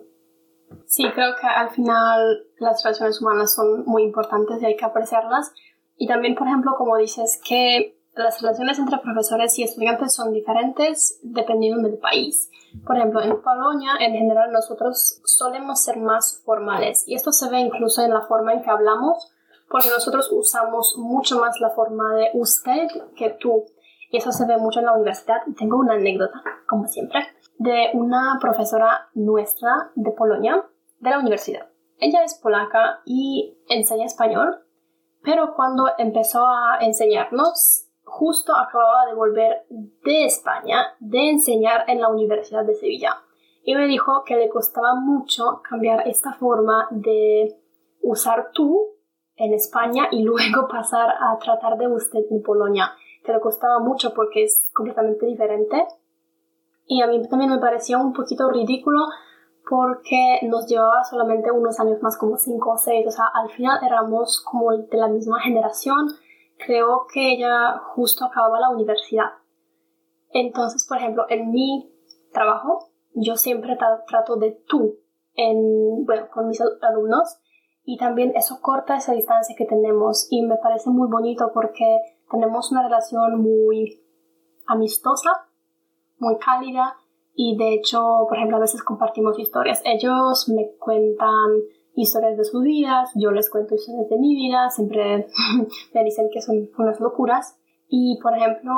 Sí, 0.86 1.04
creo 1.14 1.36
que 1.40 1.46
al 1.46 1.70
final 1.70 2.46
las 2.60 2.82
relaciones 2.82 3.22
humanas 3.22 3.54
son 3.54 3.84
muy 3.86 4.04
importantes 4.04 4.62
y 4.62 4.66
hay 4.66 4.78
que 4.78 4.86
apreciarlas. 4.86 5.54
Y 5.98 6.08
también, 6.08 6.36
por 6.36 6.48
ejemplo, 6.48 6.72
como 6.78 6.96
dices, 6.96 7.42
que 7.46 7.99
las 8.14 8.41
relaciones 8.41 8.80
entre 8.80 8.97
profesores 8.97 9.57
y 9.60 9.64
estudiantes 9.64 10.14
son 10.14 10.34
diferentes 10.34 11.20
dependiendo 11.24 11.88
del 11.88 11.97
país. 11.97 12.49
Por 12.86 12.97
ejemplo, 12.97 13.22
en 13.22 13.41
Polonia, 13.41 13.93
en 13.99 14.14
general, 14.14 14.51
nosotros 14.51 15.22
solemos 15.26 15.82
ser 15.82 15.97
más 15.97 16.41
formales 16.45 17.07
y 17.07 17.16
esto 17.16 17.32
se 17.32 17.49
ve 17.49 17.60
incluso 17.60 18.03
en 18.03 18.14
la 18.14 18.22
forma 18.22 18.53
en 18.53 18.62
que 18.62 18.70
hablamos, 18.70 19.32
porque 19.70 19.89
nosotros 19.89 20.30
usamos 20.32 20.95
mucho 20.97 21.39
más 21.39 21.60
la 21.60 21.70
forma 21.70 22.16
de 22.16 22.30
usted 22.34 22.88
que 23.16 23.30
tú. 23.39 23.66
Y 24.12 24.18
eso 24.18 24.32
se 24.32 24.47
ve 24.47 24.57
mucho 24.57 24.80
en 24.80 24.88
la 24.88 24.93
universidad. 24.93 25.38
Tengo 25.57 25.78
una 25.78 25.93
anécdota, 25.93 26.41
como 26.68 26.88
siempre, 26.88 27.22
de 27.60 27.91
una 27.93 28.38
profesora 28.41 29.10
nuestra 29.14 29.91
de 29.95 30.12
Polonia, 30.12 30.66
de 30.99 31.10
la 31.10 31.20
universidad. 31.20 31.68
Ella 31.99 32.24
es 32.24 32.36
polaca 32.36 33.01
y 33.05 33.57
enseña 33.68 34.05
español, 34.05 34.64
pero 35.22 35.53
cuando 35.53 35.89
empezó 35.97 36.47
a 36.47 36.80
enseñarnos, 36.82 37.89
justo 38.10 38.53
acababa 38.55 39.05
de 39.05 39.14
volver 39.14 39.66
de 39.70 40.26
España 40.26 40.95
de 40.99 41.30
enseñar 41.30 41.86
en 41.88 42.01
la 42.01 42.10
Universidad 42.10 42.66
de 42.66 42.76
Sevilla. 42.76 43.22
Y 43.64 43.76
me 43.76 43.88
dijo 43.88 44.24
que 44.26 44.36
le 44.36 44.49
costaba 44.49 44.95
mucho 44.95 45.62
cambiar 45.68 46.07
esta 46.07 46.34
forma 46.34 46.88
de 46.91 47.55
usar 48.01 48.51
tú 48.53 48.95
en 49.36 49.53
España 49.53 50.07
y 50.12 50.24
luego 50.24 50.68
pasar 50.68 51.10
a 51.10 51.38
tratar 51.39 51.78
de 51.78 51.88
usted 51.88 52.22
en 52.30 52.41
Polonia 52.41 52.91
que 53.24 53.34
le 53.34 53.39
costaba 53.39 53.80
mucho 53.80 54.14
porque 54.14 54.43
es 54.43 54.70
completamente 54.74 55.26
diferente. 55.26 55.88
Y 56.86 57.01
a 57.01 57.07
mí 57.07 57.22
también 57.28 57.51
me 57.51 57.60
parecía 57.60 57.97
un 57.97 58.14
poquito 58.14 58.49
ridículo 58.49 58.99
porque 59.70 60.39
nos 60.43 60.66
llevaba 60.68 61.03
solamente 61.03 61.51
unos 61.51 61.80
años 61.80 62.01
más, 62.01 62.18
como 62.18 62.38
5 62.38 62.72
o 62.72 62.78
6. 62.78 63.07
O 63.07 63.12
sea, 63.12 63.26
al 63.34 63.49
final 63.51 63.80
éramos 63.86 64.41
como 64.41 64.76
de 64.76 64.97
la 64.97 65.07
misma 65.07 65.39
generación. 65.41 66.07
Creo 66.66 67.07
que 67.12 67.34
ella 67.34 67.80
justo 67.93 68.26
acababa 68.26 68.60
la 68.60 68.70
universidad. 68.70 69.32
Entonces, 70.32 70.86
por 70.88 70.97
ejemplo, 70.97 71.26
en 71.30 71.51
mi 71.51 71.91
trabajo, 72.32 72.89
yo 73.14 73.36
siempre 73.38 73.78
trato 74.07 74.36
de 74.36 74.51
tú 74.68 74.99
en, 75.36 76.05
bueno, 76.05 76.28
con 76.32 76.47
mis 76.47 76.62
alumnos 76.82 77.39
y 77.84 77.97
también 77.97 78.36
eso 78.36 78.60
corta 78.62 78.97
esa 78.97 79.14
distancia 79.14 79.55
que 79.57 79.66
tenemos 79.66 80.28
y 80.30 80.43
me 80.43 80.57
parece 80.57 80.89
muy 80.89 81.07
bonito 81.10 81.51
porque 81.53 81.99
tenemos 82.30 82.72
una 82.72 82.84
relación 82.84 83.41
muy 83.41 84.03
amistosa, 84.68 85.47
muy 86.20 86.38
cálida 86.38 86.95
y 87.34 87.57
de 87.57 87.74
hecho, 87.74 88.26
por 88.28 88.38
ejemplo, 88.38 88.57
a 88.57 88.62
veces 88.62 88.84
compartimos 88.84 89.39
historias. 89.39 89.82
Ellos 89.86 90.49
me 90.49 90.76
cuentan 90.78 91.64
historias 91.96 92.38
de 92.38 92.46
sus 92.46 92.64
vidas, 92.64 93.12
yo 93.16 93.32
les 93.32 93.50
cuento 93.50 93.76
historias 93.76 94.10
de 94.10 94.18
mi 94.18 94.36
vida, 94.36 94.70
siempre 94.70 95.28
me 95.94 96.04
dicen 96.04 96.30
que 96.32 96.42
son 96.42 96.70
unas 96.78 97.00
locuras. 97.00 97.58
Y 97.88 98.20
por 98.22 98.36
ejemplo, 98.38 98.74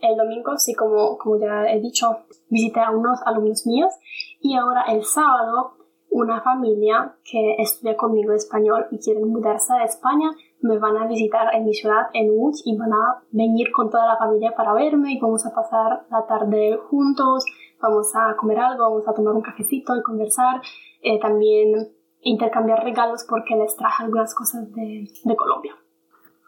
el 0.00 0.16
domingo, 0.16 0.56
sí, 0.58 0.74
como, 0.74 1.16
como 1.18 1.38
ya 1.38 1.66
he 1.66 1.80
dicho, 1.80 2.18
visité 2.48 2.80
a 2.80 2.90
unos 2.90 3.20
alumnos 3.24 3.66
míos 3.66 3.92
y 4.40 4.54
ahora 4.56 4.82
el 4.88 5.04
sábado 5.04 5.76
una 6.10 6.40
familia 6.42 7.16
que 7.28 7.56
estudia 7.58 7.96
conmigo 7.96 8.32
español 8.32 8.86
y 8.92 8.98
quieren 8.98 9.28
mudarse 9.28 9.72
a 9.72 9.82
España 9.82 10.30
me 10.60 10.78
van 10.78 10.96
a 10.96 11.06
visitar 11.06 11.54
en 11.54 11.66
mi 11.66 11.74
ciudad, 11.74 12.06
en 12.14 12.30
Uch, 12.30 12.62
y 12.64 12.76
van 12.76 12.92
a 12.92 13.22
venir 13.32 13.70
con 13.70 13.90
toda 13.90 14.06
la 14.06 14.16
familia 14.16 14.54
para 14.56 14.72
verme 14.72 15.12
y 15.12 15.20
vamos 15.20 15.44
a 15.44 15.54
pasar 15.54 16.06
la 16.10 16.24
tarde 16.26 16.78
juntos, 16.88 17.44
vamos 17.82 18.10
a 18.14 18.34
comer 18.36 18.60
algo, 18.60 18.84
vamos 18.84 19.06
a 19.06 19.12
tomar 19.12 19.34
un 19.34 19.42
cafecito 19.42 19.94
y 19.96 20.02
conversar, 20.02 20.62
eh, 21.02 21.18
también 21.20 21.93
intercambiar 22.24 22.82
regalos 22.82 23.24
porque 23.28 23.54
les 23.54 23.76
traje 23.76 24.04
algunas 24.04 24.34
cosas 24.34 24.72
de, 24.72 25.08
de 25.22 25.36
Colombia. 25.36 25.76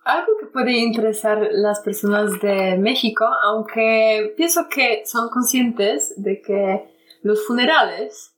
Algo 0.04 0.32
que 0.38 0.46
puede 0.46 0.72
interesar 0.72 1.48
las 1.50 1.80
personas 1.80 2.40
de 2.40 2.76
México, 2.78 3.24
aunque 3.44 4.34
pienso 4.36 4.68
que 4.68 5.02
son 5.04 5.28
conscientes 5.30 6.14
de 6.16 6.40
que 6.40 6.88
los 7.22 7.44
funerales 7.46 8.36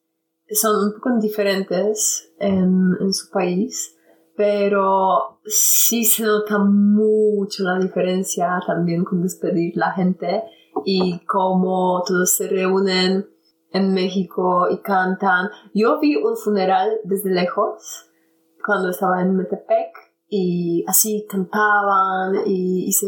son 0.50 0.86
un 0.86 0.94
poco 0.94 1.10
diferentes 1.20 2.32
en, 2.38 2.96
en 3.00 3.12
su 3.12 3.30
país, 3.30 3.94
pero 4.34 5.40
sí 5.44 6.04
se 6.04 6.22
nota 6.22 6.58
mucho 6.58 7.64
la 7.64 7.78
diferencia 7.78 8.60
también 8.66 9.04
con 9.04 9.22
despedir 9.22 9.76
la 9.76 9.92
gente 9.92 10.44
y 10.84 11.18
cómo 11.26 12.02
todos 12.06 12.36
se 12.36 12.48
reúnen 12.48 13.26
en 13.72 13.92
México 13.94 14.68
y 14.70 14.78
cantan. 14.78 15.50
Yo 15.74 15.98
vi 15.98 16.16
un 16.16 16.36
funeral 16.36 17.00
desde 17.04 17.30
lejos 17.30 18.10
cuando 18.64 18.90
estaba 18.90 19.20
en 19.22 19.36
Metepec 19.36 19.92
y 20.28 20.84
así 20.86 21.26
cantaban 21.28 22.42
y, 22.46 22.92
se, 22.92 23.06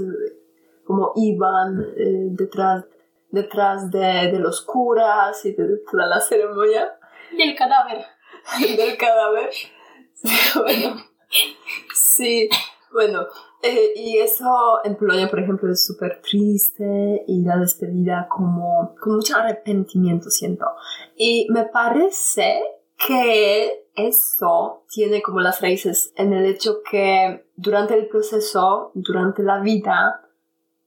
como 0.86 1.12
iban 1.16 1.80
eh, 1.96 2.28
detrás, 2.30 2.84
detrás 3.30 3.90
de, 3.90 4.30
de, 4.32 4.38
los 4.38 4.62
curas 4.62 5.44
y 5.44 5.52
de 5.52 5.78
toda 5.90 6.06
la 6.06 6.20
ceremonia. 6.20 6.92
Del 7.36 7.54
cadáver. 7.54 8.04
Del 8.76 8.96
cadáver. 8.96 9.50
bueno. 10.54 10.96
Sí, 11.94 12.48
bueno, 12.92 13.26
eh, 13.62 13.92
y 13.94 14.18
eso 14.18 14.78
en 14.84 14.96
Polonia, 14.96 15.28
por 15.28 15.40
ejemplo, 15.40 15.70
es 15.70 15.84
súper 15.84 16.20
triste 16.22 17.24
y 17.26 17.42
la 17.44 17.58
despedida 17.58 18.26
como 18.28 18.94
con 19.00 19.16
mucho 19.16 19.36
arrepentimiento, 19.36 20.30
siento. 20.30 20.66
Y 21.16 21.46
me 21.50 21.64
parece 21.64 22.62
que 23.06 23.86
eso 23.94 24.84
tiene 24.88 25.20
como 25.20 25.40
las 25.40 25.60
raíces 25.60 26.12
en 26.16 26.32
el 26.32 26.46
hecho 26.46 26.80
que 26.88 27.50
durante 27.56 27.98
el 27.98 28.08
proceso, 28.08 28.92
durante 28.94 29.42
la 29.42 29.60
vida, 29.60 30.26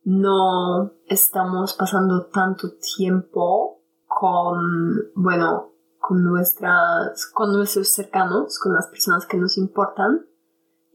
no 0.04 0.94
estamos 1.08 1.74
pasando 1.74 2.26
tanto 2.26 2.74
tiempo 2.98 3.82
con, 4.08 5.12
bueno, 5.16 5.74
con 6.00 6.24
nuestras, 6.24 7.28
con 7.28 7.54
nuestros 7.54 7.94
cercanos, 7.94 8.60
con 8.60 8.74
las 8.74 8.88
personas 8.88 9.26
que 9.26 9.38
nos 9.38 9.58
importan 9.58 10.26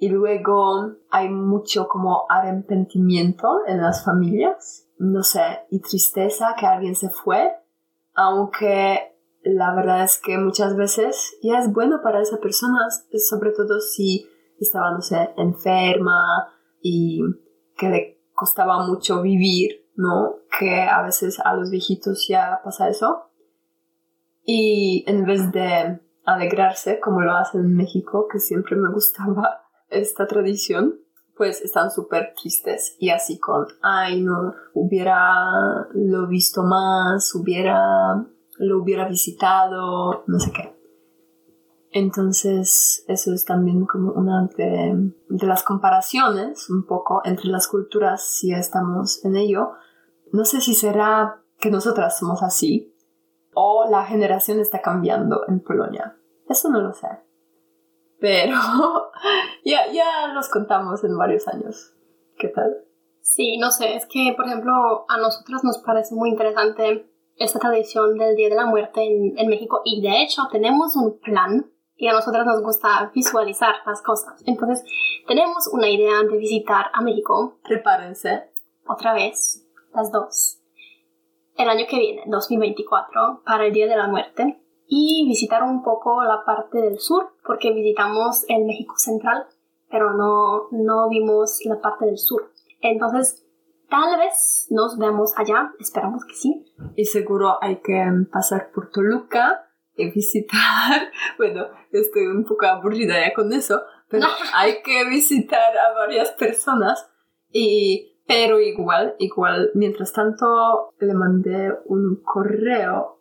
y 0.01 0.09
luego 0.09 0.93
hay 1.11 1.29
mucho 1.29 1.89
como 1.89 2.25
arrepentimiento 2.29 3.61
en 3.67 3.81
las 3.83 4.05
familias, 4.05 4.89
no 4.99 5.23
sé, 5.23 5.61
y 5.71 5.81
tristeza 5.81 6.55
que 6.59 6.67
alguien 6.67 6.95
se 6.95 7.11
fue, 7.11 7.53
aunque 8.15 9.17
la 9.43 9.75
verdad 9.75 10.05
es 10.05 10.21
que 10.21 10.39
muchas 10.39 10.77
veces 10.77 11.37
ya 11.43 11.59
es 11.59 11.73
bueno 11.73 12.01
para 12.03 12.21
esa 12.21 12.39
persona, 12.39 12.79
sobre 13.29 13.51
todo 13.53 13.81
si 13.81 14.29
estaba, 14.61 14.93
no 14.93 15.01
sé, 15.01 15.31
enferma 15.37 16.49
y 16.83 17.21
que 17.77 17.89
le 17.89 18.21
costaba 18.35 18.87
mucho 18.87 19.23
vivir, 19.23 19.89
¿no? 19.97 20.37
Que 20.59 20.83
a 20.83 21.03
veces 21.03 21.41
a 21.41 21.55
los 21.55 21.71
viejitos 21.71 22.27
ya 22.29 22.61
pasa 22.63 22.89
eso. 22.89 23.31
Y 24.45 25.05
en 25.07 25.25
vez 25.25 25.51
de 25.53 26.01
alegrarse, 26.25 27.01
como 27.01 27.21
lo 27.21 27.37
hacen 27.37 27.63
en 27.63 27.75
México, 27.75 28.27
que 28.31 28.39
siempre 28.39 28.77
me 28.77 28.93
gustaba, 28.93 29.68
esta 29.91 30.27
tradición, 30.27 31.01
pues 31.37 31.63
están 31.63 31.91
súper 31.91 32.35
tristes 32.41 32.97
y 32.99 33.11
así 33.11 33.39
con, 33.39 33.67
ay, 33.83 34.23
no, 34.23 34.55
hubiera 34.75 35.89
lo 35.95 36.27
visto 36.27 36.65
más, 36.65 37.35
hubiera, 37.35 38.27
lo 38.59 38.83
hubiera 38.83 39.09
visitado, 39.09 40.25
no 40.27 40.39
sé 40.41 40.53
qué. 40.53 40.77
Entonces, 41.91 43.05
eso 43.09 43.33
es 43.33 43.45
también 43.45 43.87
como 43.87 44.13
una 44.13 44.47
de, 44.57 45.13
de 45.29 45.47
las 45.47 45.63
comparaciones 45.63 46.69
un 46.69 46.85
poco 46.85 47.23
entre 47.25 47.49
las 47.49 47.67
culturas, 47.67 48.23
si 48.23 48.53
estamos 48.53 49.25
en 49.25 49.37
ello. 49.37 49.73
No 50.33 50.45
sé 50.45 50.61
si 50.61 50.75
será 50.75 51.41
que 51.59 51.71
nosotras 51.71 52.19
somos 52.19 52.43
así 52.43 52.95
o 53.55 53.87
la 53.91 54.05
generación 54.05 54.61
está 54.61 54.83
cambiando 54.83 55.45
en 55.49 55.61
Polonia. 55.61 56.17
Eso 56.47 56.69
no 56.69 56.81
lo 56.81 56.93
sé 56.93 57.09
pero 58.21 58.55
ya, 59.65 59.91
ya 59.93 60.29
los 60.33 60.49
contamos 60.49 61.05
en 61.05 61.17
varios 61.17 61.47
años. 61.49 61.95
¿Qué 62.39 62.49
tal? 62.49 62.85
Sí, 63.21 63.59
no 63.59 63.71
sé, 63.71 63.95
es 63.97 64.07
que, 64.07 64.33
por 64.37 64.47
ejemplo, 64.47 64.73
a 65.09 65.19
nosotras 65.19 65.63
nos 65.65 65.79
parece 65.79 66.15
muy 66.15 66.31
interesante 66.31 67.11
esta 67.37 67.59
tradición 67.59 68.17
del 68.17 68.37
Día 68.37 68.49
de 68.49 68.55
la 68.57 68.67
Muerte 68.67 69.03
en, 69.05 69.39
en 69.39 69.49
México 69.49 69.83
y 69.85 70.01
de 70.03 70.23
hecho 70.23 70.43
tenemos 70.51 70.97
un 70.97 71.19
plan 71.19 71.71
y 71.99 72.07
a 72.07 72.13
nosotras 72.13 72.47
nos 72.47 72.63
gusta 72.63 73.11
visualizar 73.15 73.75
las 73.85 74.03
cosas. 74.03 74.43
Entonces, 74.47 74.85
tenemos 75.27 75.69
una 75.73 75.91
idea 75.91 76.23
de 76.23 76.39
visitar 76.39 76.87
a 76.93 77.03
México. 77.03 77.59
Prepárense. 77.65 78.51
Otra 78.87 79.15
vez, 79.15 79.67
las 79.93 80.13
dos. 80.13 80.61
El 81.57 81.69
año 81.69 81.87
que 81.91 81.99
viene, 81.99 82.23
2024, 82.27 83.43
para 83.45 83.67
el 83.67 83.73
Día 83.73 83.89
de 83.89 83.97
la 83.97 84.07
Muerte 84.07 84.63
y 84.89 85.27
visitar 85.29 85.63
un 85.63 85.83
poco 85.83 86.25
la 86.25 86.45
parte 86.45 86.81
del 86.81 86.99
sur, 86.99 87.35
porque 87.45 87.73
visitamos 87.73 88.45
el 88.49 88.65
México 88.65 88.95
Central, 88.97 89.47
pero 89.91 90.15
no, 90.15 90.69
no 90.73 91.09
vimos 91.09 91.61
la 91.65 91.81
parte 91.81 92.07
del 92.07 92.19
sur. 92.19 92.51
Entonces, 92.81 93.45
tal 93.91 94.19
vez 94.19 94.67
nos 94.71 94.99
vemos 94.99 95.35
allá, 95.37 95.73
esperamos 95.79 96.25
que 96.25 96.35
sí. 96.35 96.65
Y 96.97 97.05
seguro 97.05 97.63
hay 97.63 97.81
que 97.83 98.03
pasar 98.33 98.71
por 98.73 98.91
Toluca 98.91 99.67
y 99.95 100.11
visitar, 100.11 101.11
bueno, 101.39 101.67
estoy 101.93 102.27
un 102.27 102.45
poco 102.45 102.67
aburrida 102.67 103.21
ya 103.21 103.35
con 103.35 103.53
eso, 103.53 103.83
pero 104.09 104.27
hay 104.55 104.83
que 104.83 105.05
visitar 105.09 105.77
a 105.77 105.93
varias 105.95 106.31
personas 106.33 107.11
y 107.53 108.15
pero 108.27 108.61
igual, 108.61 109.17
igual, 109.19 109.71
mientras 109.75 110.13
tanto 110.13 110.95
le 111.01 111.15
mandé 111.15 111.73
un 111.87 112.21
correo 112.23 113.18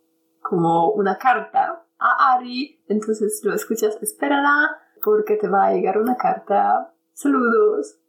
como 0.47 0.91
una 0.91 1.17
carta 1.17 1.85
a 1.99 2.35
Ari. 2.35 2.83
Entonces 2.87 3.41
lo 3.43 3.53
escuchas, 3.53 3.97
espérala, 4.01 4.77
porque 5.03 5.37
te 5.37 5.47
va 5.47 5.67
a 5.67 5.73
llegar 5.73 5.97
una 5.97 6.15
carta. 6.15 6.93
Saludos. 7.13 7.99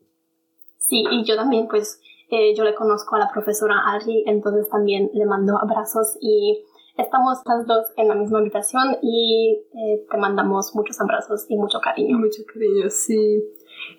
Sí, 0.76 1.04
y 1.10 1.24
yo 1.24 1.36
también, 1.36 1.68
pues, 1.68 2.00
eh, 2.30 2.54
yo 2.54 2.64
le 2.64 2.74
conozco 2.74 3.16
a 3.16 3.18
la 3.18 3.30
profesora 3.32 3.76
Ari, 3.86 4.24
entonces 4.26 4.68
también 4.68 5.10
le 5.14 5.26
mando 5.26 5.58
abrazos 5.58 6.16
y 6.20 6.64
estamos 6.96 7.38
las 7.44 7.66
dos 7.66 7.86
en 7.96 8.08
la 8.08 8.14
misma 8.14 8.38
habitación 8.38 8.96
y 9.02 9.64
eh, 9.72 10.06
te 10.10 10.18
mandamos 10.18 10.74
muchos 10.74 11.00
abrazos 11.00 11.46
y 11.48 11.56
mucho 11.56 11.80
cariño. 11.80 12.18
Mucho 12.18 12.42
cariño, 12.52 12.90
sí. 12.90 13.42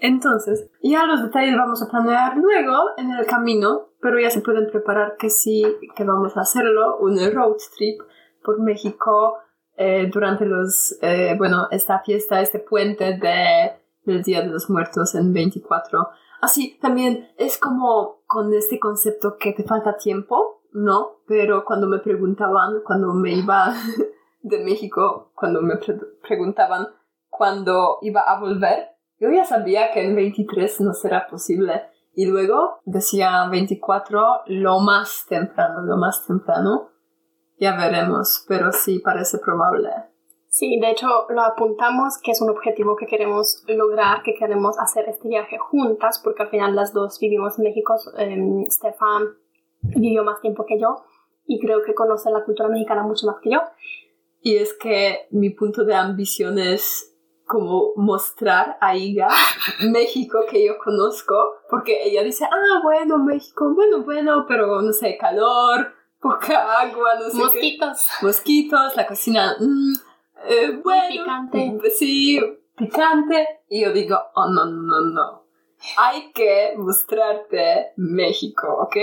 Entonces, 0.02 0.70
ya 0.82 1.06
los 1.06 1.24
detalles 1.24 1.56
vamos 1.58 1.82
a 1.82 1.90
planear 1.90 2.38
luego 2.38 2.76
en 2.98 3.12
el 3.12 3.26
camino, 3.26 3.90
pero 4.02 4.20
ya 4.20 4.30
se 4.30 4.42
pueden 4.42 4.70
preparar 4.70 5.16
que 5.18 5.30
sí, 5.30 5.64
que 5.96 6.04
vamos 6.04 6.36
a 6.38 6.42
hacerlo, 6.42 6.98
un 7.00 7.18
road 7.34 7.58
trip 7.78 8.02
por 8.44 8.62
México 8.62 9.38
eh, 9.76 10.10
durante 10.12 10.46
los, 10.46 10.98
eh, 11.02 11.36
bueno, 11.38 11.68
esta 11.72 12.00
fiesta, 12.00 12.42
este 12.42 12.60
puente 12.60 13.18
de, 13.18 13.72
del 14.04 14.24
Día 14.24 14.42
de 14.42 14.48
los 14.48 14.70
Muertos 14.70 15.16
en 15.16 15.32
24. 15.32 16.10
Así, 16.42 16.78
también 16.82 17.30
es 17.38 17.58
como 17.58 18.22
con 18.26 18.54
este 18.54 18.80
concepto 18.80 19.38
que 19.38 19.54
te 19.54 19.64
falta 19.64 19.98
tiempo, 19.98 20.64
¿no? 20.72 21.22
Pero 21.28 21.66
cuando 21.66 21.88
me 21.88 22.00
preguntaban, 22.00 22.82
cuando 22.86 23.14
me 23.14 23.34
iba 23.34 23.74
de 24.42 24.64
México, 24.64 25.32
cuando 25.36 25.62
me 25.62 25.76
preguntaban 26.22 26.88
cuándo 27.30 28.00
iba 28.02 28.22
a 28.22 28.40
volver, 28.40 28.90
yo 29.20 29.30
ya 29.30 29.46
sabía 29.46 29.92
que 29.92 30.06
en 30.06 30.16
23 30.16 30.82
no 30.82 30.94
será 30.94 31.28
posible. 31.28 31.84
Y 32.14 32.26
luego 32.26 32.80
decía 32.86 33.48
24 33.50 34.42
lo 34.48 34.80
más 34.80 35.26
temprano, 35.28 35.82
lo 35.82 35.98
más 35.98 36.26
temprano. 36.26 36.90
Ya 37.60 37.76
veremos, 37.76 38.45
pero 38.47 38.72
sí 38.72 38.99
parece 38.99 39.38
probable. 39.38 39.89
Sí, 40.47 40.80
de 40.80 40.91
hecho 40.91 41.07
lo 41.30 41.41
apuntamos 41.41 42.18
que 42.18 42.32
es 42.32 42.41
un 42.41 42.49
objetivo 42.49 42.95
que 42.95 43.05
queremos 43.05 43.64
lograr, 43.68 44.24
que 44.24 44.34
queremos 44.34 44.80
hacer 44.80 45.07
este 45.07 45.28
viaje 45.28 45.57
juntas, 45.57 46.20
porque 46.24 46.43
al 46.43 46.49
final 46.49 46.76
las 46.76 46.91
dos 46.93 47.20
vivimos 47.20 47.60
en 47.60 47.66
México. 47.66 47.95
Eh, 48.18 48.66
Stefan 48.70 49.36
vivió 49.82 50.24
más 50.24 50.41
tiempo 50.41 50.66
que 50.66 50.80
yo 50.80 51.03
y 51.45 51.60
creo 51.60 51.84
que 51.84 51.93
conoce 51.93 52.32
la 52.32 52.43
cultura 52.43 52.70
mexicana 52.70 53.03
mucho 53.03 53.28
más 53.28 53.38
que 53.41 53.51
yo. 53.51 53.60
Y 54.41 54.55
es 54.55 54.74
que 54.74 55.28
mi 55.32 55.49
punto 55.49 55.84
de 55.84 55.95
ambición 55.95 56.57
es 56.57 57.16
como 57.45 57.93
mostrar 57.95 58.78
a 58.80 58.95
Iga 58.95 59.28
México 59.91 60.39
que 60.49 60.66
yo 60.66 60.78
conozco, 60.84 61.36
porque 61.70 62.03
ella 62.03 62.24
dice, 62.24 62.45
ah, 62.45 62.80
bueno, 62.84 63.18
México, 63.18 63.74
bueno, 63.74 64.03
bueno, 64.03 64.45
pero 64.47 64.82
no 64.82 64.93
sé, 64.93 65.18
calor, 65.18 65.93
poca 66.20 66.82
agua, 66.82 67.15
no 67.15 67.30
sé. 67.30 67.38
Mosquitos. 67.38 68.07
Mosquitos, 68.22 68.95
la 68.95 69.07
cocina, 69.07 69.55
mm, 69.59 69.93
eh, 70.47 70.82
bueno. 70.84 71.07
picante. 71.09 71.91
Sí, 71.91 72.39
picante. 72.76 73.47
Y 73.70 73.82
yo 73.84 73.91
digo, 73.91 74.17
oh, 74.36 74.47
no, 74.49 74.65
no, 74.65 75.01
no. 75.01 75.43
Hay 75.97 76.32
que 76.34 76.74
mostrarte 76.78 77.93
México, 77.95 78.67
¿ok? 78.82 78.97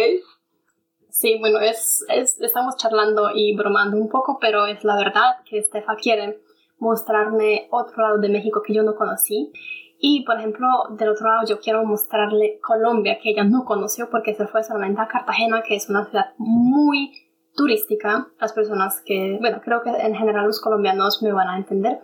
Sí, 1.09 1.39
bueno, 1.41 1.59
es, 1.61 2.05
es, 2.11 2.39
estamos 2.43 2.77
charlando 2.77 3.31
y 3.35 3.57
bromando 3.57 3.97
un 3.97 4.11
poco, 4.11 4.39
pero 4.39 4.67
es 4.67 4.85
la 4.85 4.97
verdad 4.97 5.37
que 5.49 5.59
Estefa 5.59 5.97
quiere 5.97 6.43
mostrarme 6.79 7.69
otro 7.71 8.03
lado 8.03 8.19
de 8.19 8.29
México 8.29 8.61
que 8.63 8.75
yo 8.75 8.83
no 8.83 8.95
conocí. 8.95 9.51
Y, 9.99 10.25
por 10.25 10.39
ejemplo, 10.39 10.67
del 10.91 11.09
otro 11.09 11.29
lado 11.29 11.47
yo 11.49 11.59
quiero 11.61 11.85
mostrarle 11.85 12.59
Colombia, 12.61 13.19
que 13.23 13.31
ella 13.31 13.45
no 13.45 13.65
conoció 13.65 14.11
porque 14.11 14.35
se 14.35 14.47
fue 14.47 14.63
solamente 14.63 15.01
a 15.01 15.09
Cartagena, 15.09 15.63
que 15.63 15.77
es 15.77 15.89
una 15.89 16.05
ciudad 16.05 16.35
muy 16.39 17.13
turística. 17.55 18.29
Las 18.39 18.53
personas 18.53 19.03
que, 19.05 19.39
bueno, 19.41 19.61
creo 19.65 19.83
que 19.83 19.91
en 19.91 20.15
general 20.15 20.47
los 20.47 20.61
colombianos 20.61 21.23
me 21.23 21.33
van 21.33 21.49
a 21.49 21.57
entender. 21.57 22.01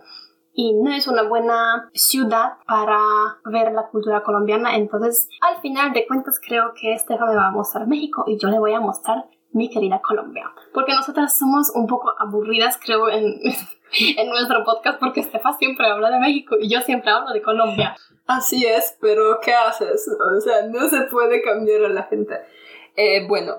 Y 0.54 0.74
no 0.74 0.92
es 0.92 1.06
una 1.06 1.22
buena 1.22 1.90
ciudad 1.94 2.58
para 2.66 2.98
ver 3.44 3.72
la 3.72 3.88
cultura 3.88 4.22
colombiana. 4.22 4.76
Entonces, 4.76 5.28
al 5.40 5.60
final 5.60 5.92
de 5.92 6.06
cuentas, 6.06 6.40
creo 6.46 6.72
que 6.74 6.92
Estefa 6.92 7.26
me 7.26 7.36
va 7.36 7.48
a 7.48 7.52
mostrar 7.52 7.86
México 7.86 8.24
y 8.26 8.38
yo 8.38 8.48
le 8.48 8.58
voy 8.58 8.72
a 8.74 8.80
mostrar 8.80 9.24
mi 9.52 9.70
querida 9.70 10.00
Colombia. 10.00 10.50
Porque 10.74 10.94
nosotras 10.94 11.38
somos 11.38 11.70
un 11.74 11.86
poco 11.86 12.12
aburridas, 12.18 12.78
creo, 12.82 13.08
en, 13.08 13.40
en 13.98 14.28
nuestro 14.28 14.64
podcast 14.64 14.98
porque 14.98 15.20
Estefa 15.20 15.52
siempre 15.54 15.86
habla 15.86 16.10
de 16.10 16.20
México 16.20 16.56
y 16.60 16.68
yo 16.68 16.80
siempre 16.80 17.10
hablo 17.10 17.32
de 17.32 17.42
Colombia. 17.42 17.96
Así 18.26 18.64
es, 18.64 18.96
pero 19.00 19.40
¿qué 19.42 19.52
haces? 19.52 20.08
O 20.08 20.40
sea, 20.40 20.66
no 20.66 20.88
se 20.88 21.02
puede 21.02 21.42
cambiar 21.42 21.84
a 21.84 21.88
la 21.88 22.04
gente. 22.04 22.34
Eh, 22.96 23.26
bueno, 23.26 23.56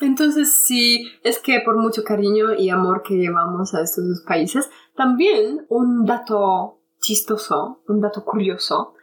entonces 0.00 0.54
sí, 0.54 1.10
es 1.22 1.38
que 1.38 1.60
por 1.60 1.76
mucho 1.76 2.02
cariño 2.04 2.54
y 2.54 2.70
amor 2.70 3.02
que 3.02 3.14
llevamos 3.14 3.74
a 3.74 3.82
estos 3.82 4.08
dos 4.08 4.24
países, 4.26 4.70
también 4.96 5.66
un 5.68 6.04
dato 6.06 6.80
chistoso, 7.00 7.82
un 7.88 8.00
dato 8.00 8.24
curioso, 8.24 8.94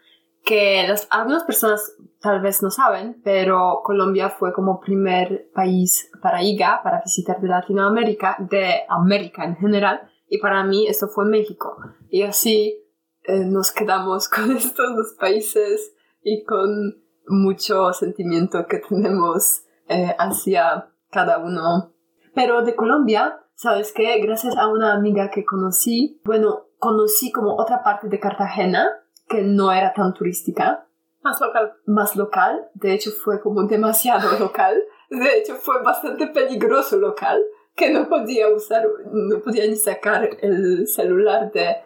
que 0.43 0.87
algunas 1.09 1.43
personas 1.43 1.95
tal 2.21 2.41
vez 2.41 2.63
no 2.63 2.71
saben, 2.71 3.21
pero 3.23 3.81
Colombia 3.83 4.29
fue 4.29 4.53
como 4.53 4.79
primer 4.79 5.49
país 5.53 6.09
para 6.21 6.41
IGA, 6.41 6.81
para 6.83 7.01
visitar 7.01 7.39
de 7.39 7.47
Latinoamérica, 7.47 8.37
de 8.39 8.81
América 8.89 9.45
en 9.45 9.55
general, 9.57 10.08
y 10.29 10.37
para 10.39 10.63
mí 10.63 10.87
eso 10.87 11.07
fue 11.07 11.25
México. 11.25 11.77
Y 12.09 12.23
así 12.23 12.83
eh, 13.23 13.45
nos 13.45 13.71
quedamos 13.71 14.29
con 14.29 14.51
estos 14.55 14.95
dos 14.95 15.15
países 15.19 15.93
y 16.23 16.43
con 16.43 17.01
mucho 17.27 17.93
sentimiento 17.93 18.65
que 18.67 18.79
tenemos 18.79 19.63
eh, 19.87 20.15
hacia 20.17 20.89
cada 21.09 21.39
uno. 21.39 21.93
Pero 22.33 22.63
de 22.63 22.75
Colombia, 22.75 23.41
¿sabes 23.55 23.91
qué? 23.93 24.19
Gracias 24.19 24.55
a 24.57 24.67
una 24.67 24.93
amiga 24.93 25.29
que 25.29 25.45
conocí, 25.45 26.21
bueno, 26.23 26.67
conocí 26.77 27.31
como 27.31 27.55
otra 27.55 27.83
parte 27.83 28.07
de 28.07 28.19
Cartagena 28.19 28.87
que 29.27 29.41
no 29.43 29.71
era 29.71 29.93
tan 29.93 30.13
turística. 30.13 30.87
Más 31.21 31.39
local. 31.41 31.73
Más 31.85 32.15
local. 32.15 32.69
De 32.73 32.93
hecho, 32.93 33.11
fue 33.11 33.41
como 33.41 33.63
demasiado 33.63 34.27
local. 34.39 34.81
De 35.09 35.37
hecho, 35.37 35.55
fue 35.55 35.81
bastante 35.83 36.27
peligroso 36.27 36.97
local 36.97 37.41
que 37.79 37.89
no 37.89 38.09
podía 38.09 38.49
usar, 38.49 38.85
no 39.11 39.39
podía 39.39 39.65
ni 39.65 39.77
sacar 39.77 40.29
el 40.41 40.85
celular 40.87 41.51
de 41.51 41.77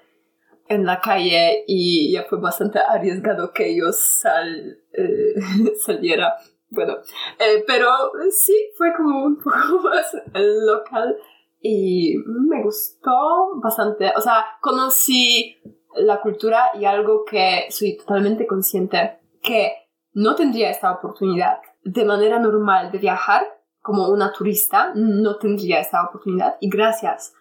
en 0.67 0.85
la 0.85 0.99
calle 0.99 1.63
y 1.67 2.11
ya 2.11 2.23
fue 2.23 2.39
bastante 2.39 2.79
arriesgado 2.79 3.51
que 3.53 3.75
yo 3.75 3.91
sal, 3.91 4.79
eh, 4.91 5.35
saliera. 5.85 6.33
Bueno, 6.69 6.97
eh, 7.37 7.63
pero 7.67 7.89
sí, 8.31 8.71
fue 8.75 8.93
como 8.95 9.23
un 9.23 9.37
poco 9.37 9.81
más 9.83 10.15
local 10.33 11.15
y 11.61 12.15
me 12.25 12.63
gustó 12.63 13.59
bastante. 13.61 14.11
O 14.15 14.21
sea, 14.21 14.45
conocí 14.59 15.57
la 15.95 16.19
cultura 16.21 16.71
y 16.73 16.85
algo 16.85 17.23
que 17.23 17.67
soy 17.69 17.97
totalmente 17.97 18.47
consciente 18.47 19.19
que 19.43 19.73
no 20.13 20.35
tendría 20.35 20.71
esta 20.71 20.91
oportunidad 20.91 21.59
de 21.83 22.05
manera 22.05 22.39
normal 22.39 22.91
de 22.91 22.97
viajar 22.97 23.52
como 23.83 24.07
una 24.07 24.31
turista 24.31 24.93
no 24.95 25.35
tendría 25.35 25.81
esta 25.81 26.03
oportunidad 26.03 26.55
y 26.61 26.69
gracias 26.69 27.35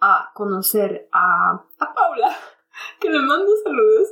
a 0.00 0.30
conocer 0.34 1.08
a, 1.10 1.54
a 1.54 1.94
Paula, 1.94 2.30
que 3.00 3.10
le 3.10 3.18
mando 3.18 3.50
saludos 3.64 4.08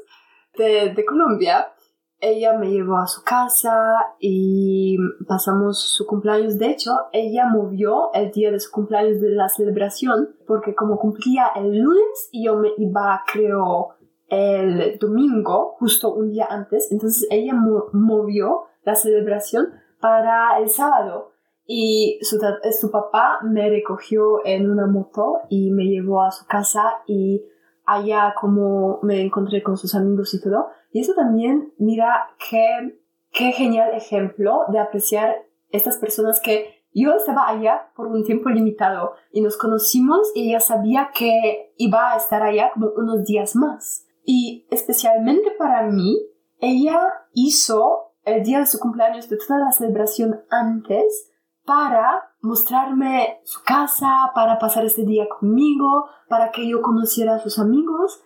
de, 0.57 0.95
de 0.95 1.05
Colombia, 1.05 1.75
ella 2.21 2.57
me 2.57 2.71
llevó 2.71 2.97
a 2.97 3.07
su 3.07 3.23
casa 3.23 3.75
y 4.19 4.97
pasamos 5.29 5.79
su 5.79 6.07
cumpleaños. 6.07 6.59
De 6.59 6.71
hecho, 6.71 6.91
ella 7.13 7.47
movió 7.47 8.11
el 8.15 8.31
día 8.31 8.51
de 8.51 8.61
su 8.61 8.71
cumpleaños 8.71 9.21
de 9.21 9.31
la 9.31 9.51
celebración 9.51 10.35
porque 10.47 10.75
como 10.75 10.99
cumplía 10.99 11.49
el 11.55 11.77
lunes 11.79 12.31
y 12.33 12.47
yo 12.47 12.57
me 12.57 12.71
iba, 12.79 13.23
creo, 13.31 13.91
el 14.29 14.99
domingo, 14.99 15.77
justo 15.79 16.15
un 16.15 16.31
día 16.31 16.47
antes, 16.49 16.91
entonces 16.91 17.29
ella 17.31 17.53
movió 17.55 18.63
la 18.85 18.95
celebración 18.95 19.69
para 20.01 20.59
el 20.59 20.71
sábado. 20.71 21.34
Y 21.67 22.19
su, 22.23 22.39
su 22.79 22.91
papá 22.91 23.39
me 23.43 23.69
recogió 23.71 24.45
en 24.45 24.71
una 24.71 24.87
moto 24.87 25.41
y 25.49 25.71
me 25.71 25.85
llevó 25.85 26.23
a 26.23 26.31
su 26.31 26.47
casa 26.47 27.03
y 27.07 27.43
allá 27.87 28.35
como 28.39 28.99
me 29.03 29.21
encontré 29.21 29.63
con 29.63 29.77
sus 29.77 29.95
amigos 29.95 30.35
y 30.35 30.41
todo. 30.41 30.69
Y 30.93 31.01
eso 31.01 31.15
también, 31.15 31.73
mira, 31.79 32.29
qué, 32.51 32.99
qué 33.31 33.53
genial 33.53 33.95
ejemplo 33.95 34.61
de 34.69 34.79
apreciar 34.79 35.37
estas 35.71 35.99
personas 35.99 36.41
que 36.41 36.85
yo 36.95 37.13
estaba 37.13 37.49
allá 37.49 37.91
por 37.97 38.07
un 38.07 38.23
tiempo 38.23 38.49
limitado 38.51 39.15
y 39.33 39.41
nos 39.41 39.57
conocimos 39.57 40.31
y 40.35 40.49
ella 40.49 40.61
sabía 40.61 41.11
que 41.13 41.75
iba 41.77 42.13
a 42.13 42.17
estar 42.17 42.43
allá 42.43 42.71
como 42.73 42.91
unos 42.97 43.25
días 43.25 43.57
más. 43.57 44.07
Y 44.25 44.67
especialmente 44.71 45.51
para 45.59 45.83
mí, 45.91 46.19
ella 46.61 47.13
hizo 47.33 48.13
el 48.23 48.43
día 48.45 48.61
de 48.61 48.67
su 48.67 48.79
cumpleaños 48.79 49.29
de 49.29 49.37
toda 49.37 49.59
la 49.59 49.73
celebración 49.73 50.41
antes 50.51 51.33
para 51.65 52.31
mostrarme 52.41 53.41
su 53.45 53.63
casa, 53.63 54.31
para 54.35 54.59
pasar 54.59 54.85
ese 54.85 55.05
día 55.05 55.27
conmigo, 55.29 56.07
para 56.29 56.51
que 56.51 56.69
yo 56.69 56.83
conociera 56.83 57.37
a 57.37 57.39
sus 57.39 57.59
amigos. 57.59 58.23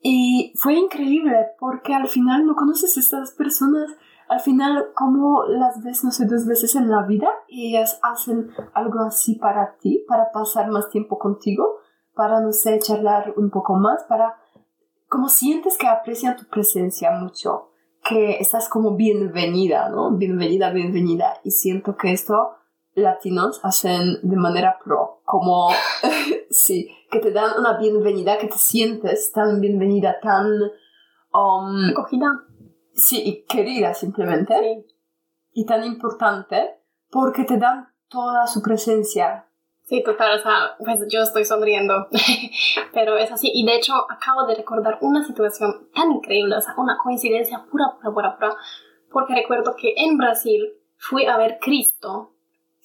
Y 0.00 0.52
fue 0.56 0.74
increíble 0.74 1.48
porque 1.58 1.94
al 1.94 2.08
final 2.08 2.46
no 2.46 2.56
conoces 2.56 2.96
a 2.96 3.00
estas 3.00 3.32
personas, 3.32 3.90
al 4.28 4.40
final 4.40 4.88
como 4.94 5.44
las 5.44 5.82
ves, 5.82 6.04
no 6.04 6.10
sé, 6.10 6.26
dos 6.26 6.46
veces 6.46 6.74
en 6.74 6.90
la 6.90 7.02
vida 7.02 7.28
y 7.48 7.70
ellas 7.70 8.00
hacen 8.02 8.50
algo 8.74 9.00
así 9.00 9.36
para 9.36 9.76
ti, 9.78 10.04
para 10.08 10.30
pasar 10.32 10.70
más 10.70 10.90
tiempo 10.90 11.18
contigo, 11.18 11.78
para, 12.14 12.40
no 12.40 12.52
sé, 12.52 12.78
charlar 12.80 13.34
un 13.36 13.50
poco 13.50 13.74
más, 13.74 14.04
para 14.04 14.36
como 15.08 15.28
sientes 15.28 15.78
que 15.78 15.86
aprecian 15.86 16.36
tu 16.36 16.44
presencia 16.46 17.12
mucho, 17.12 17.70
que 18.02 18.38
estás 18.38 18.68
como 18.68 18.96
bienvenida, 18.96 19.88
¿no? 19.88 20.10
Bienvenida, 20.10 20.70
bienvenida. 20.70 21.34
Y 21.44 21.52
siento 21.52 21.96
que 21.96 22.12
esto 22.12 22.56
latinos 22.94 23.60
hacen 23.62 24.18
de 24.22 24.36
manera 24.36 24.78
pro, 24.82 25.20
como, 25.24 25.68
sí, 26.50 26.90
que 27.10 27.18
te 27.20 27.32
dan 27.32 27.58
una 27.58 27.78
bienvenida, 27.78 28.38
que 28.38 28.48
te 28.48 28.58
sientes 28.58 29.32
tan 29.32 29.60
bienvenida, 29.60 30.18
tan... 30.20 30.46
Um, 31.32 31.90
Acogida. 31.90 32.44
Sí, 32.94 33.22
y 33.24 33.44
querida 33.44 33.92
simplemente. 33.94 34.54
Sí. 34.58 34.86
Y 35.52 35.66
tan 35.66 35.84
importante 35.84 36.80
porque 37.10 37.44
te 37.44 37.58
dan 37.58 37.88
toda 38.08 38.46
su 38.46 38.62
presencia. 38.62 39.48
Sí, 39.84 40.02
total, 40.02 40.38
o 40.38 40.42
sea, 40.42 40.76
pues 40.78 41.00
yo 41.12 41.22
estoy 41.22 41.44
sonriendo, 41.44 42.08
pero 42.94 43.18
es 43.18 43.30
así. 43.30 43.50
Y 43.52 43.66
de 43.66 43.76
hecho, 43.76 43.92
acabo 44.10 44.46
de 44.46 44.54
recordar 44.54 44.98
una 45.02 45.22
situación 45.24 45.88
tan 45.94 46.10
increíble, 46.12 46.56
o 46.56 46.60
sea, 46.60 46.74
una 46.78 46.96
coincidencia 46.96 47.64
pura, 47.70 47.96
pura, 48.00 48.14
pura, 48.14 48.36
pura, 48.36 48.56
porque 49.10 49.34
recuerdo 49.34 49.74
que 49.76 49.92
en 49.96 50.16
Brasil 50.16 50.72
fui 50.96 51.26
a 51.26 51.36
ver 51.36 51.58
Cristo 51.60 52.33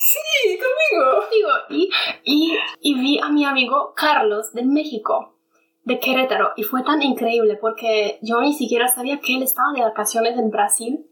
Sí, 0.01 0.57
conmigo. 0.57 1.59
y, 1.69 1.89
y, 2.23 2.57
y 2.79 2.99
vi 2.99 3.19
a 3.19 3.29
mi 3.29 3.43
amigo 3.43 3.93
Carlos 3.97 4.53
de 4.53 4.63
México, 4.63 5.35
de 5.83 5.99
Querétaro, 5.99 6.53
y 6.55 6.63
fue 6.63 6.83
tan 6.83 7.01
increíble 7.01 7.57
porque 7.59 8.17
yo 8.21 8.39
ni 8.39 8.53
siquiera 8.53 8.87
sabía 8.87 9.19
que 9.19 9.35
él 9.35 9.43
estaba 9.43 9.73
de 9.73 9.81
vacaciones 9.81 10.37
en 10.37 10.51
Brasil 10.51 11.05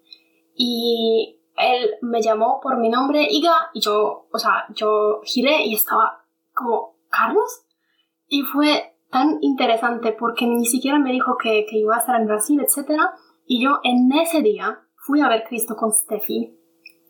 y 0.56 1.42
él 1.58 1.96
me 2.02 2.22
llamó 2.22 2.62
por 2.62 2.78
mi 2.78 2.88
nombre, 2.88 3.28
Iga, 3.30 3.72
y 3.74 3.82
yo, 3.82 4.28
o 4.32 4.40
sea, 4.40 4.68
yo 4.74 5.20
giré 5.26 5.66
y 5.66 5.76
estaba 5.76 6.24
como, 6.54 6.96
¿Carlos? 7.10 7.66
Y 8.30 8.44
fue 8.44 8.96
tan 9.12 9.38
interesante 9.42 10.14
porque 10.14 10.46
ni 10.46 10.66
siquiera 10.66 10.98
me 10.98 11.12
dijo 11.12 11.36
que, 11.36 11.66
que 11.70 11.78
iba 11.78 11.96
a 11.96 12.00
estar 12.00 12.22
en 12.22 12.28
Brasil, 12.28 12.62
etc. 12.62 13.02
Y 13.46 13.62
yo 13.62 13.80
en 13.84 14.10
ese 14.14 14.42
día 14.42 14.80
fui 14.96 15.20
a 15.20 15.28
ver 15.28 15.44
Cristo 15.44 15.76
con 15.76 15.92
Steffi 15.92 16.57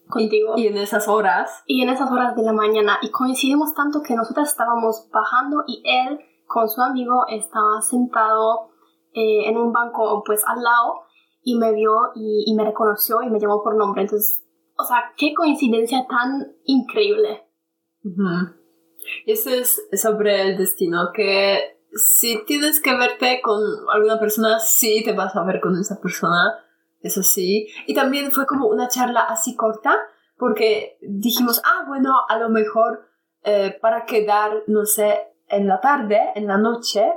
contigo. 0.10 0.54
Y 0.58 0.68
en 0.68 0.78
esas 0.78 1.08
horas. 1.08 1.64
Y 1.66 1.82
en 1.82 1.90
esas 1.90 2.12
horas 2.12 2.36
de 2.36 2.44
la 2.44 2.54
mañana. 2.54 3.00
Y 3.02 3.12
coincidimos 3.12 3.74
tanto 3.74 4.02
que 4.02 4.16
nosotras 4.16 4.50
estábamos 4.50 5.08
bajando 5.12 5.64
y 5.68 5.82
él 5.86 6.20
con 6.46 6.70
su 6.70 6.82
amigo 6.82 7.26
estaba 7.28 7.82
sentado 7.82 8.70
eh, 9.14 9.50
en 9.50 9.58
un 9.58 9.72
banco 9.74 10.24
pues 10.26 10.44
al 10.48 10.62
lado 10.64 11.02
y 11.44 11.58
me 11.58 11.74
vio 11.74 12.12
y, 12.16 12.54
me 12.56 12.66
reconoció 12.66 13.22
y 13.22 13.30
me 13.30 13.40
llamó 13.40 13.64
por 13.64 13.76
nombre. 13.76 14.02
Entonces, 14.02 14.44
o 14.78 14.84
sea, 14.84 15.14
qué 15.18 15.34
coincidencia 15.34 16.06
tan 16.08 16.56
increíble. 16.66 17.46
Eso 19.26 19.50
es 19.50 19.88
sobre 19.94 20.42
el 20.42 20.58
destino, 20.58 21.12
que 21.14 21.80
si 22.20 22.44
tienes 22.46 22.82
que 22.82 22.96
verte 22.96 23.42
con 23.42 23.62
alguna 23.94 24.20
persona, 24.20 24.60
sí 24.60 25.02
te 25.04 25.14
vas 25.14 25.36
a 25.36 25.44
ver 25.44 25.60
con 25.60 25.78
esa 25.80 26.00
persona, 26.02 26.54
eso 27.02 27.24
sí. 27.24 27.68
Y 27.86 27.94
también 27.94 28.32
fue 28.32 28.46
como 28.46 28.68
una 28.68 28.88
charla 28.88 29.22
así 29.22 29.56
corta, 29.56 29.96
porque 30.38 30.98
dijimos, 31.02 31.62
ah, 31.66 31.86
bueno, 31.88 32.14
a 32.30 32.38
lo 32.38 32.50
mejor 32.50 33.08
eh, 33.44 33.78
para 33.82 34.06
quedar, 34.06 34.64
no 34.68 34.86
sé, 34.86 35.20
en 35.48 35.68
la 35.68 35.80
tarde, 35.80 36.20
en 36.36 36.48
la 36.48 36.58
noche, 36.58 37.14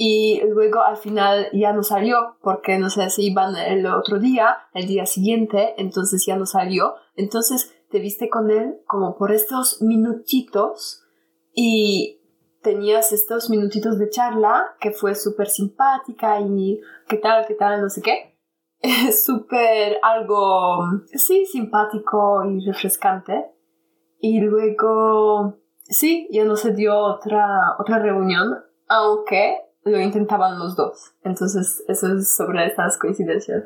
y 0.00 0.40
luego 0.48 0.82
al 0.82 0.96
final 0.96 1.48
ya 1.52 1.72
no 1.72 1.82
salió 1.82 2.36
porque 2.40 2.78
no 2.78 2.88
sé 2.88 3.10
si 3.10 3.32
iban 3.32 3.56
el 3.56 3.84
otro 3.86 4.20
día, 4.20 4.58
el 4.72 4.86
día 4.86 5.06
siguiente, 5.06 5.74
entonces 5.76 6.24
ya 6.24 6.36
no 6.36 6.46
salió. 6.46 6.94
Entonces 7.16 7.74
te 7.90 7.98
viste 7.98 8.30
con 8.30 8.48
él 8.52 8.80
como 8.86 9.16
por 9.16 9.32
estos 9.32 9.82
minutitos 9.82 11.02
y 11.52 12.20
tenías 12.62 13.12
estos 13.12 13.50
minutitos 13.50 13.98
de 13.98 14.08
charla 14.08 14.76
que 14.80 14.92
fue 14.92 15.16
súper 15.16 15.48
simpática 15.48 16.40
y 16.40 16.80
qué 17.08 17.16
tal, 17.16 17.44
qué 17.46 17.54
tal, 17.54 17.80
no 17.82 17.90
sé 17.90 18.00
qué. 18.00 18.37
súper 19.12 19.98
algo, 20.02 20.78
sí, 21.06 21.46
simpático 21.46 22.44
y 22.44 22.64
refrescante. 22.66 23.46
Y 24.20 24.40
luego, 24.40 25.58
sí, 25.84 26.28
ya 26.32 26.44
no 26.44 26.56
se 26.56 26.72
dio 26.72 26.96
otra, 26.96 27.76
otra 27.78 27.98
reunión, 27.98 28.58
aunque 28.88 29.58
lo 29.84 30.00
intentaban 30.00 30.58
los 30.58 30.76
dos. 30.76 31.14
Entonces, 31.22 31.84
eso 31.88 32.14
es 32.14 32.34
sobre 32.36 32.66
estas 32.66 32.98
coincidencias. 32.98 33.64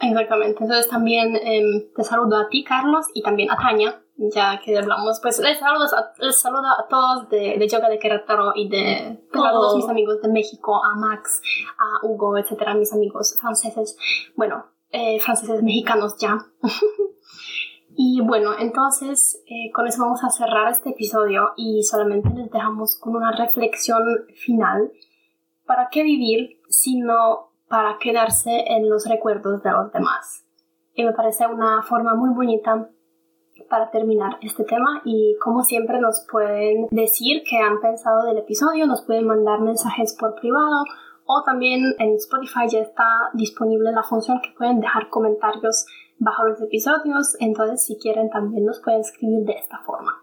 Exactamente. 0.00 0.62
Entonces 0.62 0.88
también 0.88 1.36
em, 1.36 1.90
te 1.94 2.04
saludo 2.04 2.36
a 2.36 2.48
ti, 2.48 2.64
Carlos, 2.64 3.06
y 3.14 3.22
también 3.22 3.50
a 3.50 3.56
Tania, 3.56 4.02
ya 4.16 4.60
que 4.60 4.76
hablamos. 4.78 5.20
Pues 5.20 5.38
les 5.38 5.58
saludo 5.58 5.84
a, 5.84 6.12
les 6.18 6.36
saludo 6.36 6.66
a 6.66 6.86
todos 6.88 7.28
de, 7.28 7.56
de 7.58 7.68
Yoga 7.68 7.88
de 7.88 7.98
Querétaro 7.98 8.52
y 8.54 8.68
de 8.68 9.24
pues, 9.32 9.44
a 9.44 9.50
todos 9.50 9.76
mis 9.76 9.88
amigos 9.88 10.20
de 10.22 10.28
México, 10.28 10.84
a 10.84 10.94
Max, 10.96 11.42
a 11.78 12.06
Hugo, 12.06 12.36
etcétera, 12.38 12.74
mis 12.74 12.92
amigos 12.92 13.36
franceses. 13.40 13.96
Bueno, 14.36 14.66
eh, 14.90 15.20
franceses 15.20 15.62
mexicanos 15.62 16.16
ya. 16.18 16.38
y 17.96 18.20
bueno, 18.20 18.52
entonces 18.58 19.42
eh, 19.46 19.70
con 19.72 19.86
eso 19.86 20.02
vamos 20.02 20.22
a 20.24 20.30
cerrar 20.30 20.70
este 20.70 20.90
episodio 20.90 21.52
y 21.56 21.82
solamente 21.82 22.30
les 22.30 22.50
dejamos 22.50 22.98
con 22.98 23.16
una 23.16 23.32
reflexión 23.32 24.02
final 24.34 24.92
¿para 25.66 25.88
qué 25.90 26.02
vivir 26.02 26.60
sino 26.68 27.50
para 27.68 27.98
quedarse 27.98 28.64
en 28.68 28.88
los 28.88 29.06
recuerdos 29.08 29.62
de 29.62 29.70
los 29.70 29.92
demás? 29.92 30.44
Y 30.94 31.04
me 31.04 31.12
parece 31.12 31.46
una 31.46 31.82
forma 31.82 32.14
muy 32.14 32.30
bonita 32.34 32.88
para 33.68 33.90
terminar 33.90 34.38
este 34.42 34.64
tema 34.64 35.02
y 35.04 35.36
como 35.42 35.62
siempre 35.62 36.00
nos 36.00 36.26
pueden 36.30 36.86
decir 36.90 37.42
qué 37.48 37.58
han 37.58 37.80
pensado 37.80 38.24
del 38.26 38.38
episodio, 38.38 38.86
nos 38.86 39.02
pueden 39.02 39.26
mandar 39.26 39.60
mensajes 39.60 40.16
por 40.18 40.34
privado 40.34 40.84
o 41.26 41.42
también 41.44 41.94
en 41.98 42.14
Spotify 42.14 42.68
ya 42.70 42.80
está 42.80 43.30
disponible 43.32 43.92
la 43.92 44.02
función 44.02 44.40
que 44.42 44.54
pueden 44.56 44.80
dejar 44.80 45.08
comentarios 45.08 45.86
bajo 46.18 46.44
los 46.44 46.60
episodios, 46.60 47.36
entonces 47.40 47.84
si 47.84 47.96
quieren 47.98 48.30
también 48.30 48.64
nos 48.64 48.80
pueden 48.80 49.00
escribir 49.00 49.44
de 49.44 49.52
esta 49.52 49.78
forma. 49.80 50.22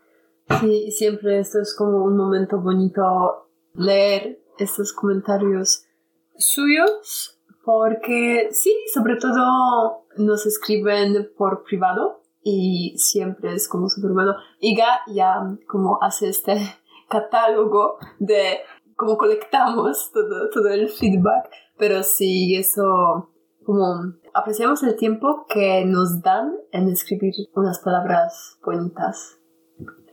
Sí, 0.59 0.91
siempre 0.91 1.39
esto 1.39 1.59
es 1.59 1.75
como 1.75 2.03
un 2.03 2.17
momento 2.17 2.59
bonito 2.59 3.47
leer 3.73 4.39
estos 4.57 4.93
comentarios 4.93 5.86
suyos 6.38 7.39
porque 7.63 8.49
sí, 8.51 8.75
sobre 8.93 9.15
todo 9.15 10.05
nos 10.17 10.45
escriben 10.45 11.32
por 11.38 11.63
privado 11.63 12.20
y 12.44 12.96
siempre 12.98 13.54
es 13.54 13.68
como 13.68 13.89
súper 13.89 14.12
bueno. 14.12 14.36
Iga 14.60 15.02
ya 15.08 15.58
como 15.68 16.00
hace 16.02 16.30
este 16.30 16.56
catálogo 17.10 17.98
de 18.20 18.60
cómo 18.96 19.18
colectamos 19.18 20.12
todo, 20.12 20.50
todo 20.50 20.68
el 20.70 20.89
feedback, 20.89 21.50
pero 21.78 22.04
sí, 22.04 22.56
eso 22.56 23.30
como 23.66 24.14
apreciamos 24.34 24.82
el 24.84 24.96
tiempo 24.96 25.46
que 25.48 25.86
nos 25.86 26.22
dan 26.22 26.56
en 26.72 26.89
escribir 26.89 27.34
unas 27.56 27.80
palabras 27.80 28.58
bonitas. 28.64 29.38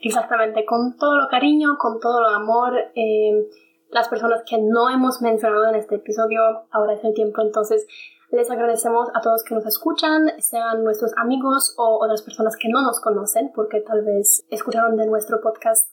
Exactamente, 0.00 0.64
con 0.64 0.96
todo 0.96 1.16
lo 1.16 1.28
cariño, 1.28 1.76
con 1.78 1.98
todo 1.98 2.26
el 2.28 2.34
amor. 2.34 2.74
Eh, 2.94 3.48
las 3.90 4.08
personas 4.08 4.42
que 4.48 4.58
no 4.58 4.90
hemos 4.90 5.22
mencionado 5.22 5.68
en 5.68 5.76
este 5.76 5.96
episodio. 5.96 6.40
Ahora 6.70 6.94
es 6.94 7.04
el 7.04 7.14
tiempo, 7.14 7.40
entonces 7.42 7.86
les 8.30 8.50
agradecemos 8.50 9.08
a 9.14 9.20
todos 9.20 9.42
que 9.42 9.54
nos 9.54 9.64
escuchan, 9.64 10.32
sean 10.38 10.84
nuestros 10.84 11.12
amigos 11.16 11.74
o 11.78 12.04
otras 12.04 12.22
personas 12.22 12.56
que 12.56 12.68
no 12.68 12.82
nos 12.82 13.00
conocen, 13.00 13.50
porque 13.54 13.80
tal 13.80 14.04
vez 14.04 14.44
escucharon 14.50 14.96
de 14.96 15.06
nuestro 15.06 15.40
podcast 15.40 15.90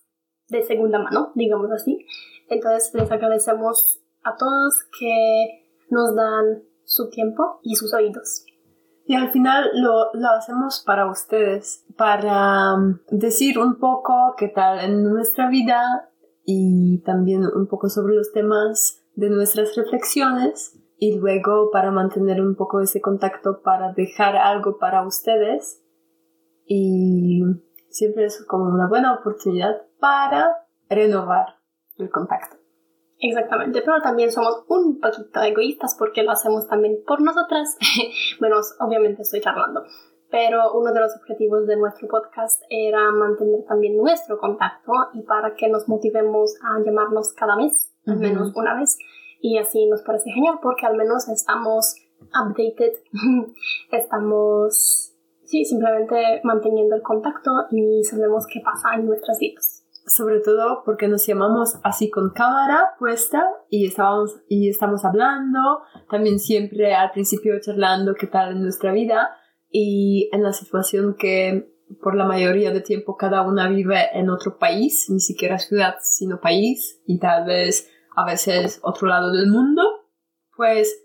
de 0.49 0.63
segunda 0.63 0.99
mano, 0.99 1.31
digamos 1.35 1.71
así. 1.71 2.05
Entonces 2.49 2.93
les 2.93 3.11
agradecemos 3.11 4.01
a 4.23 4.35
todos 4.35 4.83
que 4.99 5.65
nos 5.89 6.15
dan 6.15 6.63
su 6.83 7.09
tiempo 7.09 7.59
y 7.63 7.75
sus 7.75 7.93
oídos. 7.93 8.45
Y 9.07 9.15
al 9.15 9.31
final 9.31 9.69
lo, 9.73 10.11
lo, 10.13 10.29
hacemos 10.29 10.83
para 10.85 11.09
ustedes, 11.09 11.85
para 11.95 12.73
um, 12.73 12.97
decir 13.11 13.59
un 13.59 13.77
poco 13.77 14.33
qué 14.35 14.47
tal 14.47 14.79
en 14.79 15.03
nuestra 15.03 15.47
vida 15.47 16.09
y 16.43 17.03
también 17.05 17.45
un 17.45 17.67
poco 17.67 17.87
sobre 17.87 18.15
los 18.15 18.31
temas 18.31 19.03
de 19.13 19.29
nuestras 19.29 19.75
reflexiones 19.75 20.79
y 20.97 21.17
luego 21.17 21.69
para 21.71 21.91
mantener 21.91 22.41
un 22.41 22.55
poco 22.55 22.81
ese 22.81 23.01
contacto 23.01 23.61
para 23.63 23.93
dejar 23.93 24.35
algo 24.35 24.77
para 24.77 25.05
ustedes 25.05 25.81
y 26.65 27.41
siempre 27.89 28.25
es 28.25 28.43
como 28.45 28.65
una 28.65 28.87
buena 28.87 29.13
oportunidad 29.13 29.81
para 29.99 30.67
renovar 30.89 31.55
el 31.97 32.09
contacto. 32.09 32.57
Exactamente, 33.19 33.81
pero 33.81 34.01
también 34.01 34.31
somos 34.31 34.65
un 34.67 34.99
poquito 34.99 35.41
egoístas 35.41 35.95
porque 35.97 36.23
lo 36.23 36.31
hacemos 36.31 36.67
también 36.67 36.99
por 37.07 37.21
nosotras. 37.21 37.77
bueno, 38.39 38.57
obviamente 38.79 39.21
estoy 39.21 39.39
charlando, 39.39 39.83
pero 40.29 40.73
uno 40.73 40.91
de 40.91 40.99
los 40.99 41.15
objetivos 41.15 41.65
de 41.65 41.77
nuestro 41.77 42.07
podcast 42.09 42.61
era 42.69 43.11
mantener 43.11 43.63
también 43.67 43.97
nuestro 43.97 44.37
contacto 44.37 44.91
y 45.13 45.23
para 45.23 45.55
que 45.55 45.69
nos 45.69 45.87
motivemos 45.87 46.55
a 46.61 46.83
llamarnos 46.83 47.33
cada 47.33 47.55
mes, 47.55 47.93
al 48.05 48.17
menos 48.17 48.51
una 48.55 48.75
vez. 48.75 48.97
Y 49.45 49.59
así 49.59 49.85
nos 49.85 50.01
parece 50.01 50.31
genial 50.31 50.57
porque 50.59 50.87
al 50.87 50.97
menos 50.97 51.29
estamos 51.29 51.93
updated, 52.33 52.93
estamos, 53.91 55.13
sí, 55.43 55.63
simplemente 55.65 56.41
manteniendo 56.43 56.95
el 56.95 57.03
contacto 57.03 57.51
y 57.69 58.03
sabemos 58.05 58.45
qué 58.51 58.61
pasa 58.65 58.95
en 58.95 59.05
nuestras 59.05 59.37
vidas. 59.37 59.85
Sobre 60.07 60.39
todo 60.39 60.81
porque 60.83 61.07
nos 61.07 61.27
llamamos 61.27 61.75
así 61.83 62.09
con 62.09 62.31
cámara 62.31 62.95
puesta 62.97 63.47
y, 63.69 63.85
estábamos, 63.85 64.35
y 64.49 64.67
estamos 64.67 65.05
hablando, 65.05 65.59
también 66.09 66.39
siempre 66.39 66.95
al 66.95 67.11
principio 67.11 67.53
charlando 67.61 68.15
qué 68.15 68.25
tal 68.25 68.53
en 68.53 68.63
nuestra 68.63 68.93
vida 68.93 69.29
y 69.69 70.27
en 70.33 70.41
la 70.41 70.53
situación 70.53 71.15
que 71.19 71.71
por 72.01 72.15
la 72.15 72.25
mayoría 72.25 72.71
de 72.71 72.81
tiempo 72.81 73.15
cada 73.15 73.43
una 73.43 73.69
vive 73.69 74.09
en 74.13 74.31
otro 74.31 74.57
país, 74.57 75.05
ni 75.09 75.19
siquiera 75.19 75.59
ciudad, 75.59 75.97
sino 76.01 76.41
país, 76.41 76.99
y 77.05 77.19
tal 77.19 77.45
vez 77.45 77.91
a 78.15 78.25
veces 78.25 78.79
otro 78.81 79.07
lado 79.07 79.31
del 79.31 79.47
mundo, 79.47 79.83
pues 80.55 81.03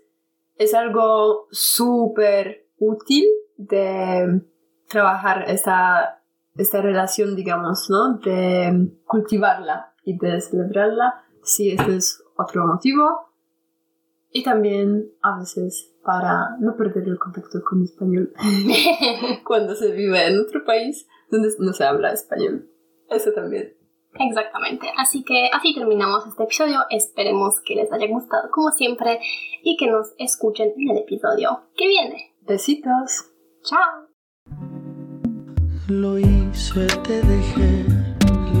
es 0.55 0.73
algo 0.73 1.47
súper 1.51 2.67
útil 2.77 3.25
de 3.57 4.41
trabajar 4.87 5.45
esta, 5.47 6.23
esta 6.55 6.81
relación, 6.81 7.35
digamos, 7.35 7.89
¿no? 7.89 8.19
De 8.19 8.91
cultivarla 9.05 9.93
y 10.03 10.17
de 10.17 10.41
celebrarla, 10.41 11.23
si 11.43 11.71
este 11.71 11.95
es 11.95 12.23
otro 12.37 12.65
motivo. 12.67 13.31
Y 14.31 14.43
también 14.43 15.11
a 15.21 15.39
veces 15.39 15.91
para 16.03 16.57
no 16.59 16.75
perder 16.77 17.07
el 17.07 17.19
contacto 17.19 17.61
con 17.63 17.83
español 17.83 18.33
cuando 19.45 19.75
se 19.75 19.91
vive 19.91 20.25
en 20.27 20.39
otro 20.39 20.63
país 20.65 21.05
donde 21.29 21.49
no 21.59 21.73
se 21.73 21.83
habla 21.83 22.11
español. 22.11 22.69
Eso 23.09 23.31
también. 23.33 23.80
Exactamente. 24.19 24.87
Así 24.97 25.23
que 25.23 25.49
así 25.53 25.73
terminamos 25.73 26.25
este 26.27 26.43
episodio. 26.43 26.81
Esperemos 26.89 27.59
que 27.65 27.75
les 27.75 27.91
haya 27.91 28.07
gustado 28.07 28.49
como 28.51 28.71
siempre 28.71 29.19
y 29.63 29.77
que 29.77 29.87
nos 29.87 30.13
escuchen 30.17 30.73
en 30.77 30.91
el 30.91 30.97
episodio 30.97 31.61
que 31.75 31.87
viene. 31.87 32.33
Besitos. 32.41 33.31
Chao. 33.63 34.07
Lo 35.87 36.17
hice, 36.17 36.87
te 37.03 37.21
dejé, 37.21 37.85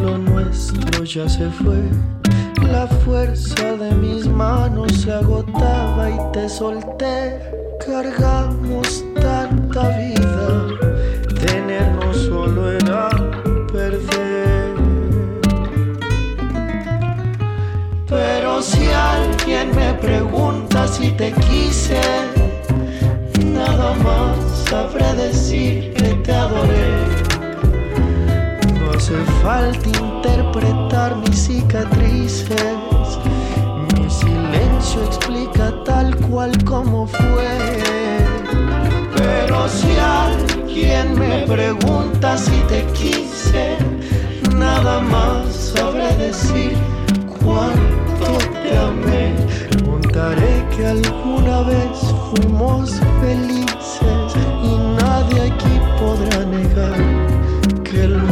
lo 0.01 0.17
nuestro 0.17 1.03
ya 1.03 1.29
se 1.29 1.49
fue. 1.49 1.81
La 2.71 2.87
fuerza 2.87 3.75
de 3.77 3.91
mis 3.95 4.27
manos 4.27 4.91
se 4.93 5.11
agotaba 5.11 6.09
y 6.09 6.31
te 6.33 6.49
solté. 6.49 7.39
Cargamos 7.85 9.03
tanta 9.15 9.97
vida, 9.97 10.67
tenernos 11.39 12.17
solo 12.17 12.71
era 12.71 13.10
Si 18.61 18.87
alguien 18.91 19.75
me 19.75 19.91
pregunta 19.95 20.87
si 20.87 21.09
te 21.13 21.31
quise. 21.31 21.99
Nada 23.43 23.95
más 24.03 24.37
sabré 24.69 25.15
decir 25.15 25.91
que 25.93 26.13
te 26.23 26.31
adoré. 26.31 26.93
No 28.79 28.91
hace 28.91 29.17
falta 29.41 29.89
interpretar 29.89 31.15
mis 31.15 31.47
cicatrices. 31.47 33.17
Mi 33.95 34.07
silencio 34.07 35.05
explica 35.05 35.73
tal 35.83 36.15
cual 36.17 36.51
como 36.63 37.07
fue. 37.07 37.79
Pero 39.15 39.67
si 39.69 39.91
alguien 39.97 41.17
me 41.17 41.47
pregunta 41.47 42.37
si 42.37 42.57
te 42.69 42.85
quise, 42.93 43.77
nada 44.55 44.99
más 44.99 45.73
sabré 45.73 46.15
decir 46.17 46.77
cuánto 47.43 48.10
amé. 48.77 49.35
Contaré 49.85 50.65
que 50.75 50.87
alguna 50.87 51.61
vez 51.63 51.97
fuimos 52.29 52.99
felices 53.21 54.31
y 54.63 54.77
nadie 55.01 55.41
aquí 55.51 55.79
podrá 55.99 56.45
negar 56.45 56.95
que 57.83 58.07
intenté. 58.07 58.30